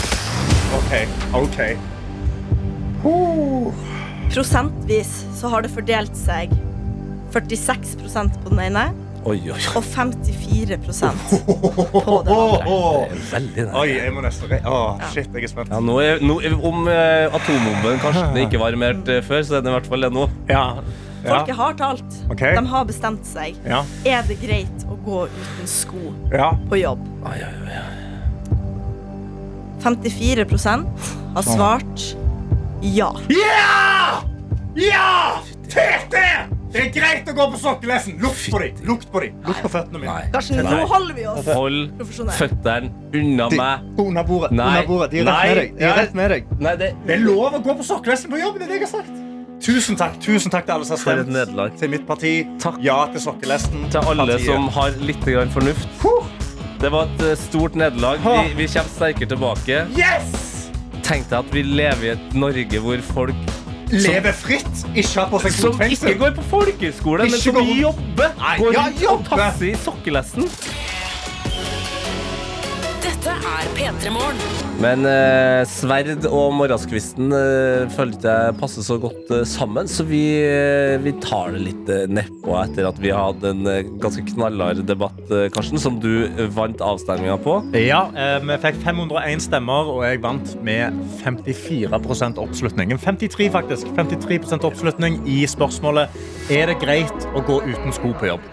OK. 0.80 0.94
OK. 1.44 1.60
Uh. 3.06 3.70
Prosentvis 4.34 5.14
så 5.38 5.54
har 5.54 5.62
det 5.62 5.70
fordelt 5.78 6.18
seg 6.18 6.50
46% 7.38 8.42
på 8.42 8.50
den 8.50 8.64
ene 8.66 8.88
Oi, 9.28 9.42
oi, 9.44 9.52
oi. 9.52 9.64
og 9.76 9.84
54 9.84 10.78
på 10.86 10.94
den 10.94 11.08
andre. 11.10 11.40
Er 13.08 13.18
veldig 13.32 13.66
nære. 13.66 13.82
Oi, 13.82 13.90
jeg 13.98 14.14
må 14.16 14.24
nesten 14.24 14.52
re 14.52 14.62
Åh, 14.64 15.02
Shit, 15.12 15.34
jeg 15.36 15.44
er 15.44 15.52
spent. 15.52 15.74
Ja, 15.74 15.82
nå 15.84 15.98
er, 16.00 16.22
nå, 16.24 16.38
om 16.64 16.88
eh, 16.92 17.28
atombomben 17.36 18.00
kanskje 18.04 18.46
ikke 18.46 18.62
var 18.62 18.72
armert 18.72 19.12
eh, 19.12 19.20
før, 19.26 19.44
så 19.44 19.60
er 19.60 19.66
den 19.66 19.74
i 19.74 19.76
hvert 19.76 19.90
fall 19.92 20.08
det 20.08 20.14
nå. 20.16 20.28
Ja. 20.48 20.64
Ja. 21.26 21.34
Folket 21.34 21.60
har 21.60 21.76
talt. 21.82 22.18
Ok. 22.32 22.44
De 22.56 22.64
har 22.72 22.88
bestemt 22.88 23.28
seg. 23.28 23.58
Ja. 23.68 23.82
Er 24.08 24.24
det 24.30 24.40
greit 24.40 24.88
å 24.88 24.96
gå 25.04 25.26
uten 25.28 25.72
sko 25.72 26.14
ja. 26.32 26.54
på 26.70 26.80
jobb? 26.80 27.04
Ai, 27.28 27.42
ai, 27.44 27.52
ai. 27.68 27.86
54% 29.84 31.10
har 31.36 31.46
svart 31.46 32.08
ja. 32.82 33.12
Ja! 33.34 34.24
Ja! 34.78 35.42
Tete! 35.68 36.57
Det 36.74 36.82
er 36.84 36.90
greit 36.92 37.30
å 37.32 37.34
gå 37.38 37.46
på 37.54 37.60
sokkelesten. 37.62 38.18
Lukt 38.22 38.42
på 38.52 38.60
dem. 38.60 38.80
Lukt 38.88 39.06
på 39.12 39.22
dem. 39.24 39.38
Lukt 39.48 39.62
på 39.64 39.70
føttene 39.72 40.02
mine. 40.02 40.16
Karsten, 40.34 40.60
nå 40.68 40.82
holder 40.92 41.16
vi 41.16 41.28
oss 41.32 41.48
Hold 41.56 42.02
føttene 42.36 42.90
unna 43.16 43.48
De, 43.54 43.60
meg. 43.62 43.86
under 44.04 44.28
bordet. 44.28 44.52
Nei. 44.52 44.68
Under 44.74 44.90
bordet. 44.90 45.12
De 45.14 45.22
er 45.24 45.30
rett 45.30 45.38
med 45.38 45.56
deg. 45.62 45.78
De 45.80 45.88
er 45.88 45.96
rett 46.02 46.18
med 46.20 46.34
deg. 46.34 46.52
Nei, 46.60 46.76
det 46.82 46.90
Det 47.08 47.16
er 47.16 47.24
lov 47.24 47.56
å 47.56 47.62
gå 47.64 47.78
på 47.80 47.88
sokkelesten 47.88 48.34
på 48.34 48.42
jobb. 48.42 48.60
Det 48.60 48.68
er 48.68 48.74
det 48.74 48.80
jeg 48.82 48.88
har 48.90 48.94
sagt. 48.98 49.24
Tusen 49.68 49.98
takk 49.98 50.20
Tusen 50.22 50.52
takk 50.54 50.68
til 50.68 50.76
alle 50.76 50.86
som 50.86 51.00
har 51.02 51.24
stemt. 51.24 51.80
Til 51.80 51.90
mitt 51.90 52.06
parti. 52.08 52.34
Takk. 52.62 52.78
Ja 52.84 53.00
til 53.14 53.24
sokkelesten. 53.24 53.88
til 53.90 54.00
alle 54.04 54.28
Partiet. 54.28 54.46
som 54.52 54.68
har 54.76 55.00
litt 55.02 55.24
grann 55.26 55.50
fornuft. 55.50 55.88
Det 56.78 56.92
var 56.94 57.08
et 57.10 57.24
eh, 57.32 57.38
stort 57.42 57.74
nederlag. 57.80 58.20
Vi, 58.22 58.54
vi 58.60 58.68
kommer 58.70 58.92
sterkere 58.94 59.32
tilbake. 59.32 59.80
Yes! 59.98 60.70
Tenk 61.08 61.30
deg 61.32 61.40
at 61.40 61.54
vi 61.56 61.64
lever 61.64 62.04
i 62.06 62.12
et 62.14 62.36
Norge 62.38 62.82
hvor 62.84 63.02
folk 63.16 63.56
Leve 63.92 64.34
fritt. 64.36 64.84
Ikke 64.94 65.22
har 65.22 65.30
på 65.32 65.40
seg 65.46 65.56
som 65.56 65.82
ikke 65.88 66.14
går 66.20 66.36
på 66.38 66.46
folkeskole, 66.52 67.28
men 67.30 67.40
som 67.40 67.60
jobber, 67.64 68.34
går 68.60 68.78
rundt 68.80 69.06
og 69.12 69.24
tasser 69.30 69.72
i 69.72 69.76
sokkelesten. 69.84 70.50
Dette 72.98 73.30
er 73.30 73.68
P3 73.78 74.10
Morgen. 74.14 74.40
Men 74.82 75.06
eh, 75.10 75.64
sverd 75.70 76.26
og 76.30 76.52
morgenskvisten 76.58 77.34
eh, 77.34 77.86
følte 77.94 78.30
jeg 78.30 78.56
passer 78.60 78.86
så 78.86 78.98
godt 79.02 79.32
eh, 79.34 79.44
sammen, 79.50 79.90
så 79.90 80.06
vi, 80.08 80.22
eh, 80.46 80.96
vi 81.02 81.14
tar 81.24 81.54
det 81.56 81.62
litt 81.66 81.92
eh, 81.94 82.06
nedpå 82.10 82.56
etter 82.62 82.88
at 82.90 83.02
vi 83.02 83.12
har 83.14 83.32
hatt 83.32 83.46
en 83.50 83.66
eh, 83.70 83.90
ganske 84.02 84.22
knallhard 84.32 84.84
debatt, 84.90 85.20
eh, 85.30 85.48
Karsten, 85.54 85.82
som 85.82 85.98
du 86.04 86.28
eh, 86.28 86.44
vant 86.58 86.82
avstemninga 86.86 87.38
på. 87.46 87.60
Ja, 87.78 88.04
eh, 88.18 88.38
vi 88.46 88.60
fikk 88.66 88.82
501 88.86 89.46
stemmer, 89.48 89.94
og 89.94 90.04
jeg 90.06 90.22
vant 90.26 90.54
med 90.66 90.98
54% 91.24 92.42
oppslutning. 92.42 92.94
53 93.02 93.50
faktisk. 93.54 93.94
53% 93.98 94.66
oppslutning 94.70 95.22
i 95.30 95.42
spørsmålet 95.50 96.14
Er 96.48 96.70
det 96.70 96.78
greit 96.80 97.26
å 97.36 97.42
gå 97.44 97.58
uten 97.66 97.92
sko 97.92 98.14
på 98.16 98.30
jobb. 98.30 98.44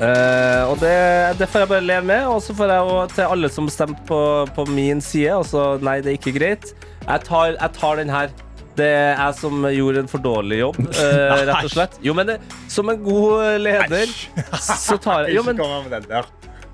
Eh, 0.00 0.62
og 0.70 0.78
det, 0.80 0.92
det 1.36 1.48
får 1.52 1.66
jeg 1.66 1.70
bare 1.74 1.84
leve 1.84 2.06
med. 2.08 2.24
Og 2.32 2.40
så 2.40 2.54
får 2.56 2.72
jeg 2.72 2.86
også, 2.86 3.02
til 3.18 3.34
alle 3.34 3.50
som 3.52 3.68
stemte 3.72 4.06
på, 4.08 4.20
på 4.56 4.64
min 4.72 5.02
side, 5.04 5.34
altså 5.42 5.66
nei, 5.84 5.98
det 6.04 6.14
er 6.14 6.16
ikke 6.16 6.32
greit. 6.38 6.70
Jeg 7.02 7.26
tar, 7.28 7.52
jeg 7.58 7.74
tar 7.76 8.00
den 8.00 8.12
her. 8.12 8.32
Det 8.72 8.88
er 8.88 9.18
jeg 9.20 9.36
som 9.36 9.66
gjorde 9.68 10.00
en 10.00 10.08
for 10.08 10.24
dårlig 10.24 10.62
jobb, 10.62 10.78
eh, 11.04 11.42
rett 11.44 11.68
og 11.68 11.74
slett. 11.74 11.98
Jo, 12.00 12.16
men 12.16 12.30
det, 12.32 12.38
som 12.72 12.88
en 12.88 13.04
god 13.04 13.58
leder, 13.60 14.16
så 14.56 14.96
tar 14.96 15.28
jeg 15.28 15.36
Jo, 15.36 15.44
men? 15.50 15.60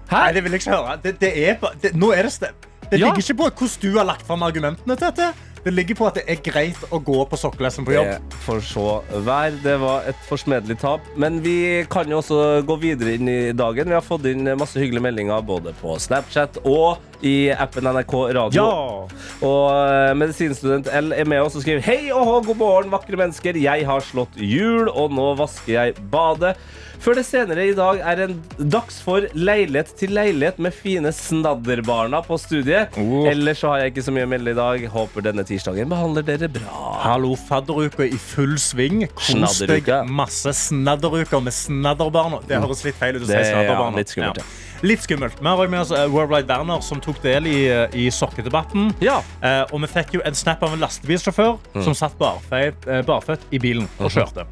Nei, 0.09 0.25
det 0.37 0.45
vil 0.47 0.55
jeg 0.55 0.63
ikke 0.63 0.77
høre. 0.77 0.95
Det, 1.03 1.17
det 1.19 1.35
er 1.43 1.59
det, 1.83 1.97
nå 1.99 2.15
er 2.15 2.31
det 2.31 2.53
det 2.89 3.03
ligger 3.03 3.19
Ja. 3.19 3.21
ikke 3.21 3.35
på 3.37 3.49
hvordan 3.51 3.83
du 3.83 3.99
har 3.99 4.07
lagt 4.09 4.25
fram 4.25 4.43
argumentene 4.47 4.95
til 4.97 5.11
dette. 5.11 5.27
Det 5.65 5.75
ligger 5.75 5.99
på 5.99 6.07
at 6.09 6.19
det 6.21 6.25
er 6.31 6.41
greit 6.45 6.79
å 6.95 7.01
gå 7.03 7.19
på 7.29 7.39
sokkelesten 7.39 7.87
på 7.87 7.97
jobb. 7.97 8.11
Det 8.31 8.41
får 8.45 8.63
så 8.69 8.87
være. 9.27 9.59
Det 9.65 9.77
var 9.83 10.07
et 10.11 10.25
forsmedelig 10.29 10.79
tap. 10.83 11.05
Men 11.19 11.41
vi 11.45 11.85
kan 11.91 12.09
jo 12.11 12.21
også 12.23 12.63
gå 12.69 12.79
videre 12.83 13.17
inn 13.19 13.31
i 13.31 13.39
dagen. 13.57 13.91
Vi 13.91 13.97
har 13.99 14.05
fått 14.05 14.29
inn 14.31 14.47
masse 14.59 14.79
hyggelige 14.81 15.05
meldinger 15.09 15.45
både 15.47 15.75
på 15.81 15.99
Snapchat 16.03 16.61
og 16.65 17.25
i 17.27 17.51
appen 17.51 17.89
NRK 17.91 18.15
Radio. 18.39 18.65
Ja! 18.65 19.29
Og 19.45 19.65
eh, 19.75 20.13
medisinstudent 20.19 20.91
L 20.95 21.13
er 21.17 21.29
med 21.29 21.43
oss 21.43 21.57
og 21.59 21.65
skriver 21.65 21.83
Hei 21.87 22.13
og 22.15 22.47
god 22.47 22.61
morgen, 22.61 22.93
vakre 22.95 23.19
mennesker. 23.19 23.59
Jeg 23.59 23.87
har 23.89 24.05
slått 24.07 24.39
hjul, 24.39 24.87
og 24.89 25.15
nå 25.15 25.33
vasker 25.41 25.75
jeg 25.75 25.97
badet. 26.13 26.55
Før 26.99 27.15
det 27.15 27.23
senere 27.29 27.63
i 27.71 27.75
dag 27.79 28.01
er 28.03 28.21
en 28.25 28.33
dags 28.59 28.97
for 29.05 29.23
leilighet 29.39 29.93
til 30.01 30.11
leilighet 30.17 30.57
med 30.63 30.75
fine 30.75 31.13
snadderbarna 31.15 32.19
på 32.27 32.37
studiet. 32.43 32.97
Oh. 32.99 33.23
Ellers 33.31 33.61
så 33.63 33.71
har 33.71 33.85
jeg 33.85 33.93
ikke 33.93 34.05
så 34.09 34.15
mye 34.17 34.27
å 34.27 34.31
melde 34.33 34.51
i 34.51 34.59
dag. 34.59 34.87
Håper 34.93 35.25
denne 35.29 35.45
tirsdagen 35.47 35.89
behandler 35.93 36.27
dere 36.27 36.51
bra. 36.53 36.91
Hallo, 37.05 37.37
fadderuka 37.39 38.03
i 38.09 38.19
full 38.19 38.57
sving. 38.61 39.05
Kos 39.15 39.63
deg 39.71 39.93
masse 40.11 40.53
snadderuker 40.65 41.43
med 41.47 41.55
snadderbarna. 41.55 42.43
Det 42.51 42.59
høres 42.65 42.83
litt 42.89 42.99
feil 42.99 43.21
ut 43.21 43.25
å 43.29 43.31
si 43.31 43.39
er, 43.39 43.63
ja, 43.71 43.89
litt 43.95 44.13
skummelt, 44.17 44.43
ja. 44.43 44.51
Litt 44.87 45.03
skummelt. 45.07 45.39
Vi 45.41 45.47
har 45.49 45.59
også 45.59 45.71
med 45.73 45.81
oss 45.85 45.91
eh, 45.95 46.05
Worldwide 46.11 46.51
Werner, 46.51 46.83
som 46.87 47.01
tok 47.03 47.19
del 47.23 47.47
i, 47.51 47.57
eh, 47.71 47.97
i 47.99 48.11
sokkedebatten. 48.15 48.93
Ja. 49.03 49.21
Eh, 49.43 49.65
og 49.73 49.83
vi 49.87 49.91
fikk 49.91 50.19
jo 50.19 50.27
en 50.27 50.37
snap 50.39 50.63
av 50.67 50.75
en 50.77 50.83
lastebilsjåfør 50.83 51.57
Mm. 51.75 51.83
som 51.85 51.95
satt 51.95 52.15
barføtt, 52.19 52.87
eh, 52.91 53.03
barføtt 53.07 53.43
i 53.55 53.59
bilen 53.63 53.89
og 53.99 54.11
kjørte. 54.15 54.47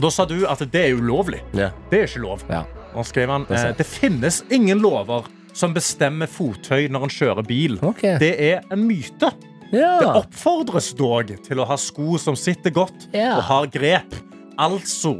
Og 0.00 0.06
da 0.06 0.10
sa 0.14 0.24
du 0.24 0.38
at 0.48 0.62
det 0.72 0.80
er 0.80 0.96
ulovlig. 0.96 1.42
Yeah. 1.52 1.74
Det 1.90 1.98
er 1.98 2.06
ikke 2.08 2.22
lov. 2.22 2.40
Ja. 2.48 2.62
Og 2.96 3.04
skrev 3.04 3.28
han 3.28 3.42
Det 3.50 3.58
eh, 3.58 3.74
det 3.76 3.84
finnes 3.84 4.38
ingen 4.48 4.80
lover 4.80 5.26
som 5.52 5.74
bestemmer 5.76 6.30
fottøy 6.30 6.86
når 6.88 7.04
en 7.04 7.12
kjører 7.12 7.44
bil. 7.44 7.76
Okay. 7.84 8.14
Det 8.22 8.30
er 8.46 8.62
en 8.72 8.86
myte. 8.88 9.28
Det 9.70 9.84
oppfordres 10.08 10.88
dog 10.96 11.34
til 11.44 11.60
å 11.60 11.66
ha 11.68 11.76
sko 11.78 12.16
som 12.18 12.38
sitter 12.38 12.72
godt 12.72 13.10
Ja. 13.12 13.34
og 13.36 13.44
har 13.50 13.68
grep. 13.74 14.16
Altså, 14.56 15.18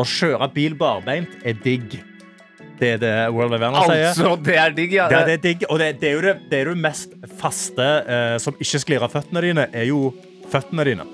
å 0.00 0.08
kjøre 0.08 0.48
bil 0.54 0.78
barbeint 0.80 1.36
er 1.44 1.60
digg. 1.60 1.98
Det 2.80 2.94
er 2.96 2.98
det 3.04 3.12
World 3.36 3.52
of 3.52 3.60
Werner 3.60 3.84
sier. 3.84 4.08
Altså, 4.14 4.32
det 4.48 4.56
er 4.56 4.72
digg, 4.80 4.96
ja. 4.96 5.10
Det, 5.12 5.18
er- 5.20 5.26
det 5.28 5.36
er 5.36 5.44
digg, 5.44 5.68
og 5.68 5.78
det, 5.78 5.90
det 6.00 6.08
er 6.08 6.16
jo 6.16 6.24
det, 6.24 6.34
det, 6.48 6.58
er 6.62 6.72
jo 6.72 6.74
mest 6.88 7.12
faste 7.36 7.86
eh, 8.08 8.38
som 8.40 8.56
ikke 8.56 8.80
sklir 8.80 9.04
av 9.04 9.12
føttene 9.12 9.44
dine, 9.44 9.68
er 9.76 9.88
jo 9.92 10.14
føttene 10.48 10.88
dine. 10.88 11.06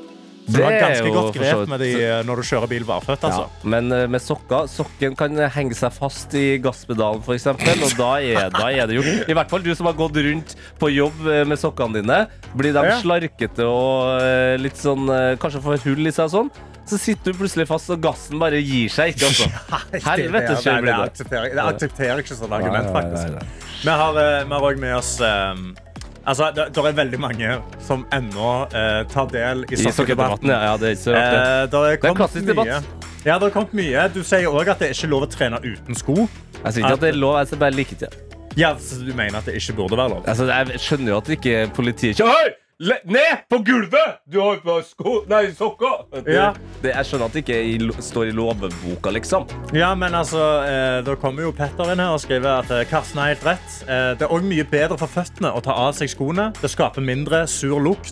Så 0.43 0.59
Det 0.59 0.65
er 0.67 0.81
ganske 0.83 1.11
godt 1.15 1.37
grep 1.37 1.69
med 1.71 1.83
de 1.85 1.91
eh, 2.03 2.23
når 2.27 2.41
du 2.41 2.47
kjører 2.49 2.71
bil 2.73 2.87
barføtt. 2.87 3.23
Altså. 3.29 3.45
Ja, 3.47 3.69
men 3.75 3.93
eh, 3.95 4.09
med 4.11 4.23
sokker 4.23 4.67
Sokken 4.71 5.15
kan 5.19 5.39
henge 5.55 5.77
seg 5.79 5.95
fast 5.95 6.35
i 6.39 6.59
gasspedalen, 6.63 7.23
f.eks. 7.23 7.47
Og 7.53 7.95
da 7.99 8.11
er, 8.19 8.51
da 8.59 8.67
er 8.73 8.91
det 8.91 8.99
gjort. 8.99 9.31
I 9.31 9.37
hvert 9.39 9.53
fall 9.55 9.63
du 9.63 9.71
som 9.79 9.87
har 9.91 9.97
gått 9.99 10.19
rundt 10.19 10.57
på 10.83 10.91
jobb 10.93 11.23
eh, 11.31 11.45
med 11.49 11.61
sokkene 11.63 12.01
dine. 12.03 12.19
Blir 12.59 12.75
de 12.75 12.85
slarkete 13.01 13.69
og 13.69 14.61
litt 14.61 14.77
sånn 14.79 15.07
Kanskje 15.41 15.63
får 15.65 15.83
hull 15.87 16.11
i 16.11 16.13
seg 16.15 16.27
og 16.29 16.35
sånn. 16.35 16.53
Så 16.89 16.99
sitter 16.99 17.31
du 17.33 17.39
plutselig 17.39 17.69
fast, 17.71 17.91
og 17.95 18.03
gassen 18.03 18.41
bare 18.43 18.59
gir 18.59 18.91
seg 18.93 19.15
ikke. 19.15 19.29
Altså. 19.31 19.47
Helvete, 20.11 20.51
det, 20.51 20.59
kjør 20.65 20.75
det, 20.75 20.83
blir 20.83 20.91
det, 20.91 20.99
det. 20.99 21.13
aksepterer, 21.13 21.47
jeg- 21.47 21.55
det 21.57 21.67
aksepterer 21.71 22.13
jeg 22.19 22.27
ikke 22.27 22.39
som 22.41 22.57
argument, 22.59 22.91
faktisk. 22.97 23.55
Vi 23.83 23.97
har, 24.03 24.21
òg 24.59 24.83
med 24.83 24.97
oss 24.99 25.15
eh, 25.23 25.63
Altså, 26.23 26.51
det, 26.55 26.69
det 26.75 26.83
er 26.87 26.97
veldig 26.97 27.19
mange 27.19 27.55
som 27.83 28.05
ennå 28.15 28.51
eh, 28.71 29.01
tar 29.11 29.31
del 29.33 29.65
i 29.67 29.79
sokkedebatten, 29.81 30.53
ja. 30.53 30.77
Det 30.79 30.93
er 30.93 31.01
det. 31.03 31.17
Eh, 31.19 31.65
det 31.73 31.81
er 31.83 32.11
en 32.13 32.21
klassisk 32.21 32.45
mye. 32.45 32.53
debatt. 32.53 33.09
Ja, 33.23 33.39
det 33.39 33.49
har 33.49 33.55
kommet 33.55 33.75
mye. 33.79 34.07
Du 34.15 34.23
sier 34.27 34.51
òg 34.51 34.71
at 34.71 34.83
det 34.83 34.91
er 34.91 34.97
ikke 34.97 35.11
lov 35.11 35.27
å 35.27 35.31
trene 35.31 35.59
uten 35.63 35.99
sko. 35.99 36.27
Jeg 36.63 36.77
sier 36.77 36.85
ikke 36.85 36.95
at 36.99 37.05
det 37.05 37.13
er 37.13 37.19
lov, 37.19 37.39
jeg 37.43 37.59
bare 37.59 37.75
like 37.75 37.99
til. 37.99 38.21
Ja, 38.59 38.75
så 38.79 39.01
du 39.01 39.15
mener 39.17 39.39
at 39.41 39.49
det 39.49 39.57
ikke 39.59 39.79
burde 39.81 39.99
være 39.99 40.15
lov? 40.17 40.27
Altså, 40.29 40.47
jeg 40.51 40.83
skjønner 40.83 41.15
jo 41.15 41.21
at 41.23 41.31
ikke 41.39 41.63
politiet 41.75 42.19
ikke 42.19 42.29
Hei! 42.29 42.51
Le 42.83 42.97
ned 43.07 43.45
på 43.47 43.59
gulvet! 43.63 44.17
Du 44.27 44.41
har 44.43 44.57
på 44.59 44.75
sko... 44.83 45.21
Nei, 45.31 45.53
sokker! 45.55 46.01
Ja. 46.27 46.49
det, 46.83 46.91
jeg 46.91 47.07
skjønner 47.07 47.29
at 47.29 47.37
det 47.37 47.43
ikke 47.45 47.59
i, 47.63 47.77
står 48.03 48.33
i 48.33 48.35
lovboka, 48.35 49.13
liksom. 49.15 49.47
Ja, 49.77 49.93
men 49.95 50.17
altså, 50.19 50.41
eh, 50.67 50.97
Da 51.07 51.15
kommer 51.15 51.47
jo 51.47 51.53
Petter 51.55 51.93
inn 51.93 52.03
her 52.03 52.17
og 52.17 52.19
skriver 52.25 52.57
at 52.65 52.73
eh, 52.75 52.83
Karsten 52.91 53.23
har 53.23 53.31
helt 53.37 53.47
rett. 53.47 53.77
Eh, 53.87 54.09
det 54.19 54.27
er 54.27 54.35
òg 54.35 54.43
mye 54.51 54.67
bedre 54.67 54.99
for 54.99 55.15
føttene 55.15 55.53
å 55.55 55.63
ta 55.63 55.77
av 55.79 55.95
seg 55.95 56.11
skoene. 56.11 56.49
Det 56.59 56.73
skaper 56.75 57.07
mindre 57.07 57.45
sur 57.47 57.79
lukt, 57.79 58.11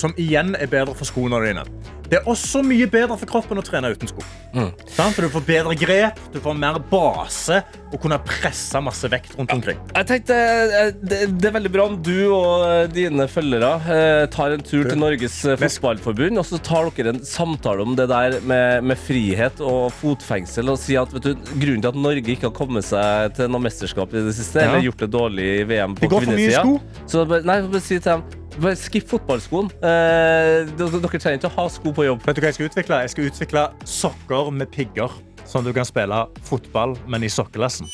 som 0.00 0.14
igjen 0.20 0.54
er 0.58 0.70
bedre 0.70 0.96
for 0.96 1.08
skoene 1.08 1.40
dine. 1.44 1.66
Det 2.10 2.18
er 2.18 2.26
også 2.26 2.58
mye 2.66 2.88
bedre 2.90 3.14
for 3.20 3.30
kroppen 3.30 3.60
å 3.60 3.62
trene 3.62 3.92
uten 3.94 4.08
sko. 4.10 4.24
Mm. 4.50 4.72
For 4.96 5.22
Du 5.22 5.28
får 5.30 5.44
bedre 5.46 5.76
grep, 5.78 6.16
du 6.34 6.40
får 6.42 6.56
mer 6.58 6.80
base 6.90 7.60
og 7.92 8.00
kunne 8.02 8.18
presse 8.26 8.80
masse 8.82 9.06
vekt 9.12 9.36
rundt 9.38 9.52
omkring. 9.54 9.78
Jeg 9.94 10.08
tenkte 10.08 10.34
eh, 10.34 10.90
det, 10.98 11.20
det 11.38 11.48
er 11.50 11.54
veldig 11.54 11.70
bra 11.74 11.84
om 11.90 11.94
du 12.02 12.16
og 12.34 12.64
eh, 12.66 12.88
dine 12.90 13.28
følgere 13.30 13.70
eh, 13.94 14.24
tar 14.34 14.56
en 14.56 14.64
tur 14.66 14.88
til 14.90 14.98
Norges 14.98 15.38
Fotballforbund, 15.60 16.40
og 16.42 16.48
så 16.50 16.58
tar 16.66 16.90
dere 16.98 17.14
en 17.14 17.22
samtale 17.26 17.86
om 17.86 17.94
det 17.98 18.08
der 18.10 18.40
med, 18.42 18.88
med 18.90 18.98
frihet 18.98 19.62
og 19.62 19.92
fotfengsel, 20.00 20.72
og 20.74 20.82
sier 20.82 21.04
at 21.06 21.14
vet 21.14 21.30
du, 21.30 21.46
grunnen 21.62 21.84
til 21.86 21.92
at 21.92 22.02
Norge 22.08 22.34
ikke 22.34 22.48
har 22.50 22.56
kommet 22.58 22.86
seg 22.90 23.38
til 23.38 23.50
noe 23.54 23.62
mesterskap 23.68 24.10
i 24.18 24.26
det 24.26 24.34
siste, 24.38 24.58
Ja. 24.60 24.72
eller 24.72 24.88
gjort 24.88 25.06
det 25.06 25.12
dårlig 25.14 25.48
i 25.60 25.64
VM 25.70 25.94
på 25.98 26.10
kvinnesida 26.10 26.66
Så 27.08 27.22
nei, 27.30 27.60
bare 27.70 27.82
si 27.86 27.98
til 28.02 28.10
dem 28.18 28.39
bare 28.60 28.76
Skipp 28.76 29.08
fotballskoen. 29.10 29.70
Eh, 29.80 30.68
dere 30.78 31.00
trenger 31.18 31.38
ikke 31.38 31.50
å 31.50 31.56
ha 31.56 31.66
sko 31.72 31.92
på 31.96 32.06
jobb. 32.06 32.24
Vet 32.26 32.36
du 32.36 32.42
hva 32.42 32.50
Jeg 32.50 32.58
skal 32.58 32.70
utvikle 32.70 33.02
Jeg 33.04 33.12
skal 33.14 33.28
utvikle 33.30 33.66
sokker 33.88 34.50
med 34.54 34.70
pigger, 34.74 35.14
sånn 35.44 35.64
at 35.64 35.70
du 35.70 35.76
kan 35.76 35.88
spille 35.88 36.24
fotball, 36.46 36.96
men 37.08 37.24
i 37.24 37.32
sokkelessen. 37.32 37.90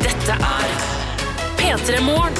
Dette 0.00 0.38
er 0.38 0.78
P3 1.60 2.00
Morgen. 2.08 2.39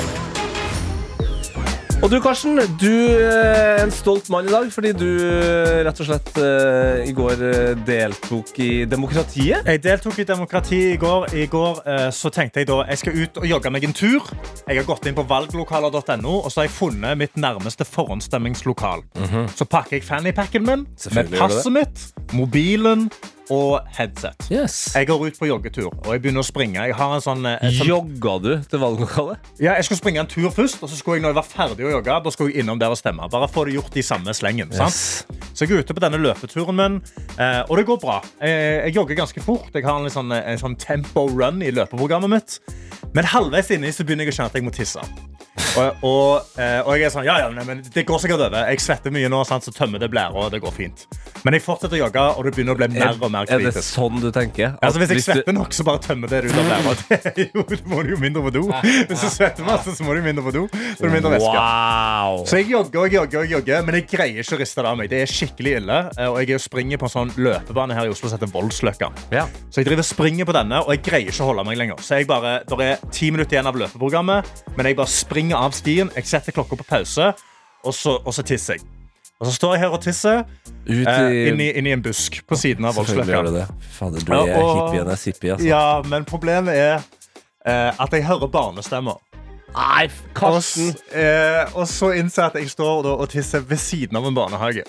Og 2.00 2.08
du, 2.08 2.16
Karsten, 2.24 2.56
du 2.80 2.92
er 3.20 3.82
en 3.82 3.90
stolt 3.92 4.30
mann 4.32 4.46
i 4.48 4.52
dag 4.52 4.70
fordi 4.72 4.94
du 4.96 5.04
eh, 5.20 5.82
rett 5.84 5.98
og 6.00 6.06
slett 6.08 6.30
uh, 6.40 7.02
i 7.04 7.12
går 7.12 7.42
eh, 7.44 7.72
deltok 7.84 8.56
i 8.64 8.68
demokratiet. 8.88 9.68
Jeg 9.68 9.82
deltok 9.84 10.22
i 10.22 10.24
demokratiet 10.24 10.94
i 10.94 11.00
går. 11.00 11.26
I 11.36 11.44
går 11.52 11.82
uh, 11.84 12.06
så 12.08 12.32
tenkte 12.32 12.62
jeg 12.62 12.70
da 12.70 12.78
jeg 12.88 13.02
skal 13.02 13.18
ut 13.20 13.40
og 13.42 13.44
jogge 13.50 13.72
meg 13.74 13.84
en 13.84 13.92
tur. 13.96 14.30
Jeg 14.64 14.80
har 14.80 14.88
gått 14.88 15.10
inn 15.10 15.18
på 15.18 15.26
valglokaler.no 15.28 16.38
og 16.38 16.48
så 16.48 16.62
har 16.62 16.70
jeg 16.70 16.76
funnet 16.78 17.20
mitt 17.20 17.36
nærmeste 17.36 17.84
forhåndsstemmingslokal. 17.84 19.04
Så 19.52 19.68
pakker 19.68 19.98
jeg 19.98 20.08
fannypacken 20.08 20.64
min 20.64 20.88
med 21.12 21.36
passet 21.36 21.68
mitt, 21.74 22.06
mobilen 22.32 23.10
og 23.50 23.86
headset. 23.96 24.46
Yes. 24.52 24.76
Jeg 24.94 25.08
går 25.10 25.26
ut 25.26 25.38
på 25.40 25.48
joggetur 25.50 25.90
og 25.90 26.10
jeg 26.14 26.22
begynner 26.24 26.44
å 26.44 26.46
springe. 26.46 26.80
Jeg 26.90 26.96
har 26.96 27.14
en 27.16 27.24
sånn, 27.24 27.46
eh, 27.46 27.66
sånn 27.76 27.90
Jogga 27.90 28.36
du 28.42 28.50
til 28.70 28.82
valglokalet? 28.82 29.50
ja, 29.60 29.74
jeg 29.78 29.88
skulle 29.88 30.00
springe 30.00 30.22
en 30.22 30.30
tur 30.30 30.50
først, 30.54 30.82
og 30.82 30.90
så 30.90 30.98
skulle 30.98 31.18
jeg 31.18 31.26
når 31.26 31.34
jeg 31.34 31.40
var 31.40 31.48
ferdig 31.50 31.88
å 31.88 31.94
jogge, 31.96 32.18
da 32.24 32.34
skulle 32.34 32.54
jeg 32.54 32.64
innom 32.64 32.80
der 32.80 32.94
og 32.94 33.00
stemme. 33.00 33.28
Bare 33.30 33.50
få 33.50 33.66
det 33.66 33.76
gjort 33.78 33.96
i 33.96 34.06
samme 34.06 34.34
slengen. 34.36 34.72
sant? 34.72 35.26
Så 35.54 35.66
jeg 35.66 35.74
er 35.74 35.84
ute 35.84 35.96
på 35.96 36.04
denne 36.04 36.20
løpeturen 36.22 36.76
min, 36.76 37.00
eh, 37.36 37.62
og 37.68 37.76
det 37.76 37.86
går 37.86 38.00
bra. 38.02 38.20
Jeg, 38.40 38.84
jeg 38.86 38.96
jogger 39.00 39.20
ganske 39.24 39.44
fort. 39.44 39.70
Jeg 39.74 39.84
har 39.84 39.98
en, 39.98 40.10
sånn, 40.10 40.32
en 40.32 40.62
sånn 40.62 40.78
tempo 40.80 41.26
run 41.28 41.62
i 41.62 41.72
løpeprogrammet 41.74 42.30
mitt. 42.30 42.60
Men 43.14 43.26
halvveis 43.26 43.70
inni 43.74 43.90
så 43.92 44.06
begynner 44.06 44.28
jeg 44.28 44.34
å 44.34 44.38
kjenne 44.38 44.52
at 44.52 44.58
jeg 44.60 44.66
må 44.66 44.74
tisse. 44.74 45.02
Og, 45.78 46.02
og, 46.02 46.46
eh, 46.58 46.80
og 46.82 46.96
jeg 46.96 47.06
er 47.06 47.12
sånn, 47.14 47.26
ja, 47.26 47.36
ja, 47.44 47.48
nei, 47.54 47.62
men 47.66 47.82
det 47.94 48.04
går 48.08 48.18
sikkert 48.22 48.42
over. 48.48 48.66
Jeg 48.72 48.82
svetter 48.82 49.12
mye 49.14 49.28
nå, 49.30 49.42
sant, 49.46 49.66
så 49.66 49.74
tømmer 49.74 50.02
det 50.02 50.08
blæra, 50.10 50.46
og 50.46 50.50
det 50.54 50.60
går 50.62 50.74
fint. 50.74 51.04
Men 51.44 51.54
jeg 51.56 51.64
fortsetter 51.64 51.98
å 51.98 52.04
jogge, 52.06 52.24
og 52.34 52.46
det 52.46 52.54
begynner 52.56 52.74
å 52.74 52.80
bli 52.80 52.88
mer 52.96 53.14
og 53.18 53.30
mer 53.32 53.39
Er 53.48 53.58
det 53.64 53.74
sånn 53.86 54.20
du 54.20 54.30
tenker? 54.34 54.74
At 54.74 54.82
Altså, 54.90 54.98
hvis 55.00 55.08
jeg 55.08 55.16
du- 55.16 55.22
svetter 55.32 55.52
nok, 55.56 55.70
så 55.72 55.84
bare 55.84 55.98
tømmer 56.04 56.28
det 56.28 56.44
ut 56.44 56.52
av 56.52 56.64
blæra. 56.68 56.94
Det 57.08 57.38
er 57.38 57.50
jo- 57.54 57.62
Da 57.70 57.76
må 57.86 58.02
du 58.04 58.10
jo 58.10 58.16
mindre 58.20 58.42
på 58.42 58.52
do. 58.52 58.62
Hvis 59.08 59.20
du 59.24 59.28
svetter 59.30 59.64
masse, 59.64 59.94
så 59.96 60.02
må 60.04 60.14
du 60.14 60.22
mindre 60.22 60.42
på 60.44 60.52
do. 60.52 60.66
Så 60.68 61.04
er 61.04 61.08
det 61.08 61.12
mindre 61.12 61.30
væske. 61.38 61.54
Wow! 61.54 62.44
Så 62.44 62.56
jeg 62.60 62.68
jogger 62.70 63.00
og 63.06 63.10
jogger, 63.12 63.40
og 63.40 63.48
jogger, 63.54 63.82
men 63.86 63.94
jeg 63.94 64.06
greier 64.10 64.42
ikke 64.44 64.56
å 64.56 64.60
riste 64.60 64.82
det 64.82 64.86
av 64.90 64.96
meg. 64.98 65.08
Det 65.10 65.22
er 65.22 65.26
skikkelig 65.30 65.76
ille. 65.80 65.98
eh, 66.18 66.26
Og 66.30 66.38
jeg 66.38 66.48
er 66.50 66.52
jo 66.58 66.58
springer 66.58 66.98
på 66.98 67.08
en 67.08 67.14
sånn 67.16 67.30
løpebane 67.36 67.94
her 67.94 68.04
i 68.06 68.08
Oslo 68.12 68.28
som 68.28 68.38
heter 68.38 68.52
Voldsløkka. 68.52 69.10
Ja. 69.32 69.46
Så 69.70 69.80
jeg 69.80 69.86
driver 69.86 70.04
og 70.04 70.10
springer 70.10 70.44
på 70.44 70.52
denne, 70.52 70.82
og 70.84 70.88
jeg 70.94 71.02
greier 71.02 71.28
ikke 71.32 71.40
å 71.44 71.50
holde 71.54 71.64
meg 71.66 71.78
lenger. 71.78 71.96
Så 72.00 72.18
jeg 72.18 72.26
bare, 72.26 72.60
Der 72.68 72.76
er 72.82 72.96
ti 73.10 73.30
minutter 73.30 73.56
igjen 73.56 73.66
av 73.66 73.74
løpeprogrammet, 73.76 74.44
men 74.76 74.86
jeg 74.86 74.96
bare 74.96 75.06
springer 75.06 75.56
av 75.56 75.72
stien. 75.72 76.10
Jeg 76.14 76.24
setter 76.24 76.52
klokka 76.52 76.76
på 76.78 76.86
pause, 76.86 77.34
og 77.84 77.92
så, 77.94 78.18
og 78.24 78.32
så 78.32 78.42
tisser 78.44 78.74
jeg. 78.76 78.82
Og 79.40 79.46
så 79.48 79.52
står 79.56 79.74
jeg 79.74 79.80
her 79.86 79.94
og 79.96 80.02
tisser 80.04 80.42
Ut 80.90 81.06
eh, 81.08 81.48
inni, 81.48 81.70
inni 81.78 81.92
en 81.94 82.02
busk 82.04 82.40
på 82.48 82.56
siden 82.60 82.84
av 82.84 82.94
Voldsløkka. 82.98 83.66
Fader, 83.96 84.20
du 84.26 84.32
er 84.32 84.60
og- 84.60 85.16
sippie, 85.18 85.52
altså. 85.54 85.66
Ja, 85.66 86.02
men 86.04 86.24
problemet 86.28 86.76
er 86.76 86.94
eh, 87.66 87.92
at 88.00 88.12
jeg 88.12 88.24
hører 88.28 88.48
barnestemmer. 88.52 89.18
Nei, 89.70 90.08
Og, 90.42 90.62
eh, 91.14 91.64
og 91.78 91.86
så 91.86 92.10
innser 92.18 92.42
jeg 92.42 92.50
at 92.50 92.54
jeg 92.58 92.70
står 92.72 93.02
da 93.06 93.08
og 93.22 93.28
tisser 93.30 93.60
ved 93.60 93.78
siden 93.78 94.16
av 94.18 94.26
en 94.26 94.34
barnehage. 94.34 94.82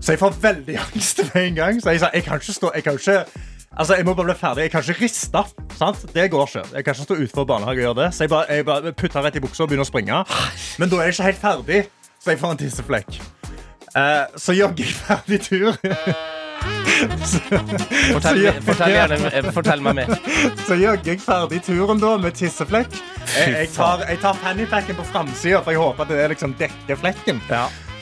Så 0.00 0.12
jeg 0.12 0.18
får 0.20 0.36
veldig 0.42 0.76
angst 0.86 1.22
med 1.34 1.42
en 1.46 1.54
gang. 1.54 1.80
Så 1.82 1.90
jeg 1.94 2.00
sa 2.04 2.10
jeg 2.14 2.24
kan 2.26 2.38
ikke 2.42 2.52
stå 2.52 2.70
jeg 2.74 2.84
kan 2.84 2.98
ikke, 3.00 3.24
Altså, 3.76 3.94
jeg 3.98 4.06
må 4.08 4.14
bare 4.16 4.24
bli 4.30 4.34
ferdig. 4.40 4.62
Jeg 4.62 4.70
kan 4.72 4.80
ikke 4.86 5.02
riste. 5.04 5.40
Sant? 5.76 6.04
Det 6.14 6.30
går 6.32 6.46
ikke. 6.46 6.62
Jeg 6.76 6.84
kan 6.84 6.94
ikke 6.94 7.02
stå 7.04 7.14
utenfor 7.14 7.44
barnehage 7.44 7.80
og 7.82 7.84
gjøre 7.84 8.04
det. 8.04 8.14
Så 8.14 8.24
jeg 8.24 8.30
bare, 8.30 8.44
jeg 8.48 8.64
bare 8.64 8.92
putter 8.92 9.20
rett 9.26 9.36
i 9.36 9.40
buksa 9.44 9.62
og 9.66 9.68
begynner 9.68 9.84
å 9.84 9.88
springe. 9.90 10.20
Men 10.80 10.88
da 10.88 10.96
er 10.96 11.10
jeg 11.10 11.16
ikke 11.18 11.26
helt 11.26 11.42
ferdig, 11.42 11.82
så 12.24 12.30
jeg 12.32 12.40
får 12.40 12.54
en 12.54 12.60
tisseflekk. 12.62 13.18
Eh, 13.96 14.24
så 14.36 14.52
jogger 14.56 14.84
jeg 14.84 14.94
ferdig 15.00 15.38
tur. 15.46 15.72
så, 17.26 17.38
Fortell, 18.12 18.40
så- 18.42 18.62
fortell, 18.66 18.92
gjerne, 18.92 19.30
eh, 19.32 19.50
fortell 19.56 19.82
meg 19.84 19.94
mer. 20.02 20.14
så 20.66 20.76
jogger 20.80 21.12
jeg 21.14 21.20
ferdig 21.24 21.62
turen 21.66 22.00
da 22.02 22.16
med 22.20 22.36
tisseflekk. 22.36 22.92
Jeg, 23.36 23.52
jeg 23.54 23.70
tar, 23.74 24.04
jeg 24.08 24.20
tar 24.22 24.34
fannypacken 24.42 24.96
på 24.98 25.04
framsida, 25.12 25.62
for 25.64 25.74
jeg 25.74 25.80
håper 25.82 26.06
at 26.06 26.08
det 26.14 26.28
liksom 26.36 26.54
dekker 26.60 27.00
flekken. 27.00 27.40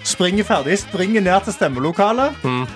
Springer 0.05 0.45
ferdig, 0.45 0.79
springer 0.83 1.23
ned 1.25 1.47
til 1.47 1.55
stemmelokalet. 1.57 2.43
Eh, 2.45 2.75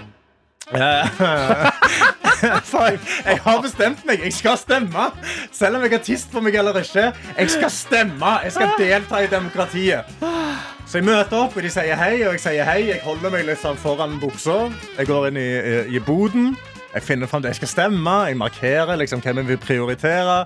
for 2.69 2.85
jeg, 2.85 2.99
jeg 3.25 3.41
har 3.45 3.61
bestemt 3.65 4.05
meg. 4.07 4.21
Jeg 4.25 4.33
skal 4.37 4.57
stemme. 4.61 5.09
Selv 5.53 5.77
om 5.79 5.83
jeg 5.87 5.91
har 5.97 6.03
tist 6.05 6.31
på 6.33 6.43
meg 6.45 6.55
eller 6.61 6.77
ikke. 6.83 7.13
Jeg 7.39 7.51
skal 7.51 7.71
stemme. 7.73 8.33
Jeg 8.45 8.53
skal 8.53 8.75
delta 8.79 9.23
i 9.25 9.31
demokratiet. 9.33 10.05
Så 10.89 10.99
jeg 10.99 11.05
møter 11.05 11.37
opp, 11.37 11.57
og 11.57 11.63
de 11.65 11.71
sier 11.73 11.97
hei, 12.01 12.15
og 12.25 12.37
jeg 12.37 12.41
sier 12.45 12.65
hei. 12.69 12.81
Jeg 12.89 13.01
holder 13.05 13.33
meg 13.33 13.51
sånn 13.61 13.77
foran 13.81 14.17
buksa. 14.21 14.71
Jeg 14.97 15.09
går 15.09 15.31
inn 15.31 15.41
i, 15.41 15.51
i, 15.59 15.77
i 15.99 16.01
boden. 16.01 16.57
Jeg 16.95 17.05
finner 17.05 17.29
fram 17.29 17.45
det 17.45 17.53
jeg 17.53 17.63
skal 17.63 17.75
stemme. 17.75 18.17
Jeg 18.31 18.39
markerer 18.41 18.97
liksom 18.97 19.21
hvem 19.25 19.43
jeg 19.43 19.49
vil 19.53 19.61
prioritere. 19.63 20.43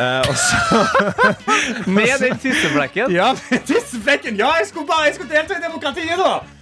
Uh, 0.00 0.22
og 0.28 0.36
så 0.38 0.56
Med 1.96 2.20
den 2.20 2.38
tisseflekken? 2.38 3.12
Ja, 3.12 3.32
med 3.50 3.66
tisseflekken. 3.66 4.36
Ja, 4.36 4.52
jeg 4.60 4.68
skulle 4.68 4.86
bare 4.86 5.08
jeg 5.08 5.14
skulle 5.14 5.32
delta 5.34 5.58
i 5.58 5.62
demokratiet, 5.64 6.16
da. 6.20 6.59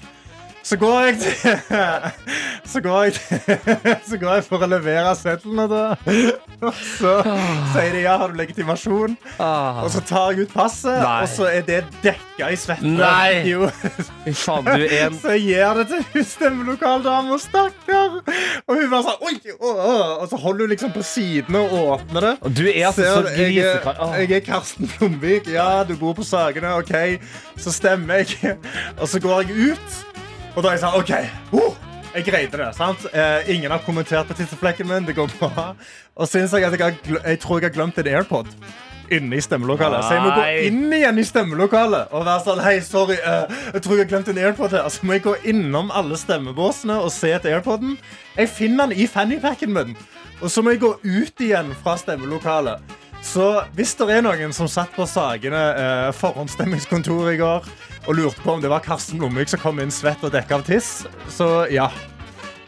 Så 0.68 0.76
går 0.76 0.98
jeg 1.06 1.14
til 1.22 1.60
Så 2.72 2.80
går 2.84 3.02
jeg, 3.06 3.12
til, 3.14 3.38
så 4.10 4.18
går 4.20 4.34
jeg 4.34 4.44
for 4.44 4.60
å 4.60 4.66
levere 4.68 5.14
sedlene, 5.16 5.64
da. 5.70 5.84
Og 6.60 6.74
så 6.76 7.12
sier 7.72 7.94
de 7.94 8.02
ja, 8.02 8.16
har 8.20 8.28
du 8.28 8.36
legitimasjon? 8.36 9.14
Ah. 9.40 9.78
Og 9.86 9.88
så 9.94 10.02
tar 10.04 10.34
jeg 10.34 10.44
ut 10.44 10.52
passet, 10.52 10.98
Nei. 11.00 11.22
og 11.24 11.30
så 11.32 11.46
er 11.48 11.64
det 11.64 11.78
dekka 12.04 12.50
i 12.52 12.58
svette. 12.60 12.84
Nei. 12.84 13.38
Jo. 13.48 13.70
Faen, 14.36 14.66
du 14.66 14.82
er 14.84 15.06
en 15.06 15.16
Så 15.16 15.32
jeg 15.38 15.46
gir 15.46 15.78
det 15.80 15.86
til 15.94 16.04
hun 16.12 16.26
stemmelokaldama, 16.28 17.38
stakkar. 17.40 18.18
Og 18.66 18.74
hun 18.74 18.90
bare 18.92 19.06
sånn 19.06 19.24
oi, 19.30 19.34
å, 19.54 19.72
å. 19.72 19.94
Og 20.18 20.26
så 20.28 20.40
holder 20.42 20.66
hun 20.66 20.74
liksom 20.74 20.92
på 20.92 21.04
siden 21.06 21.56
og 21.62 21.72
åpner 21.78 22.26
det. 22.28 22.34
Og 22.44 22.58
Du 22.58 22.64
er 22.66 22.90
altså 22.90 23.06
så 23.06 23.32
jeg, 23.32 23.54
grisekar. 23.56 24.02
Åh. 24.04 24.14
jeg 24.20 24.36
er 24.42 24.44
Karsten 24.50 24.92
Blomvik. 24.92 25.48
Ja, 25.54 25.70
du 25.88 25.94
bor 26.00 26.12
på 26.18 26.26
Sagene. 26.28 26.74
OK, 26.82 26.92
så 27.56 27.72
stemmer 27.72 28.26
jeg. 28.26 28.58
Og 28.98 29.08
så 29.08 29.22
går 29.24 29.48
jeg 29.48 29.72
ut, 29.72 29.98
og 30.54 30.62
da 30.62 30.70
er 30.70 30.76
jeg 30.76 30.82
sånn 30.82 30.98
OK. 30.98 31.12
Uh, 31.52 31.88
jeg 32.14 32.24
greide 32.24 32.58
det. 32.58 32.72
sant? 32.74 33.06
Eh, 33.12 33.50
ingen 33.54 33.70
har 33.70 33.82
kommentert 33.84 34.28
på 34.28 34.34
tisseflekken 34.34 34.88
min. 34.88 35.06
Det 35.06 35.14
går 35.14 35.30
bra. 35.38 35.72
Og 36.16 36.34
innså 36.34 36.58
jeg 36.58 36.72
at 36.72 36.78
jeg, 36.78 36.82
har, 36.82 37.18
jeg 37.30 37.40
tror 37.40 37.60
jeg 37.60 37.68
har 37.68 37.74
glemt 37.74 37.98
en 38.00 38.08
AirPod. 38.10 38.48
Inne 39.12 39.38
i 39.38 39.40
stemmelokalet. 39.44 40.04
Så 40.04 40.16
jeg 40.16 40.24
må 40.24 40.32
gå 40.36 40.46
inn 40.66 40.92
igjen 40.92 41.20
i 41.20 41.24
stemmelokalet 41.24 42.10
og 42.12 42.26
være 42.26 42.42
sånn 42.44 42.60
Hei, 42.60 42.74
sorry, 42.84 43.16
uh, 43.24 43.46
jeg 43.72 43.84
tror 43.84 43.96
jeg 43.96 44.04
har 44.04 44.10
glemt 44.10 44.30
en 44.32 44.40
AirPod 44.42 44.76
her. 44.76 44.88
Så 44.92 45.06
må 45.06 45.16
jeg 45.16 45.26
gå 45.28 45.36
innom 45.52 45.92
alle 45.94 46.18
stemmebåsene 46.20 46.98
og 47.04 47.12
se 47.14 47.32
etter 47.36 47.56
AirPoden. 47.56 47.96
Jeg 48.36 48.52
finner 48.56 48.90
den 48.90 49.04
i 49.04 49.08
fannypacken 49.08 49.72
min. 49.76 49.94
Og 50.40 50.52
så 50.52 50.62
må 50.62 50.74
jeg 50.74 50.82
gå 50.84 50.94
ut 51.02 51.44
igjen 51.44 51.72
fra 51.82 51.96
stemmelokalet. 52.00 52.98
Så 53.24 53.46
hvis 53.76 53.94
det 53.98 54.08
er 54.14 54.22
noen 54.24 54.52
som 54.56 54.68
satt 54.70 54.92
på 54.94 55.06
Sagene 55.08 55.62
eh, 55.74 56.10
forhåndsstemmingskontor 56.16 57.32
i 57.32 57.38
går 57.40 57.66
og 58.08 58.14
lurte 58.16 58.40
på 58.44 58.54
om 58.54 58.62
det 58.62 58.70
var 58.72 58.84
Karsten 58.84 59.18
Blomvik 59.20 59.50
som 59.50 59.60
kom 59.62 59.82
inn 59.82 59.92
svett 59.92 60.22
og 60.24 60.32
dekka 60.32 60.60
av 60.60 60.64
tiss, 60.68 60.92
så 61.32 61.66
ja. 61.72 61.90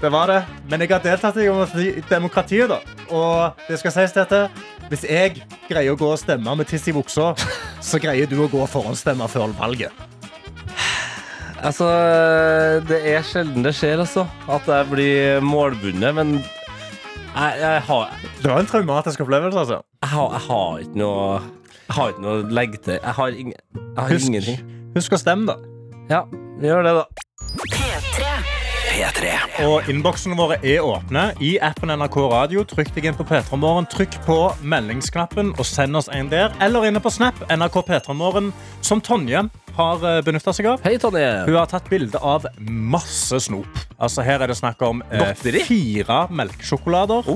Det 0.01 0.09
var 0.09 0.31
det. 0.33 0.39
Men 0.73 0.81
jeg 0.81 0.95
har 0.95 1.03
deltatt 1.05 1.37
i 1.37 1.91
demokratiet, 2.09 2.71
da. 2.73 2.79
Og 3.13 3.59
det 3.69 3.77
skal 3.83 3.93
sies 3.93 4.15
dette. 4.17 4.47
Hvis 4.89 5.05
jeg 5.05 5.43
greier 5.69 5.93
å 5.93 5.99
gå 6.01 6.09
og 6.09 6.21
stemme 6.23 6.55
med 6.57 6.71
tiss 6.71 6.89
i 6.89 6.95
buksa, 6.97 7.35
så 7.85 8.01
greier 8.01 8.31
du 8.31 8.39
å 8.41 8.49
gå 8.49 8.63
og 8.65 8.71
forhåndsstemme 8.73 9.29
før 9.29 9.53
valget. 9.59 9.93
Altså, 11.61 11.91
det 12.89 13.03
er 13.13 13.21
sjelden 13.29 13.67
det 13.67 13.75
skjer, 13.77 14.01
altså. 14.01 14.25
At 14.49 14.65
jeg 14.73 14.89
blir 14.89 15.45
målbundet. 15.45 16.17
Men 16.17 16.39
Jeg, 17.35 17.57
jeg, 17.61 17.81
har, 17.87 18.15
Det 18.43 18.51
var 18.51 18.59
en 18.61 18.67
traumatisk 18.67 19.21
opplevelse, 19.21 19.59
altså. 19.59 19.81
jeg, 20.03 20.09
har, 20.09 20.31
jeg 20.33 20.41
har 20.49 20.79
ikke 20.85 20.99
noe 20.99 21.41
Jeg 21.87 21.95
har 21.97 22.09
ikke 22.13 22.23
noe 22.25 22.37
å 22.41 22.47
legge 22.61 22.79
til. 22.85 22.99
Jeg 23.03 23.15
har, 23.19 23.29
ing, 23.43 23.53
jeg 23.75 23.99
har 23.99 24.13
Husk. 24.13 24.27
ingenting. 24.31 24.61
Husk 24.97 25.15
å 25.15 25.19
stemme, 25.21 25.47
da. 25.51 25.57
Ja, 26.11 26.25
vi 26.61 26.67
gjør 26.71 26.83
det, 26.87 26.93
da. 26.99 27.05
P3. 27.71 28.31
P3. 28.91 29.31
Og 29.67 29.89
innboksene 29.91 30.37
våre 30.39 30.59
er 30.67 30.83
åpne. 30.87 31.29
I 31.43 31.53
appen 31.63 31.91
NRK 31.95 32.17
Radio, 32.33 32.65
trykk 32.67 32.91
deg 32.97 33.07
inn 33.11 33.19
på 33.19 33.27
P3morgen. 33.29 33.87
Trykk 33.91 34.19
på 34.27 34.39
meldingsknappen 34.67 35.53
og 35.57 35.67
send 35.67 35.99
oss 35.99 36.11
en 36.15 36.31
der. 36.31 36.55
Eller 36.63 36.89
inne 36.91 37.03
på 37.03 37.11
Snap, 37.15 37.39
NRK 37.51 37.81
P3morgen, 37.91 38.51
som 38.87 39.03
Tonje 39.03 39.47
har 39.77 40.05
benytta 40.27 40.55
seg 40.57 40.71
av. 40.73 40.85
Hei, 40.87 40.97
Tonje. 41.01 41.29
Hun 41.49 41.59
har 41.59 41.71
tatt 41.71 41.89
bilde 41.93 42.19
av 42.19 42.47
masse 42.61 43.43
snop. 43.47 43.85
Altså 44.01 44.25
Her 44.27 44.45
er 44.45 44.53
det 44.53 44.59
snakk 44.61 44.81
om 44.87 45.03
eh, 45.13 45.35
fire 45.37 46.25
melkesjokolader. 46.33 47.29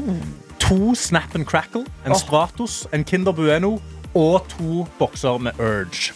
To 0.64 0.94
Snap 0.96 1.34
and 1.36 1.46
Crackle, 1.46 1.84
en 2.06 2.14
oh. 2.14 2.18
Stratos, 2.18 2.86
en 2.92 3.04
Kinder 3.04 3.36
Bueno 3.36 3.76
og 4.14 4.46
to 4.48 4.86
bokser 4.98 5.42
med 5.42 5.58
Urge. 5.60 6.14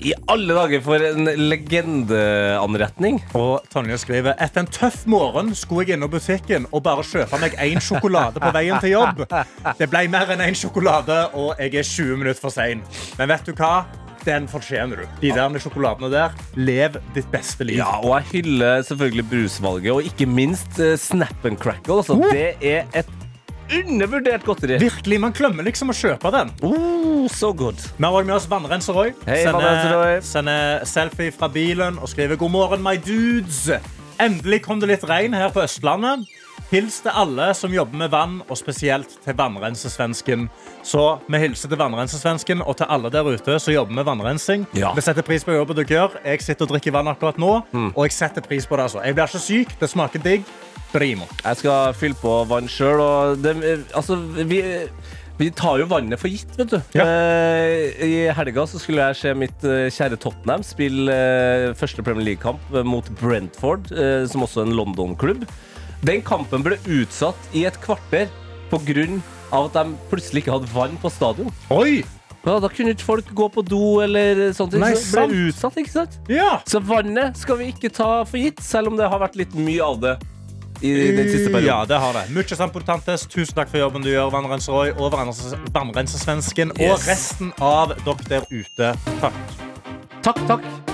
I 0.00 0.14
alle 0.32 0.54
dager 0.56 0.80
for 0.80 1.02
en 1.04 1.28
legendeanretning. 1.36 3.18
Og 3.36 3.66
Tonje 3.72 3.98
skriver 4.00 4.38
Etter 4.40 4.62
en 4.62 4.70
tøff 4.72 5.02
morgen 5.10 5.52
skulle 5.58 5.84
jeg 5.84 5.98
innom 5.98 6.12
butikken 6.12 6.64
og 6.70 6.86
bare 6.86 7.04
kjøpe 7.04 7.40
meg 7.42 7.58
én 7.60 7.82
sjokolade 7.84 8.40
på 8.40 8.52
veien 8.56 8.80
til 8.80 8.94
jobb. 8.94 9.26
Det 9.76 9.90
ble 9.92 10.06
mer 10.12 10.32
enn 10.32 10.46
én 10.46 10.56
sjokolade, 10.56 11.18
og 11.36 11.52
jeg 11.60 11.82
er 11.82 11.90
20 11.90 12.22
minutter 12.22 12.40
for 12.40 12.54
sein. 12.54 12.80
Men 13.18 13.28
vet 13.34 13.44
du 13.44 13.52
hva? 13.52 13.82
Den 14.26 14.48
fortjener 14.50 15.00
du. 15.00 15.06
De 15.22 15.30
der 15.32 15.58
sjokoladene 15.62 16.10
der. 16.12 16.34
Lev 16.56 16.98
ditt 17.14 17.30
beste 17.32 17.64
liv. 17.64 17.78
Ja, 17.80 17.96
og 18.02 18.12
jeg 18.18 18.26
hyller 18.44 18.82
selvfølgelig 18.84 19.24
brusvalget, 19.30 19.92
og 19.94 20.02
ikke 20.04 20.26
minst 20.28 20.76
uh, 20.80 20.94
Snap 21.00 21.44
and 21.48 21.56
Crackle. 21.60 22.02
Altså, 22.02 22.18
det 22.30 22.54
er 22.60 22.84
et 22.94 23.08
undervurdert 23.70 24.44
godteri. 24.44 24.78
Virkelig, 24.82 25.20
Man 25.22 25.32
glemmer 25.36 25.62
liksom 25.66 25.92
å 25.92 25.96
kjøpe 25.96 26.32
den. 26.34 26.50
Oh, 26.66 27.28
so 27.30 27.52
good. 27.54 27.78
Vi 27.96 28.04
har 28.04 28.12
også 28.12 28.26
med 28.26 28.36
oss 28.36 28.48
Vannrenser 28.50 28.96
Roy. 28.98 29.12
Hei, 29.28 29.40
Sender- 29.46 30.20
Sender 30.26 30.84
selfie 30.84 31.32
fra 31.32 31.48
bilen 31.48 31.98
og 32.02 32.10
skriver 32.10 32.36
God 32.40 32.50
morgen, 32.50 32.82
my 32.84 32.96
dudes. 32.98 33.68
Endelig 34.20 34.62
kom 34.66 34.80
det 34.82 34.90
litt 34.90 35.06
regn 35.08 35.32
her 35.36 35.52
på 35.54 35.62
Østlandet. 35.64 36.26
Hils 36.70 37.00
til 37.02 37.10
alle 37.18 37.48
som 37.58 37.72
jobber 37.74 37.98
med 37.98 38.12
vann, 38.12 38.36
og 38.46 38.54
spesielt 38.58 39.16
til 39.24 39.34
vannrensesvensken. 39.34 40.44
Så 40.86 41.02
vi 41.26 41.40
hilser 41.42 41.68
til 41.72 41.80
vannrensesvensken 41.80 42.62
og 42.62 42.76
til 42.78 42.86
alle 42.94 43.10
der 43.10 43.26
ute 43.26 43.56
som 43.58 43.74
jobber 43.74 43.96
med 43.98 44.06
vannrensing. 44.06 44.66
Ja. 44.78 44.92
Vi 44.94 45.02
setter 45.02 45.26
pris 45.26 45.42
på 45.46 45.56
jobben 45.56 45.76
dere 45.80 45.90
gjør. 45.90 46.14
Jeg 46.24 46.44
sitter 46.46 46.68
og 46.68 46.74
drikker 46.76 46.94
vann 46.94 47.10
akkurat 47.10 47.38
nå, 47.42 47.62
Mm. 47.72 47.92
og 47.96 48.04
jeg 48.06 48.12
setter 48.12 48.40
pris 48.46 48.66
på 48.66 48.76
det. 48.76 48.82
altså. 48.86 49.02
Jeg 49.04 49.14
blir 49.14 49.26
ikke 49.26 49.38
syk, 49.42 49.78
det 49.80 49.90
smaker 49.90 50.22
digg. 50.22 50.44
Primo. 50.92 51.26
Jeg 51.44 51.56
skal 51.56 51.92
fylle 51.94 52.14
på 52.18 52.44
vann 52.50 52.66
sjøl, 52.68 53.00
og 53.00 53.42
det, 53.42 53.56
altså, 53.94 54.16
vi, 54.46 54.62
vi 55.38 55.50
tar 55.50 55.78
jo 55.78 55.86
vannet 55.86 56.18
for 56.18 56.26
gitt, 56.28 56.54
vet 56.58 56.70
du. 56.70 56.78
Eh, 56.98 58.02
I 58.02 58.32
helga 58.34 58.64
så 58.66 58.78
skulle 58.82 59.06
jeg 59.10 59.16
se 59.20 59.34
mitt 59.34 59.64
eh, 59.64 59.86
kjære 59.90 60.18
Tottenham 60.18 60.62
spille 60.66 61.10
eh, 61.14 61.74
første 61.78 62.02
Premier 62.02 62.24
League-kamp 62.32 62.60
mot 62.84 63.06
Brentford, 63.20 63.90
eh, 63.94 64.26
som 64.26 64.42
også 64.42 64.62
er 64.64 64.70
en 64.70 64.74
London-klubb. 64.78 65.46
Den 66.06 66.22
kampen 66.24 66.62
ble 66.64 66.78
utsatt 66.88 67.50
i 67.52 67.66
et 67.68 67.76
kvarter 67.82 68.28
pga. 68.70 69.20
at 69.52 69.72
de 69.74 69.96
plutselig 70.10 70.44
ikke 70.44 70.52
hadde 70.54 70.70
vann 70.72 70.96
på 71.02 71.10
stadion. 71.10 71.50
Oi! 71.74 72.04
Ja, 72.46 72.54
da 72.62 72.68
kunne 72.72 72.94
ikke 72.94 73.04
folk 73.04 73.32
gå 73.36 73.48
på 73.52 73.62
do 73.66 74.00
eller 74.00 74.52
sånt. 74.56 74.72
Nei, 74.80 74.94
så 74.96 75.26
ble 75.28 75.48
utsatt, 75.50 75.76
ikke 75.76 75.92
sant? 75.92 76.14
Ja. 76.30 76.60
Så 76.64 76.80
vannet 76.80 77.36
skal 77.36 77.58
vi 77.60 77.66
ikke 77.74 77.90
ta 77.92 78.24
for 78.24 78.38
gitt, 78.40 78.62
selv 78.64 78.88
om 78.88 78.96
det 78.96 79.08
har 79.12 79.20
vært 79.20 79.36
litt 79.36 79.52
mye 79.58 79.82
av 79.84 79.98
det 80.00 80.14
i 80.80 80.94
den 81.12 81.28
siste 81.28 81.50
perioden. 81.52 81.66
Ja, 81.66 81.84
det 81.84 81.98
har 82.00 82.16
det. 82.16 82.22
Mye 82.32 82.56
samportantes. 82.56 83.26
Tusen 83.28 83.58
takk 83.58 83.68
for 83.68 83.82
jobben 83.82 84.00
du 84.06 84.08
gjør, 84.08 84.30
Vannrenser 84.32 84.72
Roy, 84.72 84.94
og 84.96 85.12
Vannrenses- 85.12 85.52
Yes. 86.78 86.94
og 86.94 87.08
resten 87.10 87.52
av 87.60 87.92
dere 88.06 88.28
der 88.30 88.46
ute. 88.48 88.94
Takk. 89.20 89.34
Takk, 90.22 90.46
takk. 90.48 90.89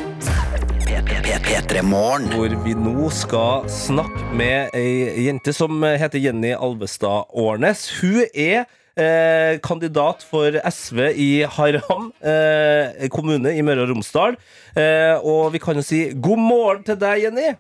P3 0.97 1.83
Morgen. 1.83 2.25
Hvor 2.33 2.53
vi 2.65 2.73
nå 2.73 3.11
skal 3.13 3.67
snakke 3.69 4.31
med 4.37 4.73
ei 4.77 5.27
jente 5.27 5.53
som 5.53 5.83
heter 5.85 6.23
Jenny 6.23 6.55
Alvestad 6.57 7.29
Årnes. 7.37 7.85
Hun 8.01 8.23
er 8.33 8.65
eh, 8.97 9.59
kandidat 9.65 10.25
for 10.25 10.57
SV 10.57 11.03
i 11.13 11.29
Haram 11.59 12.09
eh, 12.25 13.05
kommune 13.13 13.53
i 13.53 13.65
Møre 13.67 13.85
og 13.85 13.93
Romsdal. 13.93 14.39
Eh, 14.73 15.21
og 15.21 15.53
vi 15.53 15.61
kan 15.61 15.77
jo 15.77 15.85
si 15.85 16.07
god 16.17 16.41
morgen 16.41 16.87
til 16.89 16.97
deg, 17.03 17.27
Jenny. 17.27 17.53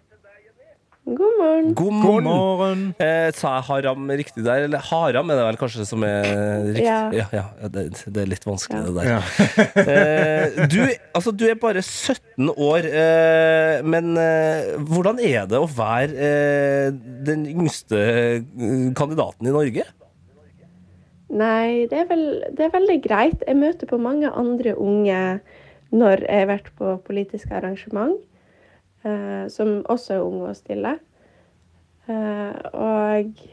God 1.06 1.36
morgen. 1.38 1.66
God 1.78 2.00
God 2.02 2.24
morgen. 2.24 2.24
morgen. 2.26 2.80
Eh, 2.98 3.28
sa 3.38 3.52
jeg 3.60 3.66
haram 3.68 4.08
riktig 4.18 4.42
der? 4.42 4.64
Eller 4.66 4.82
haram 4.88 5.28
er 5.30 5.38
det 5.38 5.44
vel 5.46 5.58
kanskje 5.60 5.84
som 5.86 6.02
er 6.02 6.24
riktig? 6.66 6.82
Ja. 6.82 6.96
ja, 7.14 7.26
ja 7.62 7.68
det, 7.70 7.84
det 8.10 8.24
er 8.24 8.30
litt 8.32 8.46
vanskelig, 8.48 8.80
Ja. 8.80 8.88
det 8.88 8.94
der. 8.98 9.12
Ja. 9.12 9.20
Eh, 9.86 10.66
du, 10.72 10.80
altså, 11.14 11.30
du 11.30 11.44
er 11.46 11.54
bare 11.62 11.78
17 11.84 12.50
år, 12.50 12.88
eh, 12.90 13.84
men 13.86 14.16
eh, 14.18 14.72
hvordan 14.82 15.22
er 15.22 15.46
det 15.46 15.60
å 15.62 15.68
være 15.70 16.10
eh, 16.26 16.90
den 17.30 17.46
yngste 17.54 18.02
eh, 18.02 18.90
kandidaten 18.98 19.46
i 19.46 19.54
Norge? 19.54 19.86
Nei, 21.30 21.86
det 21.90 22.02
er, 22.02 22.10
vel, 22.10 22.26
det 22.54 22.66
er 22.66 22.74
veldig 22.74 22.98
greit. 23.06 23.46
Jeg 23.46 23.58
møter 23.62 23.88
på 23.90 23.98
mange 24.02 24.26
andre 24.30 24.74
unge 24.74 25.22
når 25.94 26.26
jeg 26.26 26.42
har 26.42 26.50
vært 26.50 26.72
på 26.78 26.96
politiske 27.06 27.54
arrangement, 27.54 28.18
som 29.52 29.84
også 29.92 30.16
er 30.16 30.24
unge 30.24 30.48
og 30.50 30.56
stille. 30.58 30.96
Eh, 32.06 32.58
og 32.72 33.46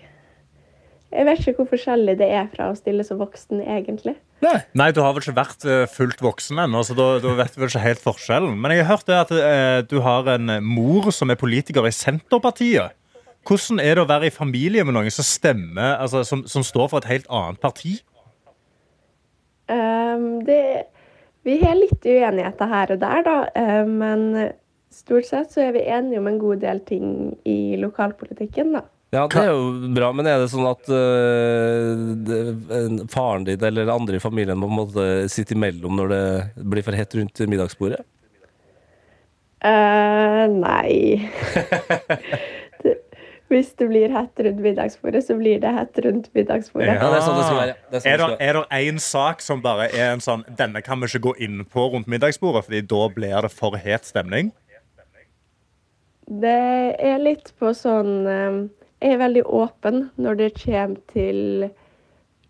jeg 1.13 1.25
vet 1.27 1.41
ikke 1.41 1.61
hvor 1.61 1.71
forskjellig 1.73 2.15
det 2.21 2.29
er 2.33 2.47
fra 2.53 2.69
å 2.71 2.77
stille 2.77 3.05
som 3.05 3.19
voksen, 3.21 3.61
egentlig. 3.61 4.15
Nei, 4.43 4.89
du 4.91 4.99
har 4.99 5.13
vel 5.15 5.23
ikke 5.23 5.37
vært 5.37 5.65
eh, 5.69 5.85
fullt 5.87 6.21
voksen 6.23 6.59
ennå, 6.65 6.81
så 6.83 6.95
da, 6.97 7.07
da 7.23 7.35
vet 7.37 7.53
du 7.53 7.61
vel 7.61 7.71
ikke 7.71 7.83
helt 7.85 8.03
forskjellen. 8.03 8.57
Men 8.59 8.73
jeg 8.73 8.83
har 8.83 8.97
hørt 8.97 9.07
det 9.09 9.19
at 9.21 9.33
eh, 9.37 9.79
du 9.87 10.01
har 10.03 10.27
en 10.33 10.57
mor 10.65 11.09
som 11.15 11.31
er 11.31 11.39
politiker 11.39 11.87
i 11.87 11.93
Senterpartiet. 11.95 12.97
Hvordan 13.47 13.79
er 13.83 13.97
det 13.97 14.03
å 14.03 14.09
være 14.09 14.29
i 14.29 14.33
familie 14.33 14.85
med 14.87 14.95
noen 14.95 15.11
som 15.11 15.25
stemmer, 15.27 15.97
altså, 15.99 16.23
som, 16.27 16.45
som 16.47 16.63
står 16.63 16.91
for 16.91 17.03
et 17.03 17.09
helt 17.09 17.29
annet 17.31 17.59
parti? 17.63 17.97
Um, 19.71 20.43
det, 20.47 20.59
vi 21.47 21.57
har 21.63 21.75
litt 21.79 22.03
uenigheter 22.03 22.71
her 22.71 22.93
og 22.95 23.01
der, 23.03 23.25
da. 23.27 23.37
Uh, 23.55 23.89
men 23.89 24.27
stort 24.93 25.27
sett 25.27 25.53
så 25.53 25.65
er 25.65 25.75
vi 25.75 25.85
enige 25.85 26.21
om 26.21 26.29
en 26.29 26.41
god 26.41 26.63
del 26.63 26.81
ting 26.87 27.07
i 27.49 27.75
lokalpolitikken, 27.81 28.75
da. 28.77 28.85
Ja, 29.13 29.27
det 29.29 29.43
er 29.43 29.51
jo 29.51 29.91
bra, 29.93 30.07
men 30.15 30.25
er 30.25 30.39
det 30.41 30.49
sånn 30.49 30.65
at 30.65 30.87
eh, 30.89 31.91
det, 32.25 32.39
faren 33.13 33.45
din 33.45 33.61
eller 33.67 33.91
andre 33.93 34.17
i 34.17 34.23
familien 34.23 34.57
må 34.57 34.65
på 34.65 34.73
en 34.73 34.79
måte 34.79 35.05
sitte 35.29 35.53
imellom 35.53 35.99
når 35.99 36.13
det 36.13 36.23
blir 36.73 36.85
for 36.85 36.97
hett 36.97 37.13
rundt 37.19 37.43
middagsbordet? 37.45 38.01
Uh, 39.63 40.49
nei. 40.49 41.29
det, 42.83 42.95
hvis 43.53 43.69
det 43.77 43.87
blir 43.91 44.09
hett 44.11 44.41
rundt 44.47 44.65
middagsbordet, 44.65 45.21
så 45.27 45.37
blir 45.37 45.61
det 45.61 45.75
hett 45.77 46.01
rundt 46.07 46.31
middagsbordet. 46.33 46.97
Ja, 46.97 47.13
det 47.13 47.21
er 47.21 47.27
sånn 47.27 47.37
det 47.37 47.45
skal 47.45 47.61
være. 47.61 47.77
Det 47.93 48.01
er 48.01 48.25
sånn 48.25 48.35
Er 48.41 48.59
det 48.59 48.81
en 48.81 48.99
sak 49.05 49.45
som 49.45 49.61
bare 49.63 49.91
er 49.93 50.15
en 50.15 50.25
sånn 50.25 50.41
Denne 50.57 50.81
kan 50.81 50.99
vi 51.03 51.11
ikke 51.11 51.27
gå 51.29 51.37
inn 51.45 51.61
på 51.69 51.85
rundt 51.93 52.09
middagsbordet, 52.09 52.65
Fordi 52.65 52.81
da 52.89 53.05
blir 53.13 53.45
det 53.45 53.53
for 53.53 53.77
het 53.77 54.09
stemning? 54.09 54.49
Det 56.27 56.95
er 57.03 57.19
litt 57.21 57.51
på 57.59 57.73
sånn 57.75 58.27
eh, 58.29 58.59
Jeg 59.03 59.15
er 59.15 59.23
veldig 59.23 59.43
åpen 59.51 60.05
når 60.15 60.39
det 60.39 60.53
kommer 60.61 61.01
til 61.11 61.69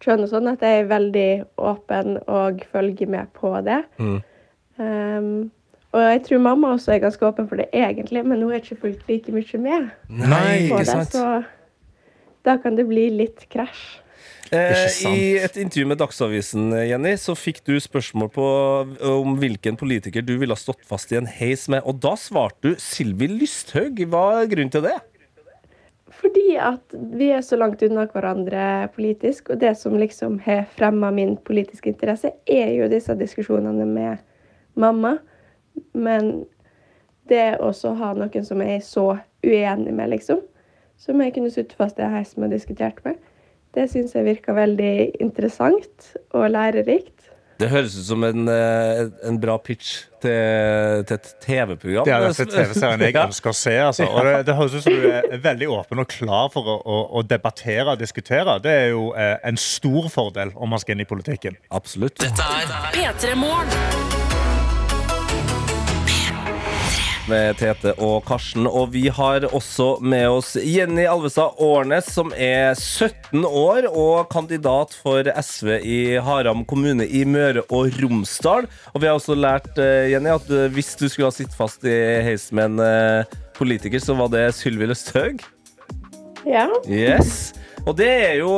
kjønn 0.03 0.26
og 0.26 0.30
sånn, 0.30 0.51
at 0.51 0.63
jeg 0.63 0.84
er 0.84 0.91
veldig 0.91 1.30
åpen 1.63 2.17
og 2.28 2.63
følger 2.74 3.09
med 3.09 3.32
på 3.38 3.53
det. 3.65 3.80
Mm. 3.97 4.19
Um, 4.78 5.51
og 5.93 6.01
jeg 6.01 6.24
tror 6.26 6.41
mamma 6.43 6.74
også 6.76 6.95
er 6.95 7.03
ganske 7.03 7.26
åpen 7.28 7.47
for 7.49 7.61
det 7.61 7.69
egentlig, 7.71 8.24
men 8.26 8.41
hun 8.41 8.51
er 8.51 8.61
ikke 8.61 8.80
fulgt 8.82 9.09
like 9.09 9.32
mye 9.32 9.59
med 9.61 9.89
Nei, 10.09 10.69
på 10.71 10.82
sant? 10.89 11.13
det, 11.13 11.21
så 11.21 11.43
da 12.43 12.57
kan 12.59 12.76
det 12.76 12.88
bli 12.89 13.07
litt 13.13 13.45
krasj. 13.53 14.03
Eh. 14.54 15.08
I 15.10 15.38
et 15.41 15.56
intervju 15.58 15.88
med 15.89 15.97
Dagsavisen, 15.97 16.68
Jenny, 16.86 17.16
så 17.18 17.34
fikk 17.38 17.64
du 17.66 17.74
spørsmål 17.82 18.30
på 18.36 18.49
om 19.10 19.34
hvilken 19.41 19.80
politiker 19.80 20.22
du 20.26 20.36
ville 20.38 20.54
ha 20.54 20.60
stått 20.60 20.84
fast 20.86 21.10
i 21.14 21.18
en 21.18 21.30
heis 21.30 21.66
med, 21.74 21.82
og 21.89 21.97
da 22.04 22.14
svarte 22.20 22.74
du 22.74 22.78
Sylvi 22.82 23.32
Lysthaug. 23.32 24.04
Hva 24.14 24.28
er 24.43 24.51
grunnen 24.51 24.74
til 24.74 24.86
det? 24.86 24.99
Fordi 26.24 26.54
at 26.62 26.93
vi 27.18 27.32
er 27.34 27.41
så 27.43 27.58
langt 27.58 27.82
unna 27.84 28.06
hverandre 28.14 28.88
politisk, 28.93 29.49
og 29.49 29.60
det 29.64 29.74
som 29.80 29.97
liksom 29.99 30.38
har 30.45 30.68
fremma 30.78 31.10
min 31.12 31.34
politiske 31.49 31.89
interesse, 31.89 32.32
er 32.45 32.76
jo 32.78 32.88
disse 32.91 33.18
diskusjonene 33.20 33.89
med 33.89 34.22
mamma. 34.80 35.18
Men 35.97 36.45
det 37.32 37.58
også 37.58 37.91
å 37.91 37.99
ha 37.99 38.14
noen 38.16 38.45
som 38.45 38.62
jeg 38.62 38.78
er 38.78 38.86
så 38.86 39.08
uenig 39.43 39.97
med, 39.97 40.14
liksom, 40.14 40.45
som 41.01 41.22
jeg 41.26 41.34
kunne 41.36 41.51
sittet 41.51 41.76
fast 41.80 41.97
i 41.99 42.06
en 42.06 42.14
heis 42.14 42.38
med 42.38 42.51
og 42.51 42.60
diskutert 42.60 43.01
med, 43.08 43.18
det 43.74 43.89
syns 43.91 44.13
jeg 44.15 44.28
virka 44.28 44.55
veldig 44.55 44.95
interessant 45.24 46.13
og 46.34 46.49
lærerikt. 46.53 47.13
Det 47.61 47.69
høres 47.69 47.93
ut 47.95 48.05
som 48.07 48.24
en, 48.26 48.47
eh, 48.49 49.03
en 49.30 49.38
bra 49.39 49.57
pitch 49.61 50.07
til, 50.24 51.03
til 51.07 51.15
et 51.15 51.30
TV-program. 51.45 52.05
Det 52.07 52.13
er 52.13 52.26
den 52.26 52.49
TV-serien 52.49 53.05
jeg 53.05 53.17
ønsker 53.28 53.53
å 53.53 53.55
se. 53.57 53.76
Altså. 53.86 54.07
Og 54.09 54.26
det, 54.26 54.34
det 54.49 54.57
høres 54.57 54.76
ut 54.80 54.88
som 54.88 54.97
du 54.97 55.07
er 55.11 55.38
veldig 55.43 55.69
åpen 55.78 56.03
og 56.03 56.09
klar 56.11 56.49
for 56.53 56.74
å, 56.74 56.80
å, 56.82 56.99
å 57.19 57.24
debattere 57.28 57.93
og 57.93 58.01
diskutere. 58.01 58.57
Det 58.63 58.76
er 58.82 58.91
jo 58.95 59.11
eh, 59.13 59.38
en 59.45 59.59
stor 59.61 60.09
fordel 60.13 60.53
om 60.55 60.74
man 60.74 60.84
skal 60.84 60.97
inn 60.97 61.05
i 61.05 61.09
politikken. 61.09 61.59
Absolutt. 61.71 62.19
Dette 62.26 62.51
er 62.57 62.93
P3 62.97 63.38
Morgen. 63.39 64.22
Med 67.34 67.58
Tete 67.58 67.94
og 68.04 68.24
Karsten. 68.28 68.68
Og 68.70 68.92
vi 68.94 69.08
har 69.14 69.48
også 69.50 69.98
med 70.04 70.28
oss 70.30 70.54
Jenny 70.60 71.06
Alvestad 71.10 71.58
Årnes, 71.64 72.12
som 72.14 72.34
er 72.36 72.74
17 72.78 73.46
år 73.48 73.88
og 73.90 74.30
kandidat 74.34 74.94
for 75.02 75.26
SV 75.26 75.72
i 75.82 76.00
Haram 76.24 76.64
kommune 76.70 77.08
i 77.08 77.24
Møre 77.26 77.64
og 77.74 77.98
Romsdal. 78.02 78.68
Og 78.94 79.02
vi 79.02 79.10
har 79.10 79.18
også 79.18 79.38
lært, 79.38 79.72
eh, 79.82 80.12
Jenny, 80.14 80.34
at 80.36 80.52
eh, 80.52 80.70
hvis 80.74 80.94
du 81.00 81.08
skulle 81.08 81.32
ha 81.32 81.34
sittet 81.34 81.58
fast 81.58 81.86
i 81.88 81.98
heisen 82.28 82.60
med 82.60 82.74
en 82.74 82.86
eh, 82.86 83.38
politiker, 83.58 84.04
så 84.04 84.18
var 84.20 84.30
det 84.34 84.52
Sylvi 84.60 84.92
Lysthaug. 84.92 85.42
Ja. 86.46 86.68
Yes. 86.86 87.54
Og 87.84 87.98
det 88.00 88.08
er 88.08 88.38
jo 88.40 88.52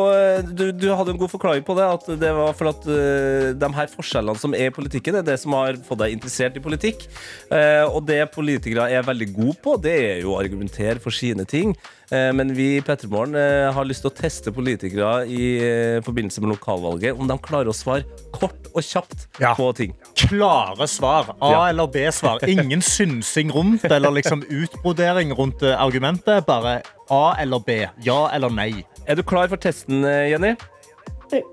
du, 0.54 0.68
du 0.78 0.84
hadde 0.94 1.16
en 1.16 1.18
god 1.18 1.32
forklaring 1.32 1.64
på 1.66 1.74
det. 1.80 1.86
At 1.98 2.06
det 2.22 2.30
var 2.38 2.54
for 2.54 2.70
at 2.70 2.84
uh, 2.86 3.48
de 3.58 3.70
her 3.80 3.90
forskjellene 3.90 4.38
som 4.38 4.54
er 4.54 4.70
i 4.70 4.74
politikken, 4.76 5.18
er 5.18 5.26
det 5.26 5.40
som 5.42 5.56
har 5.58 5.80
fått 5.88 6.04
deg 6.04 6.14
interessert 6.14 6.60
i 6.60 6.62
politikk. 6.62 7.08
Uh, 7.50 7.90
og 7.90 8.04
det 8.06 8.20
politikere 8.36 8.86
er 8.94 9.08
veldig 9.08 9.32
gode 9.34 9.58
på, 9.66 9.78
det 9.82 9.96
er 10.12 10.22
jo 10.22 10.36
å 10.36 10.40
argumentere 10.44 11.02
for 11.02 11.10
sine 11.16 11.42
ting. 11.50 11.74
Uh, 12.14 12.30
men 12.38 12.54
vi 12.54 12.76
i 12.78 12.84
Pettermorgen 12.86 13.34
eh, 13.34 13.72
har 13.74 13.88
lyst 13.90 14.04
til 14.06 14.12
å 14.12 14.14
teste 14.14 14.52
politikere 14.54 15.24
i 15.26 15.46
eh, 15.58 15.98
forbindelse 16.06 16.44
med 16.44 16.52
lokalvalget, 16.54 17.18
om 17.18 17.26
de 17.26 17.38
klarer 17.42 17.72
å 17.72 17.74
svare 17.74 18.06
kort 18.36 18.70
og 18.76 18.86
kjapt 18.86 19.26
på 19.58 19.72
ting. 19.80 19.96
Klare 20.28 20.86
svar. 20.92 21.34
A- 21.40 21.50
Ja. 21.56 21.64
eller 21.72 21.90
B-svar. 21.90 22.46
Ingen 22.46 22.86
synsing 22.96 23.50
rundt 23.58 23.90
eller 23.90 24.14
liksom 24.20 24.46
utbrodering 24.46 25.34
rundt 25.34 25.66
eh, 25.66 25.74
argumentet. 25.82 26.46
Bare 26.46 26.84
A 27.10 27.24
eller 27.42 27.66
B. 27.66 27.82
Ja 28.06 28.28
eller 28.34 28.54
nei. 28.54 28.84
Er 29.08 29.16
du 29.20 29.24
klar 29.24 29.48
for 29.52 29.58
testen, 29.62 30.04
eh, 30.06 30.30
Jenny? 30.32 30.56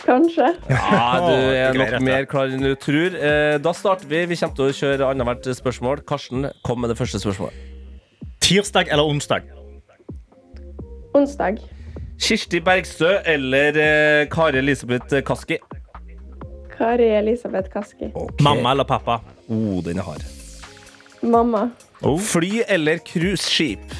Kanskje. 0.04 0.46
Ja, 0.68 1.18
du 1.26 1.32
er 1.32 1.74
nok 1.76 1.94
mer 2.04 2.24
klar 2.28 2.52
enn 2.52 2.62
du 2.64 2.74
tror. 2.80 3.16
Eh, 3.16 3.58
Da 3.62 3.72
starter 3.76 4.06
vi. 4.08 4.24
Vi 4.30 4.36
kommer 4.40 4.56
til 4.58 4.68
å 4.70 4.76
kjøre 4.76 5.08
annethvert 5.10 5.48
spørsmål. 5.58 6.02
Karsten, 6.08 6.46
kom 6.64 6.80
med 6.84 6.92
det 6.92 6.98
første 7.00 7.20
spørsmålet. 7.22 7.56
Tirsdag 8.42 8.88
eller 8.92 9.04
onsdag? 9.08 9.48
Onsdag. 11.16 11.60
Kirsti 12.22 12.60
Bergstø 12.62 13.16
eller 13.26 13.76
eh, 13.80 14.26
Kari 14.30 14.60
Elisabeth 14.60 15.22
Kaski? 15.26 15.58
Kari 16.76 17.08
Elisabeth 17.18 17.68
Kaski. 17.72 18.12
Mamma 18.40 18.72
eller 18.76 18.84
pappa? 18.88 19.18
Oh, 19.48 19.80
den 19.84 19.98
er 19.98 20.06
hard. 20.06 20.24
Mamma. 21.22 21.66
Fly 22.02 22.62
eller 22.68 22.98
cruiseskip? 23.06 23.92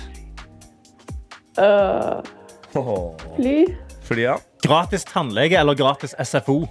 Fly. 2.73 3.67
Fly, 4.03 4.23
ja. 4.23 4.39
Gratis 4.63 5.05
tannlege 5.05 5.59
eller 5.61 5.75
gratis 5.75 6.15
SFO? 6.19 6.63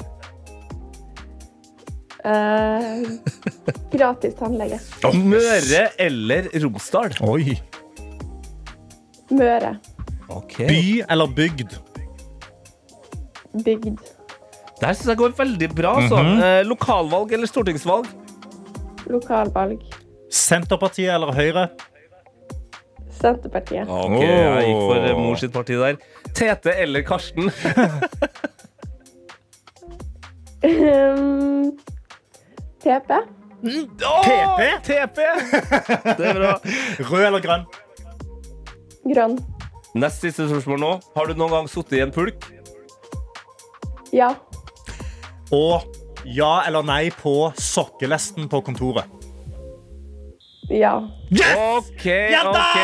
Uh, 2.22 3.02
gratis 3.91 4.36
tannlege. 4.38 4.80
Møre 5.14 5.88
eller 5.99 6.49
Romsdal? 6.64 7.16
Oi. 7.26 7.58
Møre. 9.32 9.76
By 10.58 11.04
eller 11.10 11.28
bygd? 11.36 11.78
Bygd. 13.66 14.02
Det 14.80 14.88
her 14.88 14.95
syns 14.97 15.12
jeg 15.12 15.20
går 15.20 15.34
veldig 15.38 15.70
bra. 15.76 15.93
Mm 15.99 16.10
-hmm. 16.10 16.43
eh, 16.45 16.66
lokalvalg 16.66 17.34
eller 17.34 17.47
stortingsvalg? 17.47 18.08
Lokalvalg. 19.10 19.82
Senterpartiet 20.32 21.14
eller 21.14 21.32
Høyre? 21.34 21.70
Senterpartiet. 23.22 23.89
Ok, 23.89 24.17
jeg 24.19 24.65
gikk 24.67 24.82
for 24.82 25.05
eh, 25.05 25.17
mor 25.19 25.38
sitt 25.39 25.53
parti 25.53 25.78
der. 25.78 26.01
Tete 26.38 26.74
eller 26.82 27.05
Karsten? 27.05 27.51
Um, 30.61 31.72
TP. 32.82 33.09
TP? 33.61 34.61
TP! 34.86 35.17
Det 36.17 36.28
er 36.28 36.38
bra. 36.38 36.51
Rød 37.09 37.26
eller 37.26 37.41
grønn? 37.41 37.65
Grønn. 39.09 39.39
Nest 39.97 40.22
siste 40.22 40.45
spørsmål 40.49 40.80
nå. 40.82 40.91
Har 41.15 41.30
du 41.30 41.34
noen 41.38 41.55
gang 41.55 41.69
sittet 41.69 41.97
i 41.97 42.03
en 42.05 42.13
pulk? 42.13 42.45
Ja. 44.13 44.36
Og 45.51 45.82
ja 46.26 46.61
eller 46.67 46.86
nei 46.86 47.09
på 47.15 47.51
sokkelesten 47.57 48.49
på 48.51 48.61
kontoret? 48.65 49.20
Ja. 51.32 51.51
OK, 51.78 52.05
ok. 52.05 52.80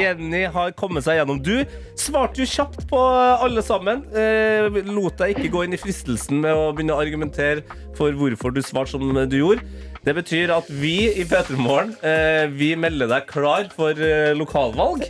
Jenny 0.00 0.44
har 0.54 0.70
kommet 0.78 1.04
seg 1.04 1.18
gjennom. 1.18 1.40
Du 1.44 1.64
svarte 2.00 2.40
jo 2.40 2.48
kjapt 2.48 2.86
på 2.90 3.00
alle 3.44 3.64
sammen. 3.64 4.04
Eh, 4.16 4.68
lot 4.88 5.18
deg 5.20 5.34
ikke 5.34 5.52
gå 5.52 5.64
inn 5.66 5.76
i 5.76 5.80
fristelsen 5.80 6.40
med 6.44 6.56
å 6.56 6.70
begynne 6.72 6.96
å 6.96 7.02
argumentere 7.02 7.64
for 7.98 8.14
hvorfor 8.16 8.54
du 8.54 8.62
svarte 8.64 8.94
som 8.94 9.04
du 9.28 9.36
gjorde. 9.36 9.66
Det 10.04 10.16
betyr 10.16 10.52
at 10.52 10.66
vi 10.68 10.96
i 11.12 11.24
P3 11.28 11.56
Morgen 11.60 11.94
eh, 12.04 12.44
vi 12.52 12.74
melder 12.76 13.08
deg 13.12 13.28
klar 13.30 13.70
for 13.76 13.96
eh, 13.96 14.32
lokalvalg. 14.36 15.06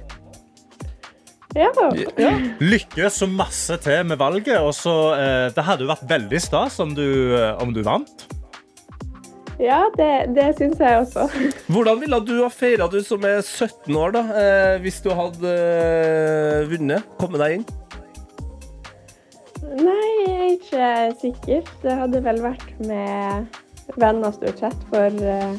Ja. 2.18 2.32
Lykke 2.62 3.10
så 3.14 3.28
masse 3.30 3.76
til 3.82 4.06
med 4.08 4.18
valget. 4.18 4.56
Også, 4.58 4.94
eh, 5.14 5.50
det 5.54 5.66
hadde 5.66 5.86
jo 5.86 5.90
vært 5.92 6.08
veldig 6.10 6.40
stas 6.42 6.80
om 6.82 6.94
du, 6.96 7.06
eh, 7.38 7.54
om 7.62 7.74
du 7.74 7.82
vant. 7.86 8.26
Ja, 9.62 9.84
det, 9.94 10.10
det 10.34 10.48
syns 10.58 10.80
jeg 10.82 10.98
også. 11.04 11.28
Hvordan 11.70 12.00
ville 12.02 12.18
du 12.26 12.34
ha 12.42 12.50
feira, 12.50 12.88
du 12.90 12.98
som 13.06 13.22
er 13.28 13.38
17 13.42 13.94
år, 13.94 14.14
da, 14.16 14.22
eh, 14.40 14.74
hvis 14.82 14.98
du 15.04 15.12
hadde 15.14 15.52
eh, 15.54 16.64
vunnet? 16.72 17.06
Komme 17.20 17.38
deg 17.42 17.60
inn? 17.60 17.66
Nei, 19.74 20.08
jeg 20.24 20.34
er 20.34 20.50
ikke 20.56 20.88
sikker. 21.22 21.70
Det 21.84 21.94
hadde 22.02 22.20
vel 22.24 22.42
vært 22.44 22.66
med 22.84 23.60
venner 24.00 24.34
stort 24.34 24.60
sett 24.62 24.84
for, 24.90 25.22
eh, 25.22 25.54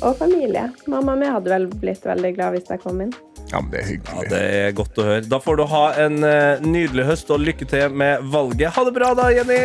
og 0.00 0.14
familie. 0.20 0.68
Mamma 0.90 1.16
mi 1.18 1.28
hadde 1.28 1.50
vel 1.52 1.66
blitt 1.82 2.06
veldig 2.06 2.32
glad 2.38 2.56
hvis 2.56 2.70
jeg 2.70 2.82
kom 2.84 3.02
inn. 3.04 3.12
Ja, 3.50 3.58
men 3.60 3.72
det 3.72 3.80
er 3.82 3.88
hyggelig. 3.90 4.14
Ja, 4.14 4.28
Det 4.30 4.42
er 4.60 4.74
godt 4.78 4.98
å 5.02 5.06
høre. 5.08 5.26
Da 5.26 5.40
får 5.42 5.58
du 5.58 5.64
ha 5.72 5.84
en 6.06 6.22
eh, 6.22 6.62
nydelig 6.62 7.08
høst, 7.10 7.32
og 7.34 7.42
lykke 7.42 7.66
til 7.68 7.90
med 7.90 8.22
valget. 8.30 8.70
Ha 8.76 8.86
det 8.86 8.94
bra 8.94 9.10
da, 9.18 9.30
Jenny! 9.34 9.64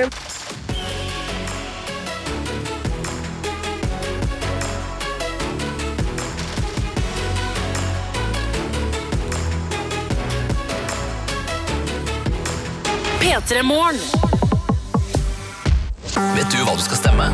P3 13.46 13.64
Morgen. 13.64 14.00
Vet 16.36 16.52
du 16.52 16.64
hva 16.66 16.74
du 16.74 16.82
skal 16.82 16.98
stemme? 16.98 17.28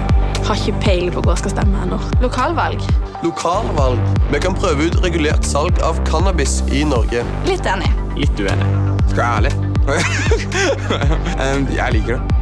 Har 0.44 0.58
ikke 0.60 0.82
peiling 0.84 1.14
på 1.16 1.24
hva 1.24 1.38
jeg 1.38 1.44
skal 1.46 1.54
stemme 1.54 1.84
ennå. 1.86 2.00
Lokalvalg? 2.20 2.84
Lokalvalg. 3.24 4.02
Vi 4.34 4.42
kan 4.44 4.58
prøve 4.58 4.90
ut 4.90 5.00
regulert 5.06 5.48
salg 5.48 5.80
av 5.86 6.02
cannabis 6.10 6.60
i 6.68 6.84
Norge. 6.84 7.24
Litt 7.48 7.64
enig. 7.64 7.88
Litt 8.20 8.44
uenig. 8.44 8.68
Skal 9.14 9.24
jeg 9.24 9.24
være 9.24 9.38
ærlig? 9.40 9.56
Jeg 11.80 11.96
liker 11.96 12.18
det. 12.18 12.41